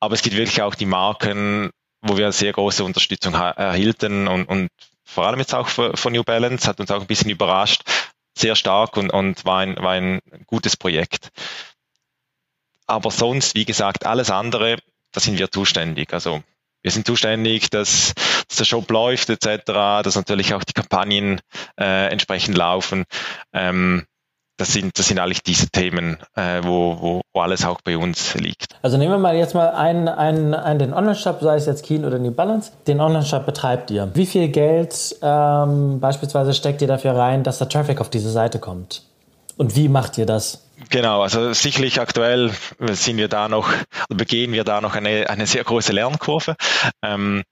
Aber 0.00 0.14
es 0.14 0.22
gibt 0.22 0.36
wirklich 0.36 0.62
auch 0.62 0.74
die 0.74 0.86
Marken, 0.86 1.70
wo 2.02 2.16
wir 2.16 2.32
sehr 2.32 2.52
große 2.52 2.84
Unterstützung 2.84 3.34
erhielten 3.34 4.28
und, 4.28 4.46
und 4.46 4.68
vor 5.04 5.26
allem 5.26 5.38
jetzt 5.38 5.54
auch 5.54 5.68
von 5.68 6.12
New 6.12 6.24
Balance 6.24 6.66
hat 6.66 6.80
uns 6.80 6.90
auch 6.90 7.00
ein 7.00 7.06
bisschen 7.06 7.30
überrascht, 7.30 7.82
sehr 8.36 8.56
stark 8.56 8.96
und, 8.96 9.10
und 9.10 9.44
war, 9.44 9.60
ein, 9.60 9.76
war 9.76 9.92
ein 9.92 10.20
gutes 10.46 10.76
Projekt. 10.76 11.30
Aber 12.86 13.10
sonst, 13.10 13.54
wie 13.54 13.64
gesagt, 13.64 14.06
alles 14.06 14.30
andere, 14.30 14.78
da 15.12 15.20
sind 15.20 15.38
wir 15.38 15.50
zuständig. 15.50 16.12
Also 16.12 16.42
wir 16.82 16.90
sind 16.90 17.06
zuständig, 17.06 17.70
dass, 17.70 18.12
dass 18.48 18.58
der 18.58 18.64
Shop 18.64 18.90
läuft 18.90 19.30
etc., 19.30 19.64
dass 19.66 20.16
natürlich 20.16 20.54
auch 20.54 20.64
die 20.64 20.74
Kampagnen 20.74 21.40
äh, 21.80 22.08
entsprechend 22.10 22.56
laufen. 22.56 23.04
Ähm, 23.52 24.04
das 24.56 24.72
sind, 24.72 24.96
das 24.98 25.08
sind 25.08 25.18
eigentlich 25.18 25.42
diese 25.42 25.68
Themen, 25.68 26.18
äh, 26.36 26.60
wo, 26.62 26.96
wo, 27.00 27.20
wo 27.32 27.40
alles 27.40 27.64
auch 27.64 27.80
bei 27.80 27.98
uns 27.98 28.34
liegt. 28.34 28.76
Also 28.82 28.98
nehmen 28.98 29.10
wir 29.10 29.18
mal 29.18 29.34
jetzt 29.34 29.54
mal 29.54 29.70
einen, 29.70 30.08
einen, 30.08 30.54
einen 30.54 30.78
den 30.78 30.94
Online-Shop, 30.94 31.38
sei 31.40 31.56
es 31.56 31.66
jetzt 31.66 31.84
Keen 31.84 32.04
oder 32.04 32.18
New 32.18 32.30
Balance. 32.30 32.70
Den 32.86 33.00
Online-Shop 33.00 33.46
betreibt 33.46 33.90
ihr. 33.90 34.10
Wie 34.14 34.26
viel 34.26 34.48
Geld 34.48 35.16
ähm, 35.22 35.98
beispielsweise 36.00 36.54
steckt 36.54 36.82
ihr 36.82 36.88
dafür 36.88 37.16
rein, 37.16 37.42
dass 37.42 37.58
der 37.58 37.68
Traffic 37.68 38.00
auf 38.00 38.10
diese 38.10 38.30
Seite 38.30 38.60
kommt? 38.60 39.02
Und 39.56 39.76
wie 39.76 39.88
macht 39.88 40.18
ihr 40.18 40.26
das? 40.26 40.70
Genau, 40.90 41.22
also 41.22 41.52
sicherlich 41.52 42.00
aktuell 42.00 42.52
sind 42.80 43.16
wir 43.16 43.28
da 43.28 43.48
noch, 43.48 43.72
begehen 44.08 44.52
wir 44.52 44.64
da 44.64 44.80
noch 44.80 44.94
eine, 44.94 45.30
eine 45.30 45.46
sehr 45.46 45.64
große 45.64 45.92
Lernkurve. 45.92 46.56
Ähm, 47.02 47.42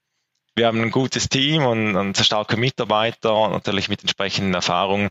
wir 0.54 0.66
haben 0.66 0.82
ein 0.82 0.90
gutes 0.90 1.28
Team 1.28 1.64
und, 1.64 1.96
und 1.96 2.16
starke 2.18 2.56
Mitarbeiter, 2.56 3.48
natürlich 3.48 3.88
mit 3.88 4.02
entsprechenden 4.02 4.54
Erfahrungen. 4.54 5.08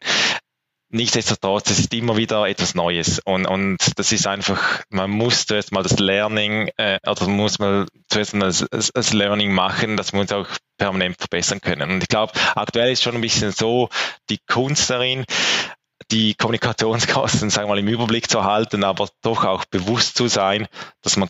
Nichtsdestotrotz, 0.94 1.70
es 1.72 1.80
ist 1.80 1.94
immer 1.94 2.18
wieder 2.18 2.46
etwas 2.48 2.76
Neues 2.76 3.20
und, 3.24 3.46
und 3.46 3.78
das 3.96 4.12
ist 4.12 4.28
einfach, 4.28 4.84
man 4.90 5.10
muss 5.10 5.46
zuerst 5.46 5.72
mal 5.72 5.84
das 5.84 6.00
Learning, 6.00 6.70
äh, 6.76 7.00
oder 7.08 7.28
muss 7.30 7.60
man 7.60 7.88
zuerst 8.10 8.34
mal 8.34 8.48
das, 8.48 8.92
das 8.94 9.14
Learning 9.14 9.54
machen, 9.54 9.96
dass 9.96 10.12
wir 10.12 10.20
uns 10.20 10.34
auch 10.34 10.48
permanent 10.78 11.16
verbessern 11.18 11.62
können. 11.62 11.90
Und 11.90 12.04
ich 12.04 12.10
glaube, 12.10 12.34
aktuell 12.56 12.92
ist 12.92 13.04
schon 13.04 13.16
ein 13.16 13.22
bisschen 13.22 13.54
so 13.54 13.88
die 14.30 14.40
Kunst 14.48 14.90
darin, 14.90 15.24
die 16.12 16.36
Kommunikationskosten, 16.36 17.50
sagen 17.50 17.68
wir 17.68 17.76
mal, 17.76 17.80
im 17.80 17.88
Überblick 17.88 18.30
zu 18.30 18.44
halten, 18.44 18.84
aber 18.84 19.10
doch 19.22 19.46
auch 19.46 19.66
bewusst 19.66 20.18
zu 20.18 20.28
sein, 20.28 20.68
dass 21.02 21.18
man 21.18 21.30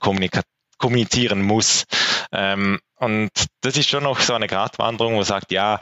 kommunizieren 0.77 1.41
muss. 1.41 1.85
Ähm, 2.31 2.79
und 2.97 3.31
das 3.61 3.77
ist 3.77 3.89
schon 3.89 4.03
noch 4.03 4.19
so 4.19 4.33
eine 4.33 4.47
Gratwanderung, 4.47 5.13
wo 5.13 5.17
man 5.17 5.25
sagt, 5.25 5.51
ja, 5.51 5.79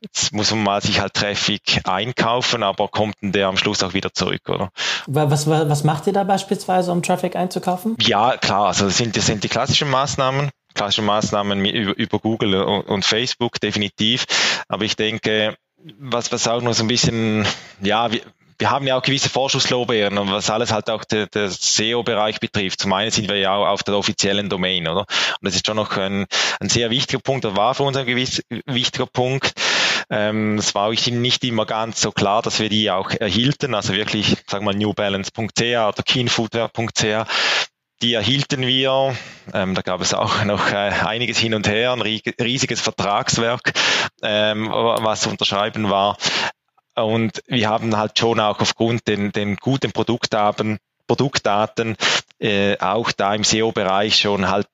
jetzt 0.00 0.32
muss 0.32 0.50
man 0.50 0.62
mal 0.62 0.82
sich 0.82 1.00
halt 1.00 1.14
Traffic 1.14 1.80
einkaufen, 1.84 2.62
aber 2.62 2.88
kommt 2.88 3.14
denn 3.22 3.32
der 3.32 3.48
am 3.48 3.56
Schluss 3.56 3.82
auch 3.82 3.94
wieder 3.94 4.12
zurück, 4.12 4.48
oder? 4.48 4.70
Was, 5.06 5.46
was, 5.46 5.68
was 5.68 5.84
macht 5.84 6.06
ihr 6.06 6.12
da 6.12 6.24
beispielsweise, 6.24 6.92
um 6.92 7.02
Traffic 7.02 7.36
einzukaufen? 7.36 7.96
Ja, 8.00 8.36
klar, 8.36 8.66
also 8.66 8.86
das 8.86 8.96
sind, 8.96 9.16
das 9.16 9.26
sind 9.26 9.44
die 9.44 9.48
klassischen 9.48 9.90
Maßnahmen, 9.90 10.50
klassische 10.74 11.02
Maßnahmen 11.02 11.64
über, 11.64 11.96
über 11.96 12.18
Google 12.18 12.54
und 12.62 13.04
Facebook 13.04 13.60
definitiv. 13.60 14.24
Aber 14.68 14.84
ich 14.84 14.96
denke, 14.96 15.56
was, 15.98 16.32
was 16.32 16.48
auch 16.48 16.62
noch 16.62 16.74
so 16.74 16.84
ein 16.84 16.88
bisschen, 16.88 17.46
ja, 17.80 18.10
wir, 18.12 18.20
wir 18.58 18.70
haben 18.70 18.86
ja 18.86 18.96
auch 18.96 19.02
gewisse 19.02 19.28
Vorschusslorbeeren 19.28 20.18
und 20.18 20.30
was 20.30 20.48
alles 20.48 20.72
halt 20.72 20.88
auch 20.88 21.04
der, 21.04 21.26
der 21.26 21.50
SEO-Bereich 21.50 22.38
betrifft. 22.38 22.80
Zum 22.80 22.92
einen 22.92 23.10
sind 23.10 23.28
wir 23.28 23.36
ja 23.36 23.54
auch 23.54 23.66
auf 23.66 23.82
der 23.82 23.96
offiziellen 23.96 24.48
Domain, 24.48 24.86
oder? 24.86 25.00
Und 25.00 25.08
das 25.42 25.56
ist 25.56 25.66
schon 25.66 25.76
noch 25.76 25.96
ein, 25.96 26.26
ein 26.60 26.68
sehr 26.68 26.90
wichtiger 26.90 27.20
Punkt, 27.20 27.44
oder 27.44 27.56
war 27.56 27.74
für 27.74 27.82
uns 27.82 27.96
ein 27.96 28.06
gewiss 28.06 28.42
wichtiger 28.66 29.06
Punkt. 29.06 29.52
Ähm, 30.10 30.58
es 30.58 30.74
war 30.74 30.88
auch 30.88 31.06
nicht 31.10 31.42
immer 31.42 31.66
ganz 31.66 32.00
so 32.00 32.12
klar, 32.12 32.42
dass 32.42 32.60
wir 32.60 32.68
die 32.68 32.90
auch 32.90 33.10
erhielten, 33.10 33.74
also 33.74 33.94
wirklich, 33.94 34.36
sagen 34.46 34.64
wir 34.64 34.72
mal, 34.72 34.78
newbalance.ca 34.78 35.88
oder 35.88 36.02
keenfootwear.ca 36.04 37.26
die 38.02 38.14
erhielten 38.14 38.66
wir. 38.66 39.16
Ähm, 39.54 39.74
da 39.74 39.82
gab 39.82 40.00
es 40.00 40.12
auch 40.12 40.44
noch 40.44 40.70
äh, 40.70 40.90
einiges 41.06 41.38
hin 41.38 41.54
und 41.54 41.68
her, 41.68 41.92
ein 41.92 42.02
riesiges 42.02 42.80
Vertragswerk, 42.80 43.72
ähm, 44.22 44.68
was 44.70 45.22
zu 45.22 45.30
unterschreiben 45.30 45.88
war. 45.88 46.16
Und 46.94 47.42
wir 47.46 47.68
haben 47.68 47.96
halt 47.96 48.18
schon 48.18 48.40
auch 48.40 48.60
aufgrund 48.60 49.08
den, 49.08 49.32
den 49.32 49.56
guten 49.56 49.92
Produktdaten, 49.92 50.78
Produktdaten 51.06 51.96
äh, 52.38 52.76
auch 52.78 53.12
da 53.12 53.34
im 53.34 53.44
SEO-Bereich 53.44 54.18
schon 54.18 54.50
halt 54.50 54.66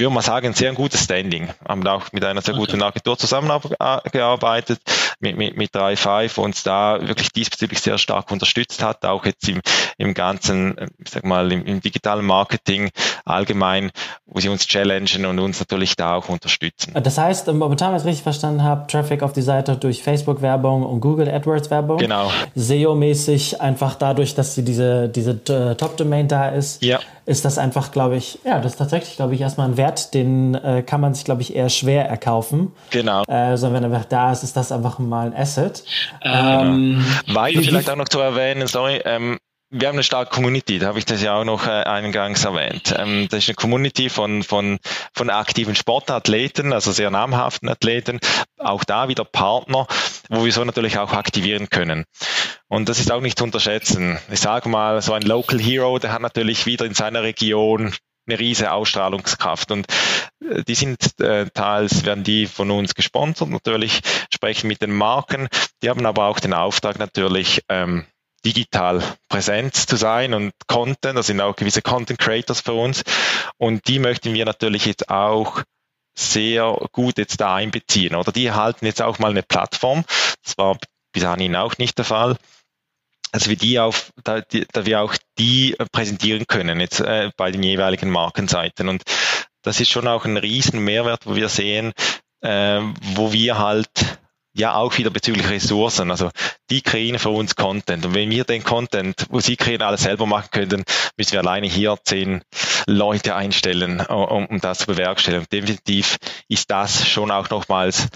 würde 0.00 0.10
man 0.10 0.22
sagen, 0.22 0.48
ein 0.48 0.54
sehr 0.54 0.72
gutes 0.72 1.04
Standing. 1.04 1.48
Haben 1.66 1.86
auch 1.86 2.12
mit 2.12 2.24
einer 2.24 2.42
sehr 2.42 2.54
guten 2.54 2.82
Agentur 2.82 3.16
zusammengearbeitet, 3.16 4.80
mit, 5.20 5.36
mit, 5.36 5.56
mit 5.56 5.74
3.5 5.74 6.38
uns 6.40 6.62
da 6.62 6.98
wirklich 7.00 7.30
diesbezüglich 7.30 7.80
sehr 7.80 7.98
stark 7.98 8.30
unterstützt 8.30 8.82
hat, 8.82 9.04
auch 9.04 9.24
jetzt 9.24 9.48
im, 9.48 9.60
im 9.98 10.14
ganzen, 10.14 10.76
ich 10.98 11.10
sag 11.10 11.24
mal, 11.24 11.50
im, 11.50 11.64
im 11.64 11.80
digitalen 11.80 12.26
Marketing 12.26 12.90
allgemein, 13.24 13.90
wo 14.26 14.40
sie 14.40 14.48
uns 14.48 14.66
challengen 14.66 15.26
und 15.26 15.38
uns 15.38 15.58
natürlich 15.58 15.96
da 15.96 16.14
auch 16.14 16.28
unterstützen. 16.28 16.92
Das 17.02 17.18
heißt, 17.18 17.52
momentan, 17.52 17.90
wenn 17.90 17.96
ich 17.96 18.02
es 18.02 18.06
richtig 18.06 18.22
verstanden 18.22 18.62
habe, 18.62 18.86
Traffic 18.86 19.22
auf 19.22 19.32
die 19.32 19.42
Seite 19.42 19.76
durch 19.76 20.02
Facebook-Werbung 20.02 20.84
und 20.84 21.00
Google 21.00 21.28
AdWords-Werbung. 21.30 21.98
Genau. 21.98 22.30
SEO-mäßig 22.54 23.60
einfach 23.60 23.94
dadurch, 23.94 24.34
dass 24.34 24.54
sie 24.54 24.64
diese, 24.64 25.08
diese 25.08 25.32
äh, 25.48 25.74
Top-Domain 25.74 26.28
da 26.28 26.48
ist. 26.50 26.82
Ja 26.84 27.00
ist 27.26 27.44
das 27.44 27.58
einfach, 27.58 27.90
glaube 27.90 28.16
ich, 28.16 28.38
ja, 28.44 28.60
das 28.60 28.72
ist 28.72 28.78
tatsächlich, 28.78 29.16
glaube 29.16 29.34
ich, 29.34 29.40
erstmal 29.40 29.68
ein 29.68 29.76
Wert, 29.76 30.14
den 30.14 30.54
äh, 30.54 30.82
kann 30.86 31.00
man 31.00 31.12
sich, 31.12 31.24
glaube 31.24 31.42
ich, 31.42 31.54
eher 31.54 31.68
schwer 31.68 32.08
erkaufen. 32.08 32.72
Genau. 32.90 33.24
Äh, 33.24 33.56
sondern 33.56 33.82
wenn 33.82 33.90
er 33.90 33.96
einfach 33.96 34.08
da 34.08 34.32
ist, 34.32 34.44
ist 34.44 34.56
das 34.56 34.70
einfach 34.70 34.98
mal 35.00 35.26
ein 35.26 35.36
Asset. 35.36 35.84
Ähm, 36.22 37.04
Weil 37.26 37.54
vielleicht 37.62 37.90
auch 37.90 37.96
noch 37.96 38.08
zu 38.08 38.20
erwähnen, 38.20 38.68
sorry, 38.68 39.02
ähm, 39.04 39.38
wir 39.70 39.88
haben 39.88 39.96
eine 39.96 40.04
starke 40.04 40.30
Community, 40.30 40.78
da 40.78 40.86
habe 40.86 40.98
ich 40.98 41.06
das 41.06 41.22
ja 41.22 41.34
auch 41.34 41.44
noch 41.44 41.66
äh, 41.66 41.70
eingangs 41.70 42.44
erwähnt. 42.44 42.94
Ähm, 42.96 43.26
das 43.28 43.40
ist 43.40 43.48
eine 43.48 43.56
Community 43.56 44.08
von, 44.08 44.42
von, 44.42 44.78
von 45.12 45.30
aktiven 45.30 45.74
Sportathleten, 45.74 46.72
also 46.72 46.92
sehr 46.92 47.10
namhaften 47.10 47.68
Athleten, 47.68 48.20
auch 48.58 48.84
da 48.84 49.08
wieder 49.08 49.24
Partner, 49.24 49.86
wo 50.28 50.44
wir 50.44 50.52
so 50.52 50.64
natürlich 50.64 50.98
auch 50.98 51.12
aktivieren 51.12 51.68
können. 51.68 52.04
Und 52.68 52.88
das 52.88 53.00
ist 53.00 53.10
auch 53.10 53.20
nicht 53.20 53.38
zu 53.38 53.44
unterschätzen. 53.44 54.18
Ich 54.30 54.40
sage 54.40 54.68
mal, 54.68 55.02
so 55.02 55.12
ein 55.14 55.22
Local 55.22 55.58
Hero, 55.58 55.98
der 55.98 56.12
hat 56.12 56.22
natürlich 56.22 56.66
wieder 56.66 56.84
in 56.84 56.94
seiner 56.94 57.22
Region 57.22 57.92
eine 58.28 58.38
riesige 58.38 58.72
Ausstrahlungskraft 58.72 59.70
und 59.72 59.86
äh, 60.44 60.62
die 60.64 60.74
sind 60.74 61.20
äh, 61.20 61.46
teils 61.52 62.04
werden 62.04 62.24
die 62.24 62.46
von 62.46 62.70
uns 62.70 62.94
gesponsert 62.94 63.48
natürlich 63.50 64.00
sprechen 64.34 64.66
mit 64.66 64.82
den 64.82 64.92
Marken 64.92 65.48
die 65.80 65.88
haben 65.88 66.04
aber 66.04 66.24
auch 66.24 66.40
den 66.40 66.52
Auftrag 66.52 66.98
natürlich 66.98 67.62
ähm, 67.68 68.04
digital 68.44 69.02
präsent 69.28 69.74
zu 69.74 69.96
sein 69.96 70.34
und 70.34 70.52
Content, 70.66 71.16
das 71.18 71.26
sind 71.26 71.40
auch 71.40 71.56
gewisse 71.56 71.82
Content 71.82 72.18
Creators 72.18 72.60
für 72.60 72.74
uns. 72.74 73.02
Und 73.58 73.88
die 73.88 73.98
möchten 73.98 74.34
wir 74.34 74.44
natürlich 74.44 74.86
jetzt 74.86 75.10
auch 75.10 75.62
sehr 76.18 76.88
gut 76.92 77.18
jetzt 77.18 77.40
da 77.40 77.54
einbeziehen 77.54 78.14
oder? 78.14 78.32
Die 78.32 78.46
erhalten 78.46 78.86
jetzt 78.86 79.02
auch 79.02 79.18
mal 79.18 79.30
eine 79.30 79.42
Plattform, 79.42 80.04
das 80.42 80.56
war 80.56 80.78
bis 81.12 81.22
dahin 81.22 81.56
auch 81.56 81.76
nicht 81.78 81.98
der 81.98 82.04
Fall, 82.04 82.36
dass 83.32 83.48
wir 83.48 83.56
die 83.56 83.78
auf, 83.78 84.12
da, 84.24 84.40
die, 84.40 84.66
da 84.72 84.86
wir 84.86 85.02
auch 85.02 85.14
die 85.38 85.76
präsentieren 85.92 86.46
können 86.46 86.80
jetzt 86.80 87.00
äh, 87.00 87.30
bei 87.36 87.50
den 87.50 87.62
jeweiligen 87.62 88.10
Markenseiten. 88.10 88.88
Und 88.88 89.02
das 89.62 89.80
ist 89.80 89.90
schon 89.90 90.08
auch 90.08 90.24
ein 90.24 90.36
riesen 90.36 90.80
Mehrwert, 90.80 91.26
wo 91.26 91.36
wir 91.36 91.48
sehen, 91.48 91.92
äh, 92.40 92.80
wo 93.14 93.32
wir 93.32 93.58
halt 93.58 93.90
ja 94.56 94.74
auch 94.74 94.96
wieder 94.98 95.10
bezüglich 95.10 95.48
Ressourcen. 95.48 96.10
Also 96.10 96.30
die 96.70 96.82
kreieren 96.82 97.18
für 97.18 97.30
uns 97.30 97.56
Content. 97.56 98.04
Und 98.06 98.14
wenn 98.14 98.30
wir 98.30 98.44
den 98.44 98.64
Content, 98.64 99.26
wo 99.30 99.40
sie 99.40 99.56
kreieren, 99.56 99.82
alles 99.82 100.02
selber 100.02 100.26
machen 100.26 100.48
könnten, 100.50 100.84
müssen 101.16 101.32
wir 101.32 101.40
alleine 101.40 101.66
hier 101.66 101.96
zehn 102.04 102.42
Leute 102.86 103.34
einstellen, 103.34 104.00
um, 104.00 104.46
um 104.46 104.60
das 104.60 104.78
zu 104.78 104.86
bewerkstelligen. 104.86 105.46
Definitiv 105.52 106.16
ist 106.48 106.70
das 106.70 107.08
schon 107.08 107.30
auch 107.30 107.50
nochmals 107.50 108.08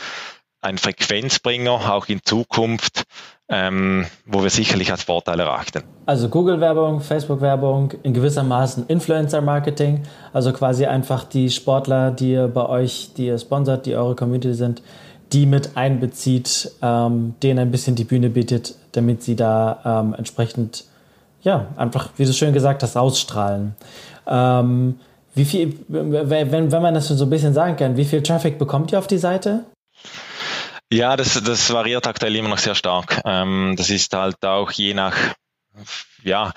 ein 0.63 0.79
Frequenzbringer, 0.79 1.93
auch 1.93 2.07
in 2.09 2.21
Zukunft, 2.23 3.05
ähm, 3.49 4.07
wo 4.27 4.43
wir 4.43 4.51
sicherlich 4.51 4.91
als 4.91 5.03
Vorteil 5.03 5.41
erachten. 5.41 5.83
Also 6.07 6.29
Google-Werbung, 6.29 7.01
Facebook-Werbung, 7.01 7.93
in 8.03 8.13
gewissermaßen 8.13 8.87
Influencer-Marketing, 8.87 10.03
also 10.33 10.53
quasi 10.53 10.87
einfach 10.87 11.25
die 11.25 11.51
Sportler, 11.51 12.11
die 12.11 12.33
ihr 12.33 12.49
bei 12.49 12.67
euch, 12.67 13.13
die 13.17 13.27
ihr 13.27 13.39
sponsert, 13.39 13.87
die 13.87 13.97
eure 13.97 14.15
Community 14.15 14.55
sind, 14.55 14.83
die 15.33 15.47
mit 15.47 15.77
einbezieht, 15.77 16.73
ähm, 16.83 17.35
denen 17.43 17.59
ein 17.59 17.71
bisschen 17.71 17.95
die 17.95 18.05
Bühne 18.05 18.31
bietet, 18.31 18.75
damit 18.93 19.23
sie 19.23 19.37
da 19.37 20.03
ähm, 20.03 20.15
entsprechend, 20.17 20.85
ja, 21.43 21.69
einfach, 21.77 22.11
wie 22.17 22.25
du 22.25 22.33
schön 22.33 22.53
gesagt 22.53 22.83
hast, 22.83 22.97
ausstrahlen. 22.97 23.75
Ähm, 24.27 24.99
wie 25.35 25.45
viel, 25.45 25.79
wenn, 25.89 26.73
wenn 26.73 26.83
man 26.83 26.95
das 26.95 27.09
so 27.09 27.25
ein 27.25 27.31
bisschen 27.31 27.55
sagen 27.55 27.77
kann, 27.77 27.97
wie 27.97 28.05
viel 28.05 28.23
Traffic 28.23 28.59
bekommt 28.59 28.93
ihr 28.93 28.99
auf 28.99 29.07
die 29.07 29.19
Seite? 29.19 29.65
Ja, 30.93 31.17
das, 31.17 31.41
das 31.41 31.73
variiert 31.73 32.07
aktuell 32.09 32.35
immer 32.35 32.49
noch 32.49 32.59
sehr 32.59 32.75
stark. 32.75 33.21
Ähm, 33.25 33.75
das 33.77 33.91
ist 33.91 34.13
halt 34.13 34.45
auch 34.45 34.73
je 34.73 34.93
nach 34.95 35.15
ja, 36.25 36.53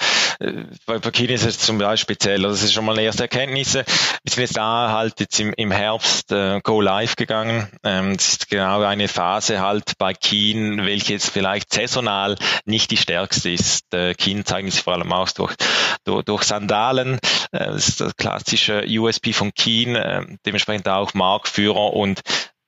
bei 0.86 1.00
Burkini 1.00 1.34
ist 1.34 1.46
es 1.46 1.60
zum 1.60 1.78
Beispiel 1.78 2.14
speziell. 2.14 2.42
Das 2.42 2.62
ist 2.62 2.74
schon 2.74 2.86
mal 2.86 2.94
eine 2.94 3.02
erste 3.02 3.24
Erkenntnis. 3.24 3.74
Wir 3.74 3.84
sind 4.30 4.42
jetzt 4.42 4.58
da 4.58 4.92
halt 4.92 5.20
jetzt 5.20 5.40
im, 5.40 5.54
im 5.54 5.72
Herbst 5.72 6.32
äh, 6.32 6.60
Go 6.62 6.82
Live 6.82 7.16
gegangen. 7.16 7.68
Ähm, 7.84 8.16
das 8.16 8.34
ist 8.34 8.50
genau 8.50 8.82
eine 8.82 9.08
Phase 9.08 9.62
halt 9.62 9.98
bei 9.98 10.14
Keen, 10.14 10.86
welche 10.86 11.14
jetzt 11.14 11.30
vielleicht 11.30 11.74
saisonal 11.74 12.36
nicht 12.66 12.92
die 12.92 12.98
stärkste 12.98 13.50
ist. 13.50 13.94
Äh, 13.94 14.14
Keen 14.14 14.46
zeigen 14.46 14.70
sich 14.70 14.82
vor 14.82 14.94
allem 14.94 15.12
aus 15.12 15.34
durch, 15.34 15.56
durch, 16.04 16.24
durch 16.24 16.44
Sandalen. 16.44 17.20
Äh, 17.52 17.66
das 17.66 17.88
ist 17.90 18.02
das 18.02 18.16
klassische 18.16 18.86
USP 18.88 19.34
von 19.34 19.54
Keen, 19.54 19.96
äh, 19.96 20.26
dementsprechend 20.46 20.88
auch 20.88 21.14
Marktführer 21.14 21.94
und 21.94 22.22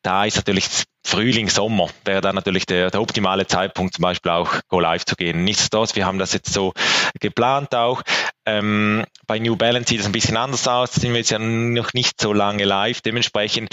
da 0.05 0.25
ist 0.25 0.35
natürlich 0.35 0.67
Frühling, 1.05 1.49
Sommer 1.49 1.87
wäre 2.03 2.21
dann 2.21 2.35
natürlich 2.35 2.65
der, 2.65 2.91
der 2.91 3.01
optimale 3.01 3.47
Zeitpunkt, 3.47 3.95
zum 3.95 4.03
Beispiel 4.03 4.31
auch 4.31 4.59
Go 4.69 4.79
Live 4.79 5.05
zu 5.05 5.15
gehen. 5.15 5.43
Nichtsdestotrotz, 5.43 5.95
wir 5.95 6.05
haben 6.05 6.19
das 6.19 6.33
jetzt 6.33 6.51
so 6.51 6.73
geplant 7.19 7.73
auch. 7.75 8.01
Ähm, 8.45 9.05
bei 9.27 9.39
New 9.39 9.55
Balance 9.55 9.89
sieht 9.89 9.99
es 9.99 10.05
ein 10.05 10.11
bisschen 10.11 10.37
anders 10.37 10.67
aus, 10.67 10.93
sind 10.93 11.11
wir 11.11 11.19
jetzt 11.19 11.31
ja 11.31 11.39
noch 11.39 11.93
nicht 11.93 12.21
so 12.21 12.33
lange 12.33 12.65
live. 12.65 13.01
Dementsprechend 13.01 13.69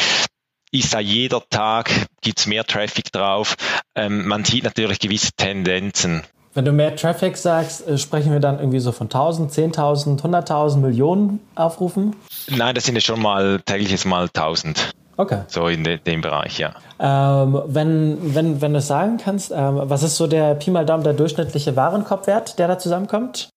ist 0.70 0.95
da 0.95 1.01
jeder 1.01 1.43
Tag, 1.51 1.91
gibt's 2.22 2.47
mehr 2.47 2.64
Traffic 2.64 3.12
drauf. 3.12 3.57
Ähm, 3.95 4.26
man 4.26 4.45
sieht 4.45 4.64
natürlich 4.64 4.99
gewisse 4.99 5.33
Tendenzen. 5.37 6.22
Wenn 6.55 6.66
du 6.66 6.72
mehr 6.72 6.97
Traffic 6.97 7.37
sagst, 7.37 7.87
äh, 7.87 7.97
sprechen 7.97 8.33
wir 8.33 8.41
dann 8.41 8.59
irgendwie 8.59 8.80
so 8.80 8.93
von 8.93 9.07
1000, 9.07 9.53
10.000, 9.53 10.20
100.000 10.20 10.78
Millionen 10.78 11.41
Aufrufen? 11.55 12.14
Nein, 12.49 12.74
das 12.74 12.85
sind 12.85 12.95
ja 12.95 13.01
schon 13.01 13.20
mal 13.20 13.61
tägliches 13.64 14.05
mal 14.05 14.24
1000. 14.24 14.93
Okay. 15.22 15.44
So 15.46 15.68
in 15.68 15.84
de, 15.84 15.98
dem 15.98 16.20
Bereich, 16.20 16.58
ja. 16.58 16.74
Ähm, 16.98 17.62
wenn, 17.66 18.34
wenn, 18.34 18.60
wenn 18.60 18.74
du 18.74 18.80
sagen 18.80 19.18
kannst, 19.18 19.52
ähm, 19.52 19.80
was 19.84 20.02
ist 20.02 20.16
so 20.16 20.26
der 20.26 20.56
Pi 20.56 20.72
mal 20.72 20.84
Daumen 20.84 21.04
der 21.04 21.12
durchschnittliche 21.12 21.76
Warenkorbwert, 21.76 22.58
der 22.58 22.66
da 22.66 22.76
zusammenkommt? 22.76 23.48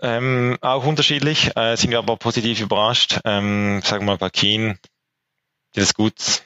Ähm, 0.00 0.56
auch 0.62 0.84
unterschiedlich, 0.84 1.56
äh, 1.56 1.76
sind 1.76 1.92
wir 1.92 1.98
aber 1.98 2.16
positiv 2.16 2.60
überrascht. 2.60 3.20
Ähm, 3.24 3.80
sagen 3.84 4.04
wir 4.04 4.12
mal 4.12 4.18
bei 4.18 4.30
Keen, 4.30 4.80
das 5.76 5.94
gut 5.94 6.42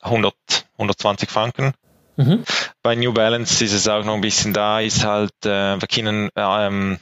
100, 0.00 0.34
120 0.78 1.28
Franken. 1.28 1.74
Mhm. 2.16 2.44
Bei 2.82 2.94
New 2.94 3.12
Balance 3.12 3.62
ist 3.62 3.74
es 3.74 3.88
auch 3.88 4.04
noch 4.04 4.14
ein 4.14 4.22
bisschen 4.22 4.54
da, 4.54 4.80
ist 4.80 5.04
halt 5.04 5.32
äh, 5.44 5.76
bei 5.76 5.86
Keen 5.86 6.30
ähm, 6.34 6.98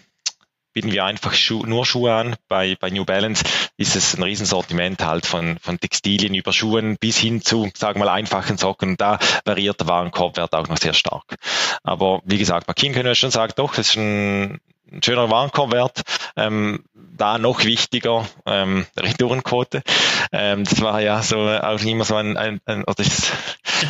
bieten 0.77 0.93
wir 0.93 1.07
einfach 1.07 1.33
Schu 1.33 1.65
nur 1.65 1.87
Schuhe 1.87 2.13
an. 2.13 2.37
Bei, 2.49 2.77
bei 2.79 2.91
New 2.91 3.07
Balance 3.07 3.43
ist 3.79 3.97
es 3.97 4.15
ein 4.15 4.23
Riesensortiment 4.23 5.03
halt 5.03 5.25
von, 5.25 5.57
von 5.59 5.81
Textilien 5.81 6.35
über 6.35 6.53
Schuhen 6.53 6.99
bis 7.01 7.17
hin 7.17 7.41
zu, 7.41 7.71
sagen 7.75 7.99
wir 7.99 8.05
mal, 8.05 8.13
einfachen 8.13 8.59
Socken. 8.59 8.99
Da 8.99 9.19
variiert 9.47 9.81
der 9.81 9.89
Warenkorbwert 9.89 10.53
auch 10.53 10.69
noch 10.69 10.77
sehr 10.77 10.93
stark. 10.93 11.37
Aber 11.83 12.21
wie 12.27 12.37
gesagt, 12.37 12.67
bei 12.67 12.75
King 12.75 12.93
können 12.93 13.07
wir 13.07 13.15
schon 13.15 13.31
sagen, 13.31 13.55
doch, 13.57 13.75
das 13.75 13.89
ist 13.89 13.97
ein, 13.97 14.61
ein 14.93 15.03
schöner 15.03 15.31
Warenkorbwert. 15.31 16.03
Ähm, 16.37 16.85
da 16.93 17.39
noch 17.39 17.65
wichtiger, 17.65 18.29
ähm, 18.45 18.85
Retourenquote. 18.99 19.83
Ähm, 20.31 20.65
das 20.65 20.83
war 20.83 21.01
ja 21.01 21.23
so 21.23 21.39
auch 21.39 21.81
immer 21.81 22.05
so 22.05 22.17
ein, 22.17 22.37
ein, 22.37 22.61
ein 22.67 22.85
oder 22.85 23.01
ist 23.01 23.33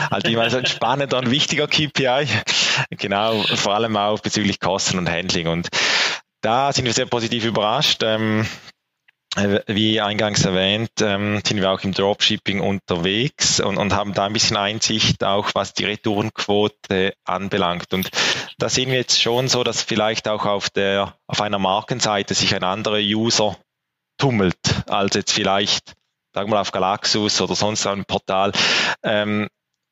halt 0.08 0.28
immer 0.28 0.48
so 0.50 0.58
ein 0.58 0.66
spannender 0.66 1.18
und 1.18 1.32
wichtiger 1.32 1.66
KPI. 1.66 2.28
Genau, 2.90 3.42
vor 3.42 3.74
allem 3.74 3.96
auch 3.96 4.20
bezüglich 4.20 4.60
Kosten 4.60 4.98
und 4.98 5.10
Handling. 5.10 5.48
Und 5.48 5.68
da 6.46 6.72
sind 6.72 6.84
wir 6.84 6.92
sehr 6.92 7.06
positiv 7.06 7.44
überrascht. 7.44 8.04
Ähm, 8.04 8.46
äh, 9.34 9.62
wie 9.66 10.00
eingangs 10.00 10.44
erwähnt, 10.44 10.92
ähm, 11.00 11.40
sind 11.44 11.60
wir 11.60 11.72
auch 11.72 11.80
im 11.80 11.92
Dropshipping 11.92 12.60
unterwegs 12.60 13.58
und, 13.58 13.76
und, 13.76 13.92
haben 13.92 14.14
da 14.14 14.26
ein 14.26 14.32
bisschen 14.32 14.56
Einsicht 14.56 15.24
auch, 15.24 15.50
was 15.54 15.74
die 15.74 15.86
Retourenquote 15.86 17.14
anbelangt. 17.24 17.92
Und 17.92 18.10
da 18.58 18.68
sehen 18.68 18.90
wir 18.90 18.98
jetzt 18.98 19.20
schon 19.20 19.48
so, 19.48 19.64
dass 19.64 19.82
vielleicht 19.82 20.28
auch 20.28 20.46
auf 20.46 20.70
der, 20.70 21.16
auf 21.26 21.40
einer 21.40 21.58
Markenseite 21.58 22.34
sich 22.34 22.54
ein 22.54 22.62
anderer 22.62 23.00
User 23.00 23.56
tummelt, 24.16 24.88
als 24.88 25.16
jetzt 25.16 25.32
vielleicht, 25.32 25.94
sagen 26.32 26.48
wir 26.48 26.54
mal, 26.54 26.60
auf 26.60 26.70
Galaxus 26.70 27.40
oder 27.40 27.56
sonst 27.56 27.88
einem 27.88 28.04
Portal, 28.04 28.52
ähm, 29.02 29.48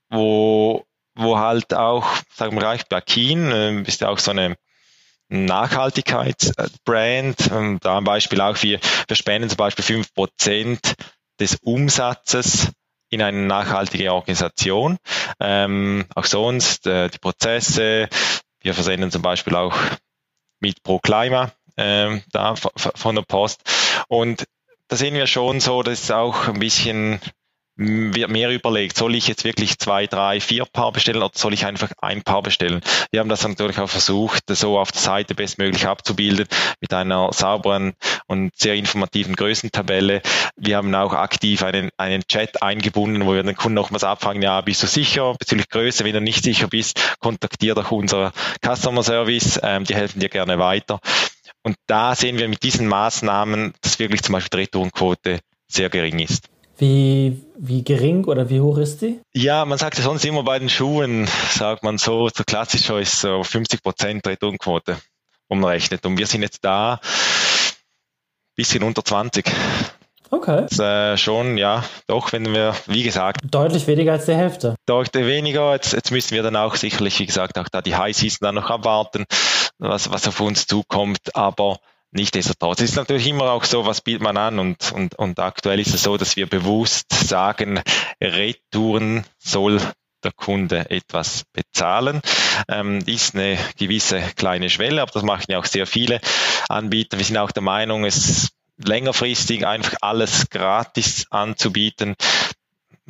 wo, 0.09 0.85
wo 1.17 1.37
halt 1.37 1.75
auch, 1.75 2.07
sagen 2.33 2.55
wir 2.55 2.61
gleich, 2.61 2.85
Keen, 3.07 3.51
äh, 3.51 3.83
ist 3.83 4.03
ja 4.03 4.09
auch 4.09 4.21
so 4.21 4.31
eine 4.31 4.55
Nachhaltigkeitsbrand. 5.35 7.51
Ähm, 7.51 7.79
da 7.81 7.99
ein 7.99 8.05
Beispiel 8.05 8.41
auch, 8.41 8.63
wir, 8.63 8.79
wir 9.07 9.17
spenden 9.17 9.49
zum 9.49 9.57
Beispiel 9.57 9.85
fünf 9.85 10.13
Prozent 10.15 10.95
des 11.41 11.57
Umsatzes 11.63 12.71
in 13.11 13.23
eine 13.23 13.47
nachhaltige 13.47 14.13
Organisation. 14.13 14.99
Ähm, 15.41 16.05
auch 16.15 16.25
sonst 16.25 16.87
äh, 16.87 17.09
die 17.09 17.19
Prozesse. 17.19 18.09
Wir 18.61 18.75
versenden 18.75 19.11
zum 19.11 19.23
Beispiel 19.23 19.55
auch 19.55 19.77
mit 20.61 20.83
ProClima 20.83 21.53
äh, 21.77 22.21
da 22.33 22.55
von 22.57 23.15
der 23.15 23.23
Post. 23.23 23.63
Und 24.09 24.45
da 24.89 24.97
sehen 24.97 25.15
wir 25.15 25.27
schon 25.27 25.61
so, 25.61 25.83
dass 25.83 26.03
es 26.03 26.11
auch 26.11 26.49
ein 26.49 26.59
bisschen 26.59 27.21
wird 27.77 28.31
mehr 28.31 28.51
überlegt, 28.51 28.97
soll 28.97 29.15
ich 29.15 29.27
jetzt 29.27 29.45
wirklich 29.45 29.79
zwei, 29.79 30.07
drei, 30.07 30.41
vier 30.41 30.65
Paar 30.65 30.93
bestellen 30.93 31.23
oder 31.23 31.33
soll 31.35 31.55
ich 31.55 31.67
einfach 31.67 31.91
ein 32.01 32.23
Paar 32.23 32.43
bestellen? 32.43 32.83
Wir 33.11 33.21
haben 33.21 33.29
das 33.29 33.47
natürlich 33.47 33.79
auch 33.79 33.89
versucht, 33.89 34.45
so 34.49 34.79
auf 34.79 34.93
der 34.93 35.01
Seite 35.01 35.35
bestmöglich 35.35 35.87
abzubilden 35.87 36.47
mit 36.81 36.93
einer 36.93 37.33
sauberen 37.33 37.95
und 38.27 38.53
sehr 38.57 38.75
informativen 38.75 39.35
Größentabelle. 39.35 40.23
Wir 40.57 40.77
haben 40.77 40.95
auch 40.95 41.15
aktiv 41.15 41.63
einen, 41.65 41.91
einen 41.97 42.23
Chat 42.27 42.63
eingebunden, 42.63 43.27
wo 43.27 43.35
wir 43.35 43.43
den 43.43 43.57
Kunden 43.57 43.75
nochmals 43.75 44.05
abfragen, 44.05 44.43
ja, 44.43 44.61
bist 44.61 44.83
du 44.83 44.87
sicher 44.87 45.35
bezüglich 45.35 45.69
Größe? 45.69 46.05
Wenn 46.05 46.15
du 46.15 46.21
nicht 46.21 46.45
sicher 46.45 46.69
bist, 46.69 47.17
kontaktiere 47.19 47.75
doch 47.75 47.91
unser 47.91 48.33
Customer 48.65 49.03
Service, 49.03 49.59
ähm, 49.63 49.85
die 49.85 49.97
helfen 49.97 50.21
dir 50.21 50.29
gerne 50.29 50.59
weiter. 50.59 51.01
Und 51.65 51.77
da 51.87 52.15
sehen 52.15 52.39
wir 52.39 52.49
mit 52.49 52.63
diesen 52.63 52.87
Maßnahmen, 52.87 53.75
dass 53.81 53.99
wirklich 53.99 54.23
zum 54.23 54.35
Beispiel 54.35 54.59
die 54.59 54.63
Retourenquote 54.65 55.41
sehr 55.67 55.89
gering 55.89 56.19
ist. 56.21 56.54
Wie, 56.77 57.41
wie 57.57 57.85
gering 57.85 58.25
oder 58.25 58.51
wie 58.51 58.61
hoch 58.61 58.79
ist 58.79 59.03
die? 59.03 59.21
Ja, 59.33 59.65
man 59.65 59.79
sagt 59.79 59.97
ja 59.99 60.05
sonst 60.05 60.25
immer 60.25 60.43
bei 60.43 60.59
den 60.59 60.69
Schuhen, 60.69 61.29
sagt 61.51 61.85
man 61.85 61.99
so, 61.99 62.29
so 62.29 62.43
klassisch 62.45 62.91
ist 62.91 63.21
so 63.21 63.45
50 63.45 63.83
Prozent 63.83 64.27
Returnquote 64.27 64.97
umrechnet. 65.49 66.05
Und 66.05 66.19
wir 66.19 66.27
sind 66.27 66.43
jetzt 66.43 66.65
da 66.65 67.01
bisschen 68.57 68.83
unter 68.83 69.05
20. 69.05 69.45
Okay. 70.31 70.67
Das, 70.69 70.79
äh, 70.79 71.17
schon, 71.17 71.59
ja, 71.59 71.85
doch, 72.07 72.33
wenn 72.33 72.53
wir, 72.53 72.75
wie 72.87 73.03
gesagt. 73.03 73.41
Deutlich 73.51 73.87
weniger 73.87 74.13
als 74.13 74.27
die 74.27 74.35
Hälfte. 74.35 74.75
Deutlich 74.87 75.27
weniger. 75.27 75.73
Jetzt, 75.73 75.93
jetzt 75.93 76.11
müssen 76.11 76.35
wir 76.35 76.43
dann 76.43 76.57
auch 76.57 76.75
sicherlich, 76.75 77.19
wie 77.21 77.27
gesagt, 77.27 77.59
auch 77.59 77.69
da 77.69 77.83
die 77.83 77.95
High 77.95 78.17
Season 78.17 78.39
dann 78.41 78.57
noch 78.57 78.71
abwarten, 78.71 79.25
was, 79.79 80.11
was 80.11 80.27
auf 80.27 80.41
uns 80.41 80.67
zukommt. 80.67 81.35
Aber 81.37 81.79
Nichtsdestotrotz 82.17 82.81
ist 82.81 82.95
natürlich 82.95 83.27
immer 83.27 83.51
auch 83.51 83.65
so, 83.65 83.87
was 83.87 84.01
bietet 84.01 84.23
man 84.23 84.37
an 84.37 84.61
und, 84.61 84.93
und, 84.93 85.17
und 85.17 85.41
aktuell 85.41 85.81
ist 85.81 85.93
es 85.93 86.05
so, 86.05 86.17
dass 86.17 86.37
wir 86.37 86.47
bewusst 86.47 87.13
sagen, 87.13 87.83
Retouren 88.21 89.25
soll 89.41 89.81
der 90.23 90.31
Kunde 90.31 90.89
etwas 90.91 91.43
bezahlen. 91.53 92.23
Ähm, 92.69 93.01
ist 93.07 93.35
eine 93.35 93.59
gewisse 93.77 94.21
kleine 94.37 94.71
Schwelle, 94.71 95.03
aber 95.03 95.11
das 95.11 95.25
machen 95.25 95.47
ja 95.49 95.59
auch 95.59 95.65
sehr 95.65 95.89
viele 95.89 96.21
Anbieter. 96.69 97.19
Wir 97.19 97.25
sind 97.25 97.37
auch 97.37 97.51
der 97.51 97.65
Meinung, 97.65 98.05
es 98.05 98.51
längerfristig 98.77 99.67
einfach 99.67 99.97
alles 100.01 100.49
gratis 100.51 101.27
anzubieten, 101.31 102.15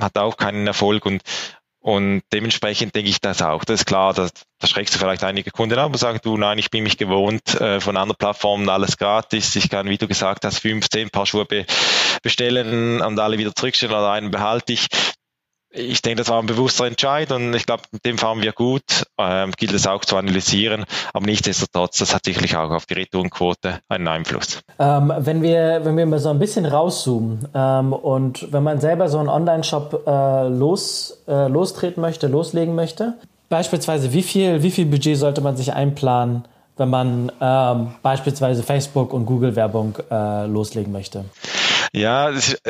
hat 0.00 0.16
auch 0.16 0.38
keinen 0.38 0.66
Erfolg 0.66 1.04
und 1.04 1.20
und 1.84 2.22
dementsprechend 2.32 2.94
denke 2.94 3.10
ich 3.10 3.20
das 3.20 3.42
auch. 3.42 3.62
Das 3.62 3.80
ist 3.80 3.86
klar, 3.86 4.14
da, 4.14 4.30
da 4.58 4.66
schreckst 4.66 4.94
du 4.94 4.98
vielleicht 4.98 5.22
einige 5.22 5.50
Kunden 5.50 5.78
ab 5.78 5.92
und 5.92 5.98
sagen, 5.98 6.18
du, 6.22 6.38
nein, 6.38 6.56
ich 6.56 6.70
bin 6.70 6.82
mich 6.82 6.96
gewohnt, 6.96 7.60
äh, 7.60 7.78
von 7.78 7.98
anderen 7.98 8.16
Plattformen 8.16 8.70
alles 8.70 8.96
gratis. 8.96 9.54
Ich 9.54 9.68
kann, 9.68 9.86
wie 9.90 9.98
du 9.98 10.08
gesagt 10.08 10.46
hast, 10.46 10.60
15 10.60 11.10
Paar 11.10 11.26
Schuhe 11.26 11.44
be 11.44 11.66
bestellen 12.22 13.02
und 13.02 13.18
alle 13.18 13.36
wieder 13.36 13.54
zurückstellen 13.54 13.94
oder 13.94 14.12
einen 14.12 14.30
behalte 14.30 14.72
ich. 14.72 14.86
Ich 15.74 16.02
denke, 16.02 16.18
das 16.18 16.28
war 16.28 16.40
ein 16.40 16.46
bewusster 16.46 16.86
Entscheid 16.86 17.30
und 17.32 17.52
ich 17.54 17.66
glaube, 17.66 17.82
mit 17.90 18.04
dem 18.04 18.18
fahren 18.18 18.40
wir 18.42 18.52
gut. 18.52 19.04
Ähm, 19.18 19.52
gilt 19.56 19.72
es 19.72 19.86
auch 19.86 20.04
zu 20.04 20.16
analysieren, 20.16 20.84
aber 21.12 21.26
nichtsdestotrotz, 21.26 21.98
das 21.98 22.14
hat 22.14 22.24
sicherlich 22.24 22.56
auch 22.56 22.70
auf 22.70 22.86
die 22.86 22.94
Retourenquote 22.94 23.80
einen 23.88 24.08
Einfluss. 24.08 24.60
Ähm, 24.78 25.12
wenn 25.18 25.42
wir 25.42 25.80
wenn 25.84 25.96
wir 25.96 26.06
mal 26.06 26.18
so 26.18 26.30
ein 26.30 26.38
bisschen 26.38 26.66
rauszoomen 26.66 27.48
ähm, 27.54 27.92
und 27.92 28.52
wenn 28.52 28.62
man 28.62 28.80
selber 28.80 29.08
so 29.08 29.18
einen 29.18 29.28
Online-Shop 29.28 30.04
äh, 30.06 30.48
los 30.48 31.22
äh, 31.26 31.48
lostreten 31.48 32.00
möchte, 32.00 32.28
loslegen 32.28 32.74
möchte, 32.74 33.14
beispielsweise 33.48 34.12
wie 34.12 34.22
viel 34.22 34.62
wie 34.62 34.70
viel 34.70 34.86
Budget 34.86 35.16
sollte 35.16 35.40
man 35.40 35.56
sich 35.56 35.72
einplanen? 35.72 36.44
wenn 36.76 36.90
man 36.90 37.30
ähm, 37.40 37.94
beispielsweise 38.02 38.62
Facebook 38.62 39.12
und 39.12 39.26
Google 39.26 39.54
Werbung 39.54 39.96
äh, 40.10 40.46
loslegen 40.46 40.92
möchte? 40.92 41.24
Ja, 41.96 42.32
das, 42.32 42.60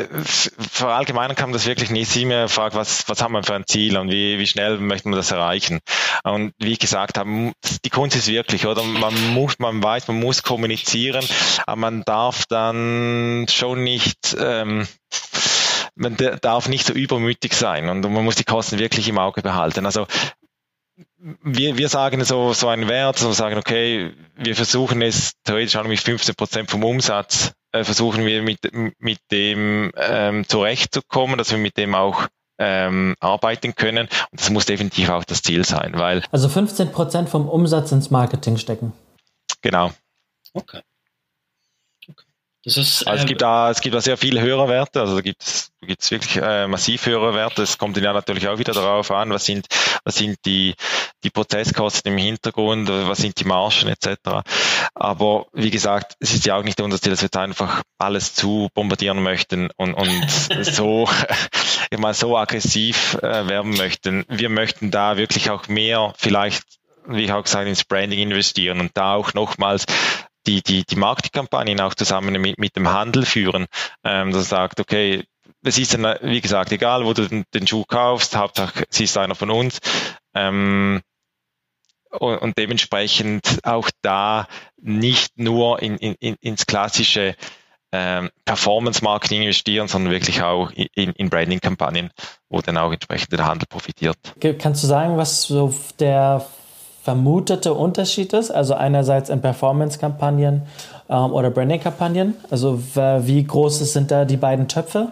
verallgemeinern 0.59 1.35
kann 1.35 1.49
man 1.49 1.53
das 1.53 1.65
wirklich 1.65 1.89
nicht. 1.89 2.11
Sie 2.11 2.25
mir 2.25 2.47
fragt, 2.47 2.75
was, 2.75 3.09
was 3.09 3.23
haben 3.23 3.31
wir 3.31 3.41
für 3.41 3.55
ein 3.55 3.65
Ziel 3.65 3.97
und 3.97 4.11
wie, 4.11 4.37
wie 4.37 4.45
schnell 4.45 4.77
möchten 4.77 5.09
wir 5.09 5.15
das 5.15 5.31
erreichen? 5.31 5.79
Und 6.23 6.53
wie 6.59 6.73
ich 6.73 6.79
gesagt 6.79 7.17
habe, 7.17 7.51
die 7.83 7.89
Kunst 7.89 8.15
ist 8.15 8.27
wirklich, 8.27 8.67
oder? 8.67 8.83
Man 8.83 9.33
muss, 9.33 9.57
man 9.57 9.81
weiß, 9.81 10.07
man 10.09 10.19
muss 10.19 10.43
kommunizieren, 10.43 11.25
aber 11.65 11.75
man 11.75 12.03
darf 12.03 12.45
dann 12.45 13.47
schon 13.49 13.83
nicht, 13.83 14.37
ähm, 14.39 14.87
man 15.95 16.17
darf 16.41 16.67
nicht 16.67 16.85
so 16.85 16.93
übermütig 16.93 17.55
sein 17.55 17.89
und 17.89 18.01
man 18.01 18.23
muss 18.23 18.35
die 18.35 18.43
Kosten 18.43 18.77
wirklich 18.77 19.07
im 19.09 19.17
Auge 19.17 19.41
behalten. 19.41 19.87
Also 19.87 20.05
wir, 21.17 21.79
wir 21.79 21.89
sagen 21.89 22.23
so, 22.23 22.53
so 22.53 22.67
einen 22.67 22.87
Wert, 22.87 23.17
so 23.17 23.31
sagen, 23.31 23.57
okay, 23.57 24.13
wir 24.35 24.55
versuchen 24.55 25.01
es 25.01 25.33
theoretisch 25.43 25.75
auch 25.77 25.83
mit 25.85 25.99
15 25.99 26.35
Prozent 26.35 26.69
vom 26.69 26.83
Umsatz, 26.83 27.53
äh, 27.75 27.83
versuchen 27.83 28.25
wir 28.25 28.41
mit, 28.41 28.59
mit 28.99 29.19
dem 29.31 29.91
ähm, 29.95 30.47
zurechtzukommen, 30.47 31.37
dass 31.37 31.51
wir 31.51 31.57
mit 31.57 31.77
dem 31.77 31.95
auch 31.95 32.27
ähm, 32.57 33.15
arbeiten 33.19 33.75
können. 33.75 34.07
Und 34.31 34.39
das 34.39 34.49
muss 34.49 34.65
definitiv 34.65 35.09
auch 35.09 35.25
das 35.25 35.41
Ziel 35.41 35.65
sein, 35.65 35.93
weil. 35.95 36.23
Also 36.31 36.47
15 36.47 36.91
Prozent 36.91 37.29
vom 37.29 37.49
Umsatz 37.49 37.91
ins 37.91 38.11
Marketing 38.11 38.57
stecken. 38.57 38.93
Genau. 39.61 39.91
Okay. 40.53 40.81
Ist, 42.65 43.07
also 43.07 43.21
es 43.21 43.27
gibt 43.27 43.43
da, 43.43 43.69
es 43.69 43.79
gibt 43.79 43.93
da 43.93 44.01
sehr 44.01 44.17
viele 44.17 44.41
Hörerwerte, 44.41 44.99
also 44.99 45.15
da 45.15 45.21
gibt 45.21 45.43
es, 45.43 45.71
gibt 45.81 46.01
es 46.01 46.09
wirklich 46.09 46.37
äh, 46.37 46.67
massiv 46.67 47.05
Hörerwerte. 47.05 47.61
Es 47.61 47.77
kommt 47.77 47.95
ja 47.97 48.11
natürlich 48.11 48.47
auch 48.47 48.57
wieder 48.57 48.73
darauf 48.73 49.11
an, 49.11 49.29
was 49.29 49.45
sind, 49.45 49.67
was 50.03 50.15
sind 50.15 50.37
die, 50.45 50.73
die 51.23 51.29
Prozesskosten 51.29 52.11
im 52.11 52.17
Hintergrund, 52.17 52.89
was 52.89 53.19
sind 53.19 53.39
die 53.39 53.45
Margen 53.45 53.87
etc. 53.87 54.17
Aber 54.95 55.45
wie 55.53 55.69
gesagt, 55.69 56.15
es 56.19 56.33
ist 56.33 56.47
ja 56.47 56.55
auch 56.55 56.63
nicht 56.63 56.81
unser 56.81 56.99
Ziel, 56.99 57.11
dass 57.11 57.21
wir 57.21 57.27
jetzt 57.27 57.37
einfach 57.37 57.83
alles 57.99 58.33
zu 58.33 58.69
bombardieren 58.73 59.21
möchten 59.21 59.69
und, 59.77 59.93
und 59.93 60.31
so, 60.61 61.07
ich 61.91 61.99
meine, 61.99 62.15
so 62.15 62.35
aggressiv 62.35 63.19
äh, 63.21 63.47
werben 63.47 63.77
möchten. 63.77 64.25
Wir 64.27 64.49
möchten 64.49 64.89
da 64.89 65.17
wirklich 65.17 65.51
auch 65.51 65.67
mehr 65.67 66.13
vielleicht 66.17 66.63
wie 67.07 67.25
ich 67.25 67.31
auch 67.31 67.43
gesagt, 67.43 67.67
ins 67.67 67.83
Branding 67.83 68.17
investieren 68.17 68.79
und 68.79 68.89
da 68.95 69.13
auch 69.13 69.35
nochmals 69.35 69.85
die, 70.47 70.61
die, 70.61 70.83
die 70.85 70.95
Marketingkampagnen 70.95 71.81
auch 71.81 71.93
zusammen 71.93 72.41
mit, 72.41 72.57
mit 72.57 72.75
dem 72.75 72.91
Handel 72.91 73.25
führen, 73.25 73.65
ähm, 74.03 74.31
dass 74.31 74.49
sagt, 74.49 74.79
okay, 74.79 75.23
es 75.63 75.77
ist 75.77 75.93
dann, 75.93 76.17
wie 76.21 76.41
gesagt, 76.41 76.71
egal, 76.71 77.05
wo 77.05 77.13
du 77.13 77.27
den, 77.27 77.43
den 77.53 77.67
Schuh 77.67 77.85
kaufst, 77.85 78.35
Hauptsache, 78.35 78.85
sie 78.89 79.05
ist 79.05 79.17
einer 79.17 79.35
von 79.35 79.49
uns. 79.49 79.79
Ähm, 80.33 81.01
und, 82.11 82.37
und 82.37 82.57
dementsprechend 82.57 83.59
auch 83.63 83.89
da 84.01 84.47
nicht 84.77 85.37
nur 85.37 85.81
in, 85.81 85.97
in, 85.97 86.35
ins 86.39 86.65
klassische 86.65 87.35
ähm, 87.91 88.29
Performance-Marketing 88.45 89.41
investieren, 89.41 89.87
sondern 89.87 90.11
wirklich 90.11 90.41
auch 90.41 90.71
in, 90.71 91.11
in 91.11 91.29
Branding-Kampagnen, 91.29 92.11
wo 92.49 92.61
dann 92.61 92.77
auch 92.77 92.91
entsprechend 92.91 93.31
der 93.31 93.45
Handel 93.45 93.67
profitiert. 93.67 94.17
Kannst 94.59 94.83
du 94.83 94.87
sagen, 94.87 95.17
was 95.17 95.43
so 95.43 95.73
der 95.99 96.45
vermutete 97.05 97.75
Unterschied 97.75 98.33
ist. 98.33 98.49
Also 98.49 98.73
einerseits 98.73 99.29
in 99.29 99.39
Performance-Kampagnen 99.39 100.63
ähm, 101.07 101.33
oder 101.33 101.51
Branding-Kampagnen. 101.51 102.33
Also 102.49 102.81
wie 102.95 103.43
groß 103.43 103.93
sind 103.93 104.09
da 104.09 104.25
die 104.25 104.37
beiden 104.37 104.67
Töpfe? 104.67 105.11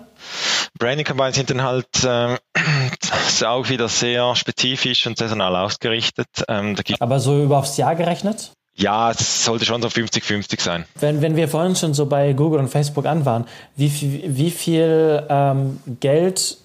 Branding-Kampagnen 0.80 1.34
sind 1.34 1.52
dann 1.52 1.62
halt 1.62 1.88
äh, 2.04 3.46
auch 3.46 3.70
wieder 3.70 3.88
sehr 3.89 4.36
spezifisch 4.36 5.06
und 5.06 5.20
saisonal 5.20 5.56
ausgerichtet. 5.56 6.28
Ähm, 6.48 6.76
Aber 7.00 7.20
so 7.20 7.44
über 7.44 7.60
aufs 7.60 7.78
Jahr 7.78 7.96
gerechnet? 7.96 8.52
Ja, 8.76 9.12
es 9.12 9.46
sollte 9.46 9.66
schon 9.66 9.84
so 9.84 9.88
50-50 9.88 10.60
sein. 10.60 10.86
Wenn, 11.00 11.22
wenn 11.22 11.36
wir 11.36 11.48
vorhin 11.48 11.76
schon 11.76 11.94
so 11.94 12.08
bei 12.08 12.34
Google 12.34 12.60
und 12.60 12.70
Facebook 12.70 13.06
an 13.06 13.24
waren, 13.24 13.46
wie, 13.76 13.89
viel, 13.89 14.36
wie 14.36 14.50
viel 14.50 15.24
ähm, 15.30 15.80
Geld 16.00 16.58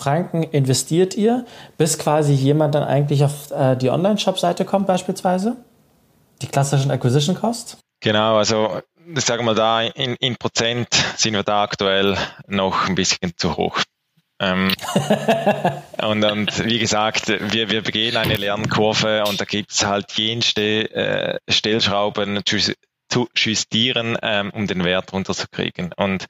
Franken 0.00 0.42
investiert 0.42 1.14
ihr, 1.14 1.44
bis 1.76 1.98
quasi 1.98 2.32
jemand 2.32 2.74
dann 2.74 2.84
eigentlich 2.84 3.22
auf 3.22 3.50
äh, 3.50 3.76
die 3.76 3.90
Online-Shop-Seite 3.90 4.64
kommt 4.64 4.86
beispielsweise? 4.86 5.56
Die 6.40 6.46
klassischen 6.46 6.90
Acquisition 6.90 7.36
Costs? 7.36 7.76
Genau, 8.00 8.36
also 8.36 8.80
ich 9.14 9.24
sage 9.24 9.42
mal 9.42 9.54
da, 9.54 9.82
in, 9.82 10.16
in 10.16 10.36
Prozent 10.36 10.88
sind 11.16 11.34
wir 11.34 11.42
da 11.42 11.64
aktuell 11.64 12.16
noch 12.46 12.88
ein 12.88 12.94
bisschen 12.94 13.32
zu 13.36 13.58
hoch. 13.58 13.78
Ähm, 14.40 14.72
und, 16.02 16.24
und, 16.24 16.64
wie 16.64 16.78
gesagt, 16.78 17.28
wir, 17.28 17.68
wir 17.68 17.82
begehen 17.82 18.16
eine 18.16 18.36
Lernkurve 18.36 19.24
und 19.24 19.38
da 19.38 19.44
gibt 19.44 19.70
es 19.70 19.84
halt 19.84 20.12
jenste 20.12 20.90
äh, 20.94 21.38
Stellschrauben 21.46 22.40
zu, 22.46 22.56
zu 23.10 23.28
justieren, 23.36 24.16
ähm, 24.22 24.50
um 24.54 24.66
den 24.66 24.82
Wert 24.82 25.12
runterzukriegen. 25.12 25.92
Und 25.94 26.24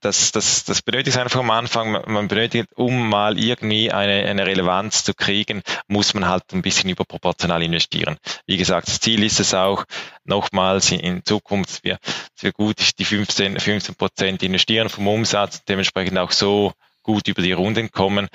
das, 0.00 0.32
das, 0.32 0.64
das 0.64 0.82
benötigt 0.82 1.16
einfach 1.18 1.40
am 1.40 1.50
Anfang, 1.50 1.92
man 1.92 2.28
benötigt, 2.28 2.68
um 2.74 3.08
mal 3.08 3.38
irgendwie 3.38 3.92
eine, 3.92 4.28
eine 4.28 4.46
Relevanz 4.46 5.04
zu 5.04 5.14
kriegen, 5.14 5.62
muss 5.86 6.14
man 6.14 6.28
halt 6.28 6.52
ein 6.52 6.62
bisschen 6.62 6.90
überproportional 6.90 7.62
investieren. 7.62 8.16
Wie 8.46 8.56
gesagt, 8.56 8.88
das 8.88 8.98
Ziel 8.98 9.22
ist 9.22 9.38
es 9.38 9.54
auch, 9.54 9.84
nochmals 10.24 10.90
in, 10.90 11.00
in 11.00 11.24
Zukunft, 11.24 11.84
wir, 11.84 11.98
wir 12.40 12.52
gut 12.52 12.98
die 12.98 13.04
15, 13.04 13.60
15 13.60 13.94
Prozent 13.94 14.42
investieren 14.42 14.88
vom 14.88 15.06
Umsatz, 15.06 15.64
dementsprechend 15.64 16.18
auch 16.18 16.32
so 16.32 16.72
gut 17.02 17.28
über 17.28 17.42
die 17.42 17.52
Runden 17.52 17.90
kommen. 17.92 18.28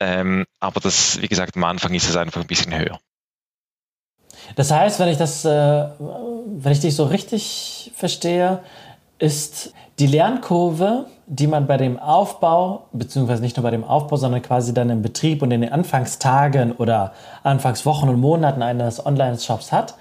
Ähm, 0.00 0.44
aber 0.58 0.80
das, 0.80 1.20
wie 1.22 1.28
gesagt, 1.28 1.56
am 1.56 1.64
Anfang 1.64 1.94
ist 1.94 2.08
es 2.08 2.16
einfach 2.16 2.40
ein 2.40 2.48
bisschen 2.48 2.76
höher. 2.76 2.98
Das 4.56 4.72
heißt, 4.72 4.98
wenn 4.98 5.08
ich 5.08 5.18
das, 5.18 5.44
äh, 5.44 5.48
wenn 5.48 6.72
ich 6.72 6.80
dich 6.80 6.96
so 6.96 7.04
richtig 7.04 7.92
verstehe, 7.94 8.62
ist 9.22 9.72
die 10.00 10.08
Lernkurve, 10.08 11.06
die 11.26 11.46
man 11.46 11.68
bei 11.68 11.76
dem 11.76 11.96
Aufbau, 11.96 12.88
beziehungsweise 12.92 13.40
nicht 13.40 13.56
nur 13.56 13.62
bei 13.62 13.70
dem 13.70 13.84
Aufbau, 13.84 14.16
sondern 14.16 14.42
quasi 14.42 14.74
dann 14.74 14.90
im 14.90 15.00
Betrieb 15.00 15.42
und 15.42 15.52
in 15.52 15.60
den 15.60 15.72
Anfangstagen 15.72 16.72
oder 16.72 17.12
Anfangswochen 17.44 18.08
und 18.08 18.18
Monaten 18.18 18.62
eines 18.62 19.06
Online-Shops 19.06 19.70
hat, 19.70 19.94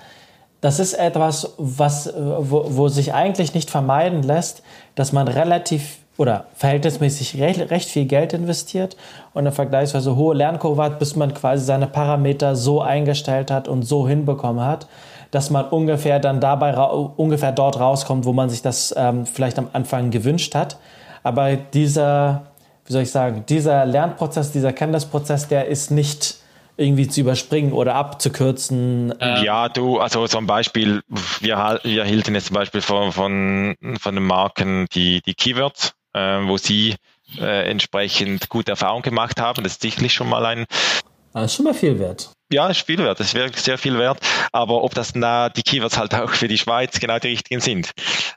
das 0.60 0.80
ist 0.80 0.94
etwas, 0.94 1.54
was, 1.58 2.12
wo, 2.16 2.66
wo, 2.70 2.88
sich 2.88 3.14
eigentlich 3.14 3.54
nicht 3.54 3.70
vermeiden 3.70 4.24
lässt, 4.24 4.64
dass 4.96 5.12
man 5.12 5.28
relativ 5.28 6.00
oder 6.18 6.46
verhältnismäßig 6.56 7.40
recht, 7.40 7.72
recht 7.72 7.90
viel 7.90 8.06
Geld 8.06 8.34
investiert 8.34 8.98
und 9.34 9.42
eine 9.42 9.52
vergleichsweise 9.52 10.16
hohe 10.16 10.36
Lernkurve 10.36 10.84
hat, 10.84 11.00
bis 11.00 11.16
man 11.16 11.34
quasi 11.34 11.64
seine 11.64 11.88
Parameter 11.88 12.56
so 12.56 12.82
eingestellt 12.82 13.52
hat 13.52 13.68
und 13.68 13.84
so 13.84 14.08
hinbekommen 14.08 14.66
hat, 14.66 14.88
dass 15.32 15.50
man 15.50 15.66
ungefähr 15.66 16.20
dann 16.20 16.42
dabei 16.42 16.78
ungefähr 16.78 17.54
dort 17.54 17.80
rauskommt, 17.80 18.26
wo 18.26 18.34
man 18.34 18.50
sich 18.50 18.62
das 18.62 18.94
ähm, 18.98 19.26
vielleicht 19.26 19.58
am 19.58 19.70
Anfang 19.74 20.12
gewünscht 20.12 20.54
hat. 20.54 20.78
Aber 21.24 21.56
dieser, 21.56 22.52
wie 22.86 22.94
soll 22.94 23.04
ich 23.04 23.12
sagen, 23.12 23.46
dieser 23.48 23.86
Lernprozess, 23.86 24.52
dieser 24.52 24.74
Kenntnisprozess, 24.74 25.48
der 25.48 25.68
ist 25.68 25.90
nicht 25.90 26.36
irgendwie 26.76 27.08
zu 27.08 27.22
überspringen 27.22 27.74
oder 27.74 27.96
abzukürzen. 27.96 29.14
Äh 29.20 29.46
ja, 29.46 29.70
du, 29.70 30.00
also 30.00 30.28
zum 30.28 30.48
Beispiel, 30.48 31.02
wir, 31.40 31.80
wir 31.84 32.04
hielten 32.04 32.36
jetzt 32.36 32.48
zum 32.48 32.56
Beispiel 32.56 32.82
von, 32.82 33.12
von, 33.12 33.76
von 34.00 34.16
den 34.16 34.26
Marken 34.26 34.88
die, 34.94 35.22
die 35.22 35.34
Keywords, 35.34 35.94
äh, 36.14 36.20
wo 36.20 36.58
sie 36.58 36.96
äh, 37.40 37.70
entsprechend 37.70 38.50
gute 38.50 38.72
Erfahrungen 38.72 39.04
gemacht 39.04 39.40
haben. 39.40 39.64
Das 39.64 39.74
ist 39.74 39.82
sicherlich 39.82 40.14
schon 40.14 40.28
mal 40.30 40.46
ein. 40.46 40.66
Das 41.34 41.46
ist 41.46 41.56
schon 41.56 41.66
mal 41.66 41.74
viel 41.74 41.98
wert 42.00 42.32
ja, 42.52 42.68
ist 42.68 42.86
viel 42.86 43.00
wert, 43.00 43.20
ist 43.20 43.34
wirklich 43.34 43.64
sehr 43.64 43.78
viel 43.78 43.98
wert. 43.98 44.20
Aber 44.52 44.84
ob 44.84 44.94
das 44.94 45.16
na 45.16 45.50
die 45.50 45.64
Keywords 45.64 45.98
halt 45.98 46.14
auch 46.14 46.32
für 46.32 46.48
die 46.48 46.58
Schweiz 46.58 47.00
genau 47.00 47.20
die 47.20 47.30
richtigen 47.30 47.62
sind, 47.62 47.92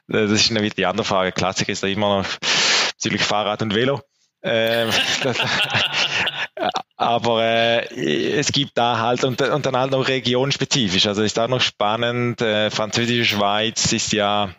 äh, 0.07 0.27
das 0.27 0.31
ist 0.31 0.51
wieder 0.51 0.69
die 0.69 0.85
andere 0.85 1.05
Frage. 1.05 1.31
Klassiker 1.31 1.71
ist 1.71 1.83
da 1.83 1.87
immer 1.87 2.19
noch 2.19 2.25
natürlich 3.05 3.23
Fahrrad 3.23 3.61
und 3.61 3.75
Velo. 3.75 4.01
Ähm, 4.43 4.89
das, 5.23 5.37
aber 6.97 7.43
äh, 7.43 8.31
es 8.33 8.51
gibt 8.51 8.77
da 8.77 8.99
halt 8.99 9.23
und, 9.23 9.41
und 9.41 9.65
dann 9.65 9.77
halt 9.77 9.91
noch 9.91 10.07
regionspezifisch. 10.07 11.07
Also 11.07 11.23
ist 11.23 11.37
da 11.37 11.47
noch 11.47 11.61
spannend. 11.61 12.41
Äh, 12.41 12.69
französische 12.69 13.35
Schweiz 13.35 13.91
ist 13.91 14.13
ja 14.13 14.49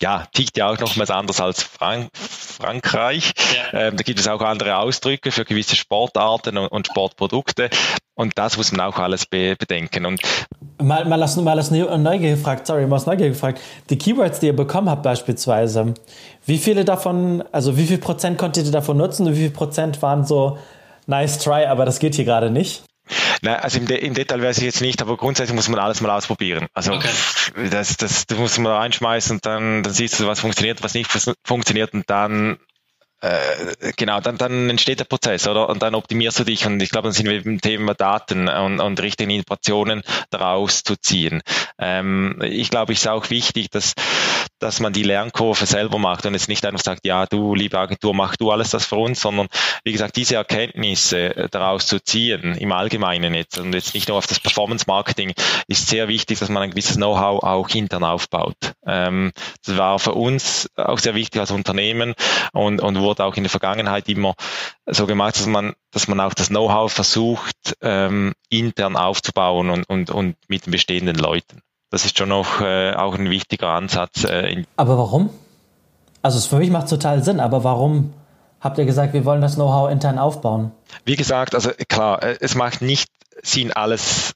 ja, 0.00 0.26
tickt 0.32 0.56
ja 0.56 0.68
auch 0.68 0.78
nochmals 0.78 1.10
anders 1.10 1.40
als 1.40 1.62
Frank 1.62 2.10
Frankreich. 2.14 3.32
Ja. 3.72 3.80
Ähm, 3.80 3.96
da 3.96 4.02
gibt 4.02 4.18
es 4.18 4.26
auch 4.26 4.40
andere 4.40 4.76
Ausdrücke 4.76 5.30
für 5.30 5.44
gewisse 5.44 5.76
Sportarten 5.76 6.58
und, 6.58 6.68
und 6.68 6.86
Sportprodukte. 6.88 7.70
Und 8.14 8.36
das 8.36 8.56
muss 8.56 8.72
man 8.72 8.80
auch 8.80 8.98
alles 8.98 9.26
be 9.26 9.54
bedenken. 9.56 10.04
Und 10.04 10.20
mal, 10.82 11.04
mal, 11.04 11.22
als, 11.22 11.36
mal 11.36 11.56
als 11.56 11.70
Neugier 11.70 12.30
gefragt, 12.34 12.66
sorry, 12.66 12.86
mal 12.86 12.96
als 12.96 13.06
Neugier 13.06 13.28
gefragt, 13.28 13.60
die 13.90 13.98
Keywords, 13.98 14.40
die 14.40 14.46
ihr 14.46 14.56
bekommen 14.56 14.90
habt 14.90 15.04
beispielsweise, 15.04 15.94
wie 16.44 16.58
viele 16.58 16.84
davon, 16.84 17.44
also 17.52 17.76
wie 17.76 17.86
viel 17.86 17.98
Prozent 17.98 18.38
konntet 18.38 18.66
ihr 18.66 18.72
davon 18.72 18.96
nutzen 18.96 19.26
und 19.26 19.34
wie 19.34 19.42
viel 19.42 19.50
Prozent 19.50 20.02
waren 20.02 20.24
so 20.24 20.58
nice 21.06 21.38
try, 21.38 21.66
aber 21.66 21.84
das 21.84 22.00
geht 22.00 22.16
hier 22.16 22.24
gerade 22.24 22.50
nicht? 22.50 22.87
Na, 23.42 23.56
also 23.56 23.78
im, 23.78 23.86
De 23.86 23.98
im, 23.98 24.14
Detail 24.14 24.42
weiß 24.42 24.58
ich 24.58 24.64
jetzt 24.64 24.80
nicht, 24.80 25.02
aber 25.02 25.16
grundsätzlich 25.16 25.54
muss 25.54 25.68
man 25.68 25.78
alles 25.78 26.00
mal 26.00 26.10
ausprobieren. 26.10 26.66
Also 26.74 26.92
okay. 26.92 27.08
das, 27.70 27.96
das, 27.96 28.26
das 28.26 28.38
muss 28.38 28.58
man 28.58 28.72
reinschmeißen 28.72 29.36
und 29.36 29.46
dann, 29.46 29.82
dann 29.82 29.92
siehst 29.92 30.18
du, 30.20 30.26
was 30.26 30.40
funktioniert, 30.40 30.82
was 30.82 30.94
nicht 30.94 31.10
funktioniert 31.44 31.94
und 31.94 32.08
dann 32.08 32.58
äh, 33.20 33.92
genau, 33.96 34.20
dann, 34.20 34.38
dann 34.38 34.70
entsteht 34.70 35.00
der 35.00 35.04
Prozess, 35.04 35.48
oder? 35.48 35.68
Und 35.68 35.82
dann 35.82 35.94
optimierst 35.94 36.38
du 36.38 36.44
dich 36.44 36.66
und 36.66 36.80
ich 36.80 36.90
glaube, 36.90 37.08
dann 37.08 37.12
sind 37.12 37.26
wir 37.26 37.44
im 37.44 37.60
Thema 37.60 37.94
Daten 37.94 38.48
und, 38.48 38.80
und 38.80 39.00
richtigen 39.00 39.30
Informationen 39.30 40.02
daraus 40.30 40.84
zu 40.84 40.94
ziehen. 40.96 41.42
Ähm, 41.80 42.38
ich 42.42 42.70
glaube, 42.70 42.92
es 42.92 43.00
ist 43.00 43.08
auch 43.08 43.28
wichtig, 43.30 43.70
dass, 43.70 43.94
dass 44.60 44.78
man 44.78 44.92
die 44.92 45.02
Lernkurve 45.02 45.66
selber 45.66 45.98
macht 45.98 46.26
und 46.26 46.34
jetzt 46.34 46.48
nicht 46.48 46.64
einfach 46.64 46.82
sagt, 46.82 47.04
ja, 47.04 47.26
du, 47.26 47.56
liebe 47.56 47.78
Agentur, 47.78 48.14
mach 48.14 48.36
du 48.36 48.52
alles 48.52 48.70
das 48.70 48.86
für 48.86 48.96
uns, 48.96 49.20
sondern 49.20 49.48
wie 49.82 49.92
gesagt, 49.92 50.16
diese 50.16 50.36
Erkenntnisse 50.36 51.48
daraus 51.50 51.86
zu 51.86 52.02
ziehen, 52.02 52.54
im 52.54 52.70
Allgemeinen 52.70 53.34
jetzt 53.34 53.58
und 53.58 53.72
jetzt 53.74 53.94
nicht 53.94 54.08
nur 54.08 54.18
auf 54.18 54.28
das 54.28 54.38
Performance 54.38 54.84
Marketing, 54.86 55.32
ist 55.66 55.88
sehr 55.88 56.06
wichtig, 56.06 56.38
dass 56.38 56.50
man 56.50 56.62
ein 56.62 56.70
gewisses 56.70 56.96
Know-how 56.96 57.42
auch 57.42 57.68
intern 57.70 58.04
aufbaut. 58.04 58.56
Ähm, 58.86 59.32
das 59.64 59.76
war 59.76 59.98
für 59.98 60.12
uns 60.12 60.70
auch 60.76 60.98
sehr 60.98 61.16
wichtig 61.16 61.40
als 61.40 61.50
Unternehmen 61.50 62.14
und, 62.52 62.80
und 62.80 63.07
wurde 63.08 63.24
auch 63.24 63.34
in 63.36 63.42
der 63.44 63.50
Vergangenheit 63.50 64.08
immer 64.08 64.34
so 64.86 65.06
gemacht, 65.06 65.36
dass 65.38 65.46
man, 65.46 65.74
dass 65.90 66.08
man 66.08 66.20
auch 66.20 66.34
das 66.34 66.48
Know-how 66.48 66.92
versucht, 66.92 67.76
ähm, 67.80 68.34
intern 68.50 68.96
aufzubauen 68.96 69.70
und, 69.70 69.88
und, 69.88 70.10
und 70.10 70.36
mit 70.48 70.66
den 70.66 70.72
bestehenden 70.72 71.16
Leuten. 71.16 71.62
Das 71.90 72.04
ist 72.04 72.18
schon 72.18 72.28
noch 72.28 72.60
äh, 72.60 72.92
auch 72.92 73.14
ein 73.14 73.30
wichtiger 73.30 73.68
Ansatz. 73.68 74.24
Äh, 74.24 74.64
aber 74.76 74.98
warum? 74.98 75.30
Also 76.22 76.46
für 76.46 76.56
mich 76.56 76.70
macht 76.70 76.84
es 76.84 76.90
total 76.90 77.24
Sinn, 77.24 77.40
aber 77.40 77.64
warum 77.64 78.12
habt 78.60 78.76
ihr 78.78 78.84
gesagt, 78.84 79.14
wir 79.14 79.24
wollen 79.24 79.40
das 79.40 79.54
Know-how 79.54 79.90
intern 79.90 80.18
aufbauen? 80.18 80.72
Wie 81.04 81.16
gesagt, 81.16 81.54
also 81.54 81.70
klar, 81.88 82.22
äh, 82.22 82.36
es 82.40 82.54
macht 82.54 82.82
nicht 82.82 83.08
Sinn, 83.42 83.72
alles 83.72 84.34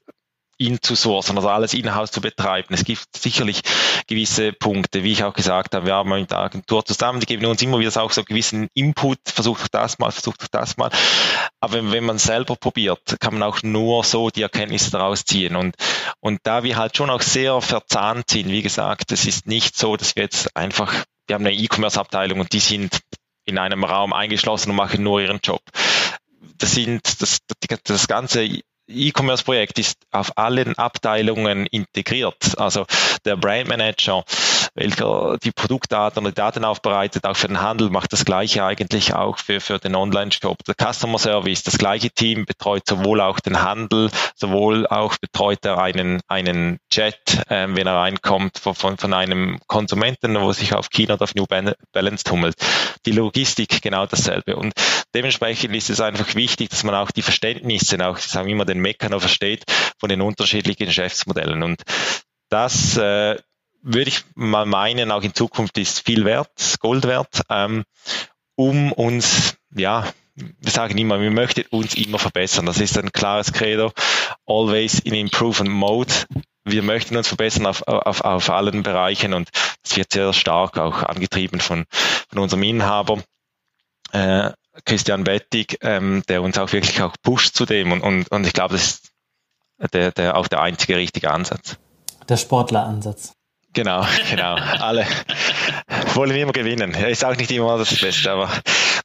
in 0.65 0.81
zu 0.81 0.95
sourcen, 0.95 1.35
also 1.37 1.49
alles 1.49 1.73
in-house 1.73 2.11
zu 2.11 2.21
betreiben. 2.21 2.73
Es 2.73 2.85
gibt 2.85 3.05
sicherlich 3.15 3.61
gewisse 4.07 4.53
Punkte, 4.53 5.03
wie 5.03 5.11
ich 5.11 5.23
auch 5.23 5.33
gesagt 5.33 5.75
habe, 5.75 5.85
wir 5.85 5.95
haben 5.95 6.09
mit 6.09 6.31
der 6.31 6.39
Agentur 6.39 6.85
zusammen, 6.85 7.19
die 7.19 7.25
geben 7.25 7.45
uns 7.45 7.61
immer 7.61 7.79
wieder 7.79 8.01
auch 8.01 8.11
so 8.11 8.23
gewissen 8.23 8.69
Input, 8.73 9.19
versucht 9.25 9.73
das 9.73 9.99
mal, 9.99 10.11
versucht 10.11 10.47
das 10.51 10.77
mal. 10.77 10.89
Aber 11.59 11.73
wenn, 11.73 11.91
wenn 11.91 12.05
man 12.05 12.17
selber 12.17 12.55
probiert, 12.55 13.17
kann 13.19 13.33
man 13.33 13.43
auch 13.43 13.61
nur 13.63 14.03
so 14.03 14.29
die 14.29 14.41
Erkenntnisse 14.41 14.91
daraus 14.91 15.25
ziehen. 15.25 15.55
Und, 15.55 15.75
und 16.19 16.39
da 16.43 16.63
wir 16.63 16.77
halt 16.77 16.95
schon 16.95 17.09
auch 17.09 17.21
sehr 17.21 17.61
verzahnt 17.61 18.29
sind, 18.29 18.49
wie 18.49 18.61
gesagt, 18.61 19.11
es 19.11 19.25
ist 19.25 19.47
nicht 19.47 19.77
so, 19.77 19.97
dass 19.97 20.15
wir 20.15 20.23
jetzt 20.23 20.55
einfach, 20.55 20.93
wir 21.27 21.35
haben 21.35 21.45
eine 21.45 21.55
E-Commerce-Abteilung 21.55 22.39
und 22.39 22.53
die 22.53 22.59
sind 22.59 22.99
in 23.45 23.57
einem 23.57 23.83
Raum 23.83 24.13
eingeschlossen 24.13 24.69
und 24.69 24.77
machen 24.77 25.03
nur 25.03 25.21
ihren 25.21 25.39
Job. 25.43 25.61
Das 26.57 26.71
sind, 26.73 27.21
das, 27.21 27.39
das 27.83 28.07
ganze 28.07 28.61
E-Commerce-Projekt 28.87 29.79
ist 29.79 29.97
auf 30.11 30.37
allen 30.37 30.77
Abteilungen 30.77 31.65
integriert. 31.67 32.57
Also 32.57 32.85
der 33.25 33.37
Brand 33.37 33.67
Manager, 33.69 34.23
welcher 34.75 35.37
die 35.43 35.51
Produktdaten 35.51 36.25
und 36.25 36.37
Daten 36.37 36.65
aufbereitet, 36.65 37.25
auch 37.25 37.35
für 37.35 37.47
den 37.47 37.61
Handel, 37.61 37.89
macht 37.89 38.13
das 38.13 38.25
Gleiche 38.25 38.63
eigentlich 38.63 39.13
auch 39.13 39.37
für, 39.37 39.61
für 39.61 39.79
den 39.79 39.95
Online-Shop. 39.95 40.63
Der 40.63 40.75
Customer 40.75 41.19
Service, 41.19 41.63
das 41.63 41.77
gleiche 41.77 42.09
Team 42.09 42.45
betreut 42.45 42.83
sowohl 42.87 43.21
auch 43.21 43.39
den 43.39 43.61
Handel, 43.61 44.09
sowohl 44.35 44.87
auch 44.87 45.17
betreut 45.17 45.63
er 45.65 45.77
einen, 45.79 46.21
einen 46.27 46.79
Chat, 46.89 47.49
äh, 47.49 47.67
wenn 47.69 47.87
er 47.87 47.95
reinkommt 47.95 48.57
von, 48.57 48.73
von, 48.73 48.97
von 48.97 49.13
einem 49.13 49.59
Konsumenten, 49.67 50.39
wo 50.39 50.51
sich 50.53 50.73
auf 50.73 50.89
China 50.89 51.15
oder 51.15 51.23
auf 51.23 51.35
New 51.35 51.45
Balance 51.45 52.23
tummelt. 52.23 52.55
Die 53.05 53.11
Logistik 53.11 53.81
genau 53.81 54.05
dasselbe. 54.05 54.55
Und 54.55 54.73
dementsprechend 55.13 55.75
ist 55.75 55.89
es 55.89 56.01
einfach 56.01 56.35
wichtig, 56.35 56.69
dass 56.69 56.83
man 56.83 56.95
auch 56.95 57.11
die 57.11 57.21
Verständnisse, 57.21 58.03
auch 58.05 58.17
sagen 58.17 58.47
wir 58.47 58.53
immer 58.53 58.65
den 58.65 58.79
Mechanismus 58.79 59.23
versteht 59.23 59.63
von 59.99 60.09
den 60.09 60.21
unterschiedlichen 60.21 60.85
Geschäftsmodellen. 60.85 61.63
Und 61.63 61.83
das 62.49 62.97
äh, 62.97 63.37
würde 63.83 64.09
ich 64.09 64.23
mal 64.33 64.65
meinen, 64.65 65.11
auch 65.11 65.21
in 65.21 65.35
Zukunft 65.35 65.77
ist 65.77 66.05
viel 66.05 66.25
wert, 66.25 66.77
Gold 66.79 67.05
wert, 67.05 67.41
ähm, 67.49 67.83
um 68.55 68.91
uns, 68.91 69.55
ja, 69.75 70.07
wir 70.35 70.71
sagen 70.71 70.97
immer, 70.97 71.19
wir 71.19 71.31
möchten 71.31 71.63
uns 71.69 71.93
immer 71.95 72.17
verbessern. 72.17 72.65
Das 72.65 72.79
ist 72.79 72.97
ein 72.97 73.11
klares 73.11 73.53
Credo. 73.53 73.91
Always 74.47 74.99
in 74.99 75.13
improvement 75.13 75.69
mode. 75.69 76.13
Wir 76.63 76.81
möchten 76.81 77.17
uns 77.17 77.27
verbessern 77.27 77.65
auf, 77.67 77.87
auf, 77.87 78.21
auf 78.21 78.49
allen 78.49 78.83
Bereichen 78.83 79.33
und 79.33 79.49
das 79.83 79.95
wird 79.95 80.13
sehr 80.13 80.33
stark 80.33 80.77
auch 80.77 81.03
angetrieben 81.03 81.59
von, 81.59 81.85
von 81.89 82.39
unserem 82.39 82.63
Inhaber. 82.63 83.21
Äh, 84.11 84.51
Christian 84.85 85.27
Wettig, 85.27 85.77
ähm, 85.81 86.23
der 86.27 86.41
uns 86.41 86.57
auch 86.57 86.71
wirklich 86.71 87.01
auch 87.01 87.15
pusht 87.21 87.55
zu 87.55 87.65
dem 87.65 87.91
und, 87.91 88.01
und, 88.01 88.31
und 88.31 88.47
ich 88.47 88.53
glaube, 88.53 88.73
das 88.73 88.85
ist 88.85 89.11
der, 89.93 90.11
der, 90.11 90.37
auch 90.37 90.47
der 90.47 90.61
einzige 90.61 90.95
richtige 90.95 91.29
Ansatz. 91.29 91.77
Der 92.27 92.37
Sportleransatz. 92.37 93.33
Genau, 93.73 94.05
genau. 94.29 94.55
Alle 94.79 95.05
wollen 96.13 96.31
immer 96.31 96.51
gewinnen. 96.51 96.93
Ist 96.93 97.25
auch 97.25 97.35
nicht 97.35 97.51
immer 97.51 97.77
das 97.77 97.99
Beste, 97.99 98.31
aber 98.31 98.49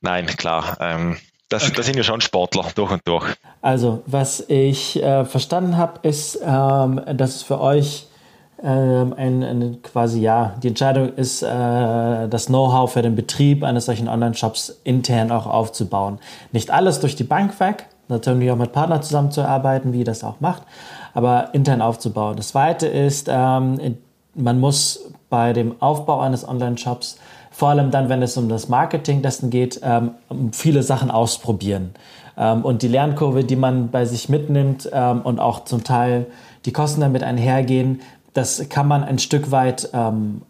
nein, 0.01 0.27
klar. 0.27 0.77
Ähm, 0.81 1.17
das, 1.49 1.65
okay. 1.65 1.73
das 1.77 1.87
sind 1.87 1.97
ja 1.97 2.03
schon 2.03 2.21
Sportler 2.21 2.67
durch 2.75 2.93
und 2.93 3.01
durch. 3.07 3.25
Also, 3.63 4.03
was 4.07 4.41
ich 4.49 5.03
äh, 5.03 5.25
verstanden 5.25 5.77
habe, 5.77 6.07
ist, 6.07 6.39
ähm, 6.45 7.01
dass 7.15 7.37
es 7.37 7.43
für 7.43 7.61
euch 7.61 8.07
ähm, 8.63 9.15
ein, 9.17 9.43
ein, 9.43 9.83
quasi 9.83 10.21
ja, 10.21 10.55
die 10.63 10.69
Entscheidung 10.69 11.15
ist, 11.15 11.43
äh, 11.43 11.47
das 12.29 12.47
Know-how 12.47 12.93
für 12.93 13.03
den 13.03 13.15
Betrieb 13.15 13.65
eines 13.65 13.87
solchen 13.87 14.09
Online-Shops 14.09 14.81
intern 14.85 15.31
auch 15.31 15.47
aufzubauen. 15.47 16.19
Nicht 16.53 16.71
alles 16.71 17.01
durch 17.01 17.17
die 17.17 17.25
Bank 17.25 17.59
weg, 17.61 17.87
natürlich 18.09 18.51
auch 18.51 18.57
mit 18.57 18.73
Partnern 18.73 19.03
zusammenzuarbeiten, 19.03 19.93
wie 19.93 20.01
ihr 20.01 20.05
das 20.05 20.25
auch 20.25 20.41
macht, 20.41 20.63
aber 21.15 21.51
intern 21.55 21.81
aufzubauen. 21.81 22.37
Das 22.37 22.49
zweite 22.49 22.89
ist, 22.89 23.29
ähm, 23.31 23.97
man 24.39 24.61
muss 24.61 25.13
bei 25.29 25.53
dem 25.53 25.81
Aufbau 25.81 26.21
eines 26.21 26.47
Online-Shops, 26.47 27.19
vor 27.51 27.71
allem 27.71 27.91
dann, 27.91 28.09
wenn 28.09 28.23
es 28.23 28.37
um 28.37 28.49
das 28.49 28.69
Marketing-Testen 28.69 29.51
geht, 29.51 29.81
ähm, 29.83 30.13
viele 30.53 30.83
Sachen 30.83 31.11
ausprobieren. 31.11 31.91
Ähm, 32.37 32.65
und 32.65 32.83
die 32.83 32.89
Lernkurve, 32.89 33.45
die 33.45 33.57
man 33.57 33.91
bei 33.91 34.05
sich 34.05 34.29
mitnimmt 34.29 34.89
ähm, 34.93 35.23
und 35.23 35.41
auch 35.41 35.65
zum 35.65 35.85
Teil 35.85 36.27
die 36.65 36.73
Kosten 36.73 37.01
damit 37.01 37.23
einhergehen, 37.23 38.01
das 38.33 38.69
kann 38.69 38.87
man 38.87 39.03
ein 39.03 39.19
Stück 39.19 39.51
weit 39.51 39.91
ähm, 39.93 40.43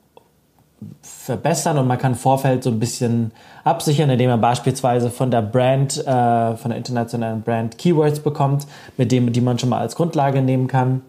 verbessern 1.03 1.79
und 1.79 1.87
man 1.87 1.99
kann 1.99 2.15
Vorfeld 2.15 2.63
so 2.63 2.71
ein 2.71 2.79
bisschen 2.79 3.33
absichern, 3.65 4.11
indem 4.11 4.31
man 4.31 4.41
beispielsweise 4.41 5.11
von 5.11 5.31
der 5.31 5.43
Brand, 5.43 5.97
äh, 6.07 6.57
von 6.57 6.71
der 6.71 6.77
internationalen 6.77 7.43
Brand 7.43 7.79
Keywords 7.79 8.21
bekommt, 8.21 8.67
mit 8.97 9.11
dem, 9.11 9.33
die 9.33 9.41
man 9.41 9.59
schon 9.59 9.71
mal 9.71 9.79
als 9.79 9.97
Grundlage 9.97 10.43
nehmen 10.43 10.67
kann. 10.67 11.03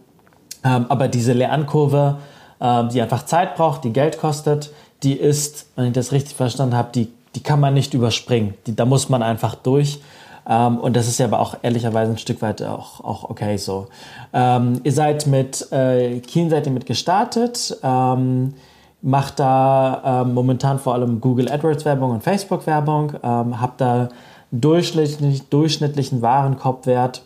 Ähm, 0.63 0.85
aber 0.89 1.07
diese 1.07 1.33
Lernkurve, 1.33 2.17
die 2.61 3.01
einfach 3.01 3.23
Zeit 3.23 3.55
braucht, 3.55 3.85
die 3.85 3.93
Geld 3.93 4.19
kostet, 4.19 4.71
die 5.03 5.13
ist, 5.13 5.67
wenn 5.75 5.87
ich 5.87 5.93
das 5.93 6.11
richtig 6.11 6.35
verstanden 6.35 6.75
habe, 6.75 6.89
die, 6.93 7.09
die 7.35 7.41
kann 7.41 7.59
man 7.59 7.73
nicht 7.73 7.93
überspringen. 7.93 8.53
Die, 8.67 8.75
da 8.75 8.85
muss 8.85 9.07
man 9.07 9.23
einfach 9.23 9.55
durch. 9.55 10.01
Ähm, 10.47 10.77
und 10.77 10.95
das 10.95 11.07
ist 11.07 11.19
ja 11.19 11.27
aber 11.27 11.39
auch 11.39 11.55
ehrlicherweise 11.61 12.11
ein 12.11 12.17
Stück 12.17 12.41
weit 12.41 12.61
auch, 12.63 13.01
auch 13.01 13.29
okay 13.29 13.57
so. 13.57 13.87
Ähm, 14.33 14.81
ihr 14.83 14.91
seid 14.91 15.27
mit 15.27 15.71
äh, 15.71 16.19
Keen 16.19 16.49
seid 16.49 16.65
ihr 16.65 16.71
mit 16.71 16.85
gestartet, 16.85 17.77
ähm, 17.83 18.55
macht 19.01 19.39
da 19.39 20.23
ähm, 20.25 20.33
momentan 20.33 20.79
vor 20.79 20.95
allem 20.95 21.21
Google 21.21 21.49
AdWords 21.49 21.85
Werbung 21.85 22.11
und 22.11 22.23
Facebook 22.23 22.65
Werbung, 22.67 23.13
ähm, 23.23 23.61
habt 23.61 23.79
da 23.79 24.09
durchschnittlich, 24.51 25.47
durchschnittlichen 25.49 26.21
Warenkorbwert 26.21 27.21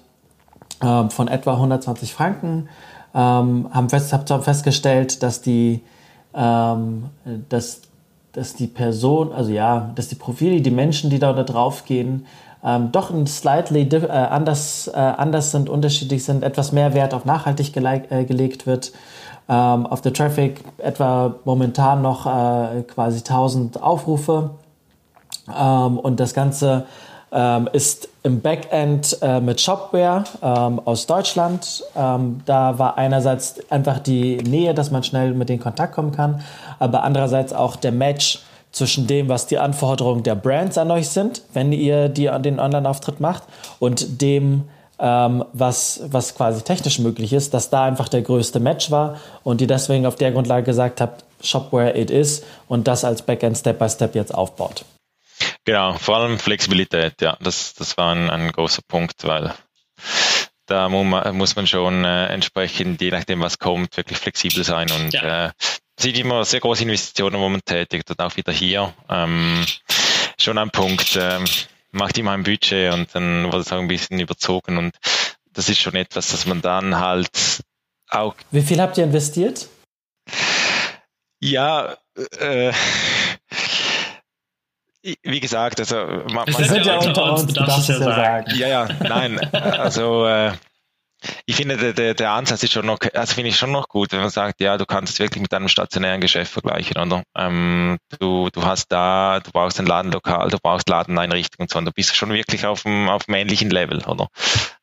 ähm, 0.84 1.10
von 1.10 1.30
etwa 1.30 1.54
120 1.54 2.14
Franken. 2.14 2.68
Haben 3.14 3.90
fest, 3.90 4.12
habt 4.12 4.30
festgestellt, 4.44 5.22
dass 5.22 5.42
die, 5.42 5.82
dass, 6.34 7.82
dass 8.32 8.54
die 8.56 8.68
Person, 8.68 9.32
also 9.32 9.52
ja, 9.52 9.92
dass 9.94 10.08
die 10.08 10.16
Profile, 10.16 10.62
die 10.62 10.72
Menschen, 10.72 11.12
die 11.12 11.20
da, 11.20 11.32
da 11.34 11.44
drauf 11.44 11.86
gehen, 11.86 12.26
ähm, 12.64 12.92
doch 12.92 13.12
ein 13.12 13.28
slightly 13.28 13.82
äh, 13.82 14.08
anders, 14.08 14.88
äh, 14.88 14.98
anders 14.98 15.52
sind, 15.52 15.70
unterschiedlich 15.70 16.24
sind, 16.24 16.44
etwas 16.44 16.72
mehr 16.72 16.94
Wert 16.94 17.14
auf 17.14 17.26
nachhaltig 17.26 17.74
gele 17.74 18.04
äh, 18.10 18.24
gelegt 18.24 18.66
wird. 18.66 18.94
Ähm, 19.50 19.86
auf 19.86 20.00
der 20.00 20.14
Traffic 20.14 20.64
etwa 20.78 21.36
momentan 21.44 22.02
noch 22.02 22.26
äh, 22.26 22.84
quasi 22.84 23.18
1000 23.18 23.84
Aufrufe. 23.84 24.52
Ähm, 25.54 26.00
und 26.00 26.22
das 26.22 26.34
Ganze 26.34 26.86
ähm, 27.34 27.68
ist 27.74 28.10
im 28.22 28.42
Backend 28.42 29.18
äh, 29.22 29.42
mit 29.42 29.60
Shopware 29.60 30.24
ähm, 30.42 30.80
aus 30.86 31.08
Deutschland. 31.08 31.84
Ähm, 31.96 32.42
da 32.46 32.78
war 32.78 32.98
einerseits 32.98 33.60
einfach 33.72 34.00
die 34.00 34.38
Nähe, 34.38 34.74
dass 34.74 34.92
man 34.92 35.04
schnell 35.04 35.34
mit 35.34 35.50
in 35.50 35.60
Kontakt 35.60 35.96
kommen 35.96 36.12
kann, 36.12 36.42
aber 36.80 37.04
andererseits 37.04 37.52
auch 37.52 37.76
der 37.76 37.92
Match 37.92 38.40
zwischen 38.72 39.08
dem, 39.08 39.30
was 39.30 39.46
die 39.46 39.58
Anforderungen 39.58 40.24
der 40.24 40.36
Brands 40.36 40.78
an 40.78 40.92
euch 40.92 41.10
sind, 41.10 41.42
wenn 41.54 41.72
ihr 41.72 42.10
die, 42.10 42.30
den 42.40 42.60
Online-Auftritt 42.60 43.20
macht, 43.20 43.44
und 43.80 44.22
dem, 44.22 44.64
ähm, 45.00 45.44
was, 45.54 46.02
was 46.08 46.36
quasi 46.36 46.62
technisch 46.62 47.00
möglich 47.00 47.34
ist, 47.34 47.54
dass 47.54 47.70
da 47.70 47.84
einfach 47.84 48.10
der 48.10 48.22
größte 48.22 48.60
Match 48.60 48.90
war 48.90 49.18
und 49.44 49.62
ihr 49.62 49.68
deswegen 49.68 50.06
auf 50.06 50.16
der 50.16 50.32
Grundlage 50.32 50.64
gesagt 50.64 51.02
habt, 51.02 51.24
Shop 51.42 51.72
where 51.72 51.96
it 51.98 52.10
is 52.10 52.44
und 52.68 52.88
das 52.88 53.04
als 53.04 53.22
Backend 53.22 53.58
Step 53.58 53.78
by 53.80 53.90
Step 53.90 54.16
jetzt 54.16 54.34
aufbaut. 54.34 54.86
Genau, 55.66 55.94
vor 55.94 56.18
allem 56.18 56.40
Flexibilität, 56.40 57.22
ja, 57.22 57.38
das, 57.40 57.74
das 57.74 57.98
war 57.98 58.14
ein, 58.14 58.30
ein 58.30 58.52
großer 58.52 58.82
Punkt, 58.88 59.24
weil 59.24 59.54
da 60.66 60.90
muss 60.90 61.56
man 61.56 61.68
schon 61.68 62.04
äh, 62.04 62.28
entsprechend, 62.28 63.02
je 63.02 63.12
nachdem 63.12 63.42
was 63.42 63.60
kommt, 63.60 63.96
wirklich 63.98 64.18
flexibel 64.18 64.64
sein 64.64 64.92
und 64.92 65.14
ja. 65.14 65.48
äh, 65.48 65.52
sieht 65.98 66.18
immer 66.18 66.44
sehr 66.46 66.60
große 66.60 66.84
Investitionen, 66.84 67.40
wo 67.40 67.50
man 67.50 67.62
tätigt 67.64 68.10
und 68.10 68.20
auch 68.20 68.36
wieder 68.36 68.52
hier 68.52 68.94
ähm, 69.10 69.66
schon 70.40 70.58
ein 70.58 70.72
Punkt, 70.72 71.18
ähm, 71.22 71.46
macht 71.92 72.18
immer 72.18 72.32
ein 72.32 72.44
Budget 72.44 72.94
und 72.94 73.14
dann 73.14 73.46
wurde 73.46 73.60
es 73.60 73.72
auch 73.72 73.80
ein 73.80 73.88
bisschen 73.88 74.20
überzogen 74.20 74.78
und 74.78 74.96
das 75.54 75.70
ist 75.70 75.80
schon 75.80 75.96
etwas, 75.96 76.32
dass 76.32 76.46
man 76.46 76.62
dann 76.62 77.00
halt 77.00 77.62
auch. 78.10 78.36
Wie 78.52 78.62
viel 78.62 78.82
habt 78.82 78.98
ihr 78.98 79.04
investiert? 79.04 79.68
Ja, 81.40 81.98
äh, 82.40 82.72
wie 85.04 85.40
gesagt, 85.40 85.80
also 85.80 85.96
man, 85.96 86.50
man 86.50 86.64
sind 86.64 86.86
ja 86.86 86.98
unter 86.98 87.34
uns, 87.34 87.54
darfst 87.54 87.90
es 87.90 88.00
ja 88.00 88.04
sagen. 88.04 88.46
Ja, 88.56 88.68
ja, 88.68 88.88
nein, 89.02 89.40
also 89.54 90.26
äh, 90.26 90.54
ich 91.46 91.56
finde, 91.56 91.94
der, 91.94 92.14
der 92.14 92.32
Ansatz 92.32 92.64
ist 92.64 92.74
schon 92.74 92.86
noch, 92.86 93.00
also 93.14 93.34
finde 93.34 93.50
ich 93.50 93.58
schon 93.58 93.72
noch 93.72 93.88
gut, 93.88 94.12
wenn 94.12 94.22
man 94.22 94.30
sagt, 94.30 94.62
ja, 94.62 94.78
du 94.78 94.86
kannst 94.86 95.14
es 95.14 95.20
wirklich 95.20 95.42
mit 95.42 95.54
einem 95.54 95.68
stationären 95.68 96.22
Geschäft 96.22 96.52
vergleichen, 96.52 96.98
oder? 96.98 97.24
Ähm, 97.38 97.98
du, 98.20 98.50
du 98.52 98.64
hast 98.64 98.92
da, 98.92 99.40
du 99.40 99.52
brauchst 99.52 99.80
ein 99.80 99.86
Ladenlokal, 99.86 100.50
du 100.50 100.58
brauchst 100.62 100.90
Ladeneinrichtung 100.90 101.64
und 101.64 101.70
so, 101.70 101.80
und 101.80 101.86
du 101.86 101.92
bist 101.92 102.16
schon 102.16 102.32
wirklich 102.32 102.66
auf 102.66 102.84
dem, 102.84 103.10
auf 103.10 103.26
dem 103.26 103.36
ähnlichen 103.36 103.70
Level, 103.70 104.04
oder? 104.06 104.28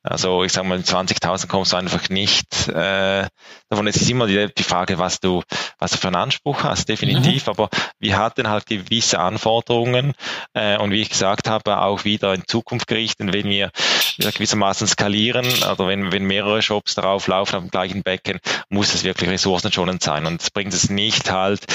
Also 0.02 0.44
ich 0.44 0.52
sage 0.52 0.66
mal, 0.66 0.78
20.000 0.78 1.46
kommst 1.46 1.72
du 1.72 1.76
einfach 1.76 2.08
nicht. 2.08 2.68
Äh, 2.68 3.26
davon 3.68 3.86
ist 3.86 4.00
es 4.00 4.08
immer 4.08 4.26
die, 4.26 4.48
die 4.56 4.62
Frage, 4.62 4.98
was 4.98 5.20
du, 5.20 5.42
was 5.78 5.90
du 5.90 5.98
für 5.98 6.06
einen 6.06 6.16
Anspruch 6.16 6.64
hast, 6.64 6.88
definitiv. 6.88 7.46
Mhm. 7.46 7.50
Aber 7.50 7.68
wir 7.98 8.16
hatten 8.16 8.48
halt 8.48 8.64
gewisse 8.64 9.18
Anforderungen 9.18 10.14
äh, 10.54 10.78
und 10.78 10.90
wie 10.90 11.02
ich 11.02 11.10
gesagt 11.10 11.48
habe, 11.48 11.82
auch 11.82 12.04
wieder 12.04 12.32
in 12.32 12.44
Zukunft 12.46 12.86
gerichtet, 12.86 13.32
wenn 13.32 13.48
wir 13.48 13.70
gewissermaßen 14.18 14.86
skalieren 14.86 15.46
oder 15.70 15.86
wenn, 15.86 16.12
wenn 16.12 16.28
mehrere 16.30 16.62
Shops 16.62 16.94
darauf 16.94 17.26
laufen 17.26 17.56
auf 17.56 17.62
dem 17.62 17.70
gleichen 17.70 18.02
Becken, 18.02 18.38
muss 18.68 18.94
es 18.94 19.04
wirklich 19.04 19.28
ressourcenschonend 19.28 20.02
sein. 20.02 20.26
Und 20.26 20.40
es 20.40 20.50
bringt 20.50 20.72
es 20.72 20.88
nicht 20.88 21.30
halt 21.30 21.66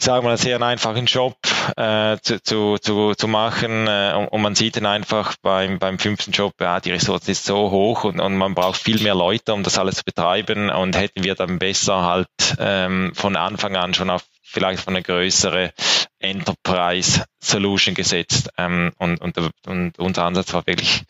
sagen 0.00 0.24
wir 0.24 0.30
mal, 0.30 0.38
sehr 0.38 0.62
einfachen 0.62 1.06
Job 1.06 1.36
äh, 1.76 2.16
zu, 2.22 2.40
zu, 2.42 2.78
zu, 2.78 3.14
zu 3.14 3.28
machen 3.28 3.88
äh, 3.88 4.14
und, 4.16 4.28
und 4.28 4.40
man 4.40 4.54
sieht 4.54 4.76
dann 4.76 4.86
einfach 4.86 5.34
beim, 5.42 5.78
beim 5.78 5.98
fünften 5.98 6.30
Job, 6.30 6.54
ja, 6.60 6.80
die 6.80 6.92
Ressource 6.92 7.28
ist 7.28 7.44
so 7.44 7.70
hoch 7.70 8.04
und, 8.04 8.20
und 8.20 8.36
man 8.36 8.54
braucht 8.54 8.80
viel 8.80 9.02
mehr 9.02 9.14
Leute, 9.14 9.52
um 9.52 9.64
das 9.64 9.78
alles 9.78 9.96
zu 9.96 10.04
betreiben 10.04 10.70
und 10.70 10.96
hätten 10.96 11.24
wir 11.24 11.34
dann 11.34 11.58
besser 11.58 12.02
halt 12.02 12.28
ähm, 12.58 13.12
von 13.14 13.36
Anfang 13.36 13.76
an 13.76 13.92
schon 13.92 14.10
auf 14.10 14.24
vielleicht 14.42 14.82
von 14.82 14.94
einer 14.94 15.02
größere 15.02 15.72
Enterprise 16.20 17.24
Solution 17.42 17.94
gesetzt 17.94 18.50
ähm, 18.56 18.92
und, 18.98 19.20
und, 19.20 19.36
und 19.66 19.98
unser 19.98 20.24
Ansatz 20.24 20.54
war 20.54 20.66
wirklich, 20.66 21.02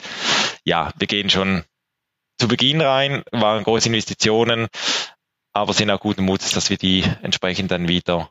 ja, 0.64 0.90
wir 0.96 1.06
gehen 1.06 1.30
schon 1.30 1.62
zu 2.39 2.49
Beginn 2.49 2.80
rein, 2.80 3.22
waren 3.32 3.64
große 3.64 3.89
Investitionen, 3.89 4.68
aber 5.53 5.72
sind 5.72 5.91
auch 5.91 6.01
guten 6.01 6.24
Mutes, 6.24 6.53
dass 6.53 6.70
wir 6.70 6.78
die 6.78 7.05
entsprechend 7.22 7.70
dann 7.70 7.89
wieder 7.89 8.30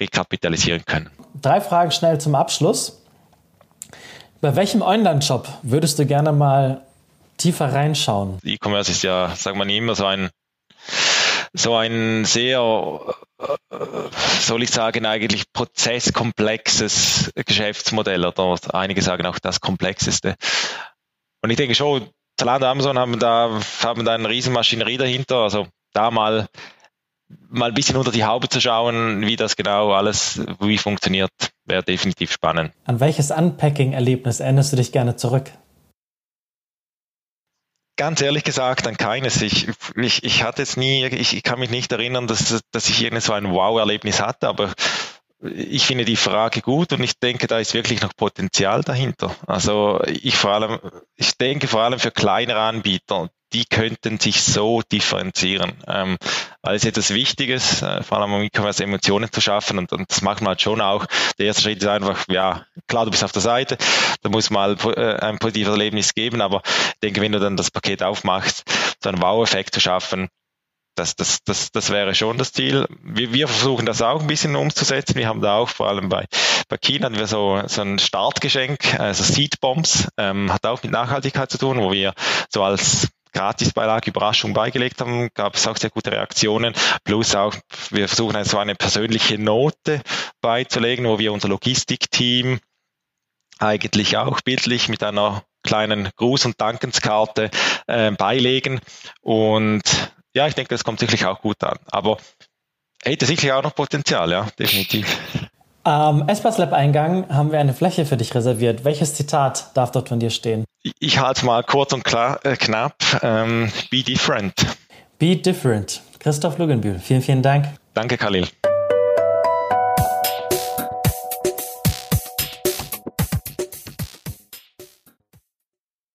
rekapitalisieren 0.00 0.84
können. 0.84 1.10
Drei 1.40 1.60
Fragen 1.60 1.90
schnell 1.92 2.20
zum 2.20 2.34
Abschluss. 2.34 3.02
Bei 4.40 4.54
welchem 4.56 4.82
Online-Shop 4.82 5.48
würdest 5.62 5.98
du 5.98 6.06
gerne 6.06 6.32
mal 6.32 6.82
tiefer 7.36 7.72
reinschauen? 7.72 8.38
E-Commerce 8.42 8.90
ist 8.90 9.02
ja, 9.02 9.34
sagen 9.36 9.58
wir 9.58 9.64
nicht 9.64 9.78
immer 9.78 9.94
so 9.94 10.06
ein 10.06 10.30
so 11.52 11.74
ein 11.74 12.24
sehr, 12.24 12.60
soll 14.40 14.62
ich 14.62 14.70
sagen, 14.70 15.06
eigentlich 15.06 15.52
prozesskomplexes 15.52 17.30
Geschäftsmodell 17.34 18.24
oder 18.26 18.58
einige 18.74 19.00
sagen 19.00 19.26
auch 19.26 19.38
das 19.38 19.60
komplexeste. 19.60 20.36
Und 21.42 21.50
ich 21.50 21.56
denke 21.56 21.74
schon, 21.74 22.10
Zalando 22.38 22.66
Amazon 22.66 22.98
haben 22.98 23.18
da, 23.18 23.60
haben 23.82 24.04
da 24.04 24.14
eine 24.14 24.28
riesen 24.28 24.52
Maschinerie 24.52 24.98
dahinter. 24.98 25.36
Also 25.36 25.66
da 25.92 26.10
mal 26.10 26.46
mal 27.48 27.68
ein 27.70 27.74
bisschen 27.74 27.96
unter 27.96 28.12
die 28.12 28.24
Haube 28.24 28.48
zu 28.48 28.60
schauen, 28.60 29.22
wie 29.22 29.36
das 29.36 29.56
genau 29.56 29.92
alles, 29.92 30.40
wie 30.60 30.78
funktioniert, 30.78 31.30
wäre 31.64 31.82
definitiv 31.82 32.32
spannend. 32.32 32.72
An 32.84 33.00
welches 33.00 33.30
Unpacking-Erlebnis 33.30 34.40
erinnerst 34.40 34.72
du 34.72 34.76
dich 34.76 34.92
gerne 34.92 35.16
zurück? 35.16 35.50
Ganz 37.98 38.20
ehrlich 38.20 38.44
gesagt, 38.44 38.86
an 38.86 38.98
keines. 38.98 39.40
Ich, 39.40 39.68
ich, 39.96 40.22
ich 40.22 40.42
hatte 40.42 40.62
es 40.62 40.76
nie, 40.76 41.06
ich, 41.06 41.34
ich 41.34 41.42
kann 41.42 41.58
mich 41.58 41.70
nicht 41.70 41.90
erinnern, 41.92 42.26
dass, 42.26 42.60
dass 42.70 42.88
ich 42.90 43.02
irgendwie 43.02 43.22
so 43.22 43.32
ein 43.32 43.50
Wow-Erlebnis 43.50 44.20
hatte, 44.20 44.48
aber 44.48 44.72
ich 45.42 45.86
finde 45.86 46.04
die 46.04 46.16
Frage 46.16 46.62
gut 46.62 46.92
und 46.92 47.02
ich 47.02 47.18
denke, 47.18 47.46
da 47.46 47.58
ist 47.58 47.74
wirklich 47.74 48.00
noch 48.00 48.16
Potenzial 48.16 48.82
dahinter. 48.82 49.34
Also 49.46 50.00
ich 50.06 50.36
vor 50.36 50.52
allem, 50.52 50.78
ich 51.16 51.36
denke 51.36 51.68
vor 51.68 51.82
allem 51.82 51.98
für 51.98 52.10
kleinere 52.10 52.60
Anbieter, 52.60 53.28
die 53.52 53.64
könnten 53.64 54.18
sich 54.18 54.42
so 54.42 54.82
differenzieren, 54.82 55.72
ähm, 55.86 56.16
weil 56.62 56.76
es 56.76 56.84
etwas 56.84 57.10
Wichtiges, 57.10 57.80
äh, 57.82 58.02
vor 58.02 58.18
allem 58.18 58.32
um 58.32 58.42
E-Commerce 58.42 58.82
Emotionen 58.82 59.30
zu 59.30 59.40
schaffen 59.40 59.78
und, 59.78 59.92
und 59.92 60.10
das 60.10 60.22
macht 60.22 60.40
man 60.40 60.48
halt 60.48 60.62
schon 60.62 60.80
auch. 60.80 61.06
Der 61.38 61.46
erste 61.46 61.62
Schritt 61.62 61.82
ist 61.82 61.88
einfach, 61.88 62.26
ja, 62.28 62.64
klar, 62.88 63.04
du 63.04 63.10
bist 63.10 63.22
auf 63.22 63.32
der 63.32 63.42
Seite, 63.42 63.76
da 64.22 64.30
muss 64.30 64.50
mal 64.50 64.76
äh, 64.96 65.16
ein 65.20 65.38
positives 65.38 65.70
Erlebnis 65.70 66.14
geben, 66.14 66.40
aber 66.40 66.62
ich 66.66 67.00
denke, 67.02 67.20
wenn 67.20 67.32
du 67.32 67.38
dann 67.38 67.56
das 67.56 67.70
Paket 67.70 68.02
aufmachst, 68.02 68.64
so 69.02 69.10
einen 69.10 69.22
Wow-Effekt 69.22 69.74
zu 69.74 69.80
schaffen, 69.80 70.28
das, 70.96 71.14
das, 71.14 71.44
das, 71.44 71.70
das 71.70 71.90
wäre 71.90 72.14
schon 72.14 72.38
das 72.38 72.52
Ziel. 72.52 72.86
Wir, 73.02 73.32
wir 73.32 73.48
versuchen 73.48 73.86
das 73.86 74.02
auch 74.02 74.20
ein 74.20 74.26
bisschen 74.26 74.56
umzusetzen. 74.56 75.14
Wir 75.14 75.28
haben 75.28 75.40
da 75.40 75.56
auch 75.56 75.68
vor 75.68 75.88
allem 75.88 76.08
bei, 76.08 76.26
bei 76.68 76.78
China 76.78 77.06
haben 77.06 77.18
wir 77.18 77.26
so, 77.26 77.62
so 77.66 77.82
ein 77.82 77.98
Startgeschenk, 77.98 78.98
also 78.98 79.22
Seed 79.22 79.60
Bombs, 79.60 80.08
ähm, 80.16 80.52
hat 80.52 80.66
auch 80.66 80.82
mit 80.82 80.92
Nachhaltigkeit 80.92 81.50
zu 81.50 81.58
tun, 81.58 81.78
wo 81.78 81.92
wir 81.92 82.14
so 82.48 82.62
als 82.64 83.08
Gratisbeilage 83.32 84.10
Überraschung 84.10 84.54
beigelegt 84.54 85.00
haben, 85.02 85.28
gab 85.34 85.56
es 85.56 85.66
auch 85.66 85.76
sehr 85.76 85.90
gute 85.90 86.10
Reaktionen. 86.10 86.72
Plus 87.04 87.34
auch, 87.34 87.54
wir 87.90 88.08
versuchen 88.08 88.42
so 88.44 88.58
eine 88.58 88.74
persönliche 88.74 89.38
Note 89.38 90.00
beizulegen, 90.40 91.06
wo 91.06 91.18
wir 91.18 91.34
unser 91.34 91.48
Logistikteam 91.48 92.60
eigentlich 93.58 94.16
auch 94.16 94.40
bildlich 94.40 94.88
mit 94.88 95.02
einer 95.02 95.42
kleinen 95.62 96.08
Gruß- 96.18 96.46
und 96.46 96.60
Dankenskarte 96.60 97.50
äh, 97.86 98.10
beilegen. 98.12 98.80
Und 99.20 99.82
ja, 100.36 100.46
ich 100.46 100.54
denke, 100.54 100.68
das 100.68 100.84
kommt 100.84 101.00
sicherlich 101.00 101.24
auch 101.24 101.40
gut 101.40 101.64
an. 101.64 101.78
Aber 101.90 102.18
hätte 103.02 103.24
sicherlich 103.24 103.52
auch 103.52 103.62
noch 103.62 103.74
Potenzial, 103.74 104.30
ja, 104.30 104.46
definitiv. 104.58 105.18
Am 105.82 106.28
Espas 106.28 106.58
Lab 106.58 106.72
Eingang 106.72 107.28
haben 107.28 107.52
wir 107.52 107.60
eine 107.60 107.72
Fläche 107.72 108.04
für 108.04 108.16
dich 108.16 108.34
reserviert. 108.34 108.84
Welches 108.84 109.14
Zitat 109.14 109.70
darf 109.74 109.92
dort 109.92 110.08
von 110.08 110.18
dir 110.20 110.30
stehen? 110.30 110.64
Ich 110.98 111.20
halte 111.20 111.46
mal 111.46 111.62
kurz 111.62 111.92
und 111.92 112.04
klar, 112.04 112.44
äh, 112.44 112.56
knapp. 112.56 112.96
Ähm, 113.22 113.70
be 113.90 114.02
different. 114.02 114.52
Be 115.18 115.36
different. 115.36 116.02
Christoph 116.18 116.58
Lugenbühl, 116.58 116.98
vielen, 116.98 117.22
vielen 117.22 117.42
Dank. 117.42 117.68
Danke, 117.94 118.18
Khalil. 118.18 118.48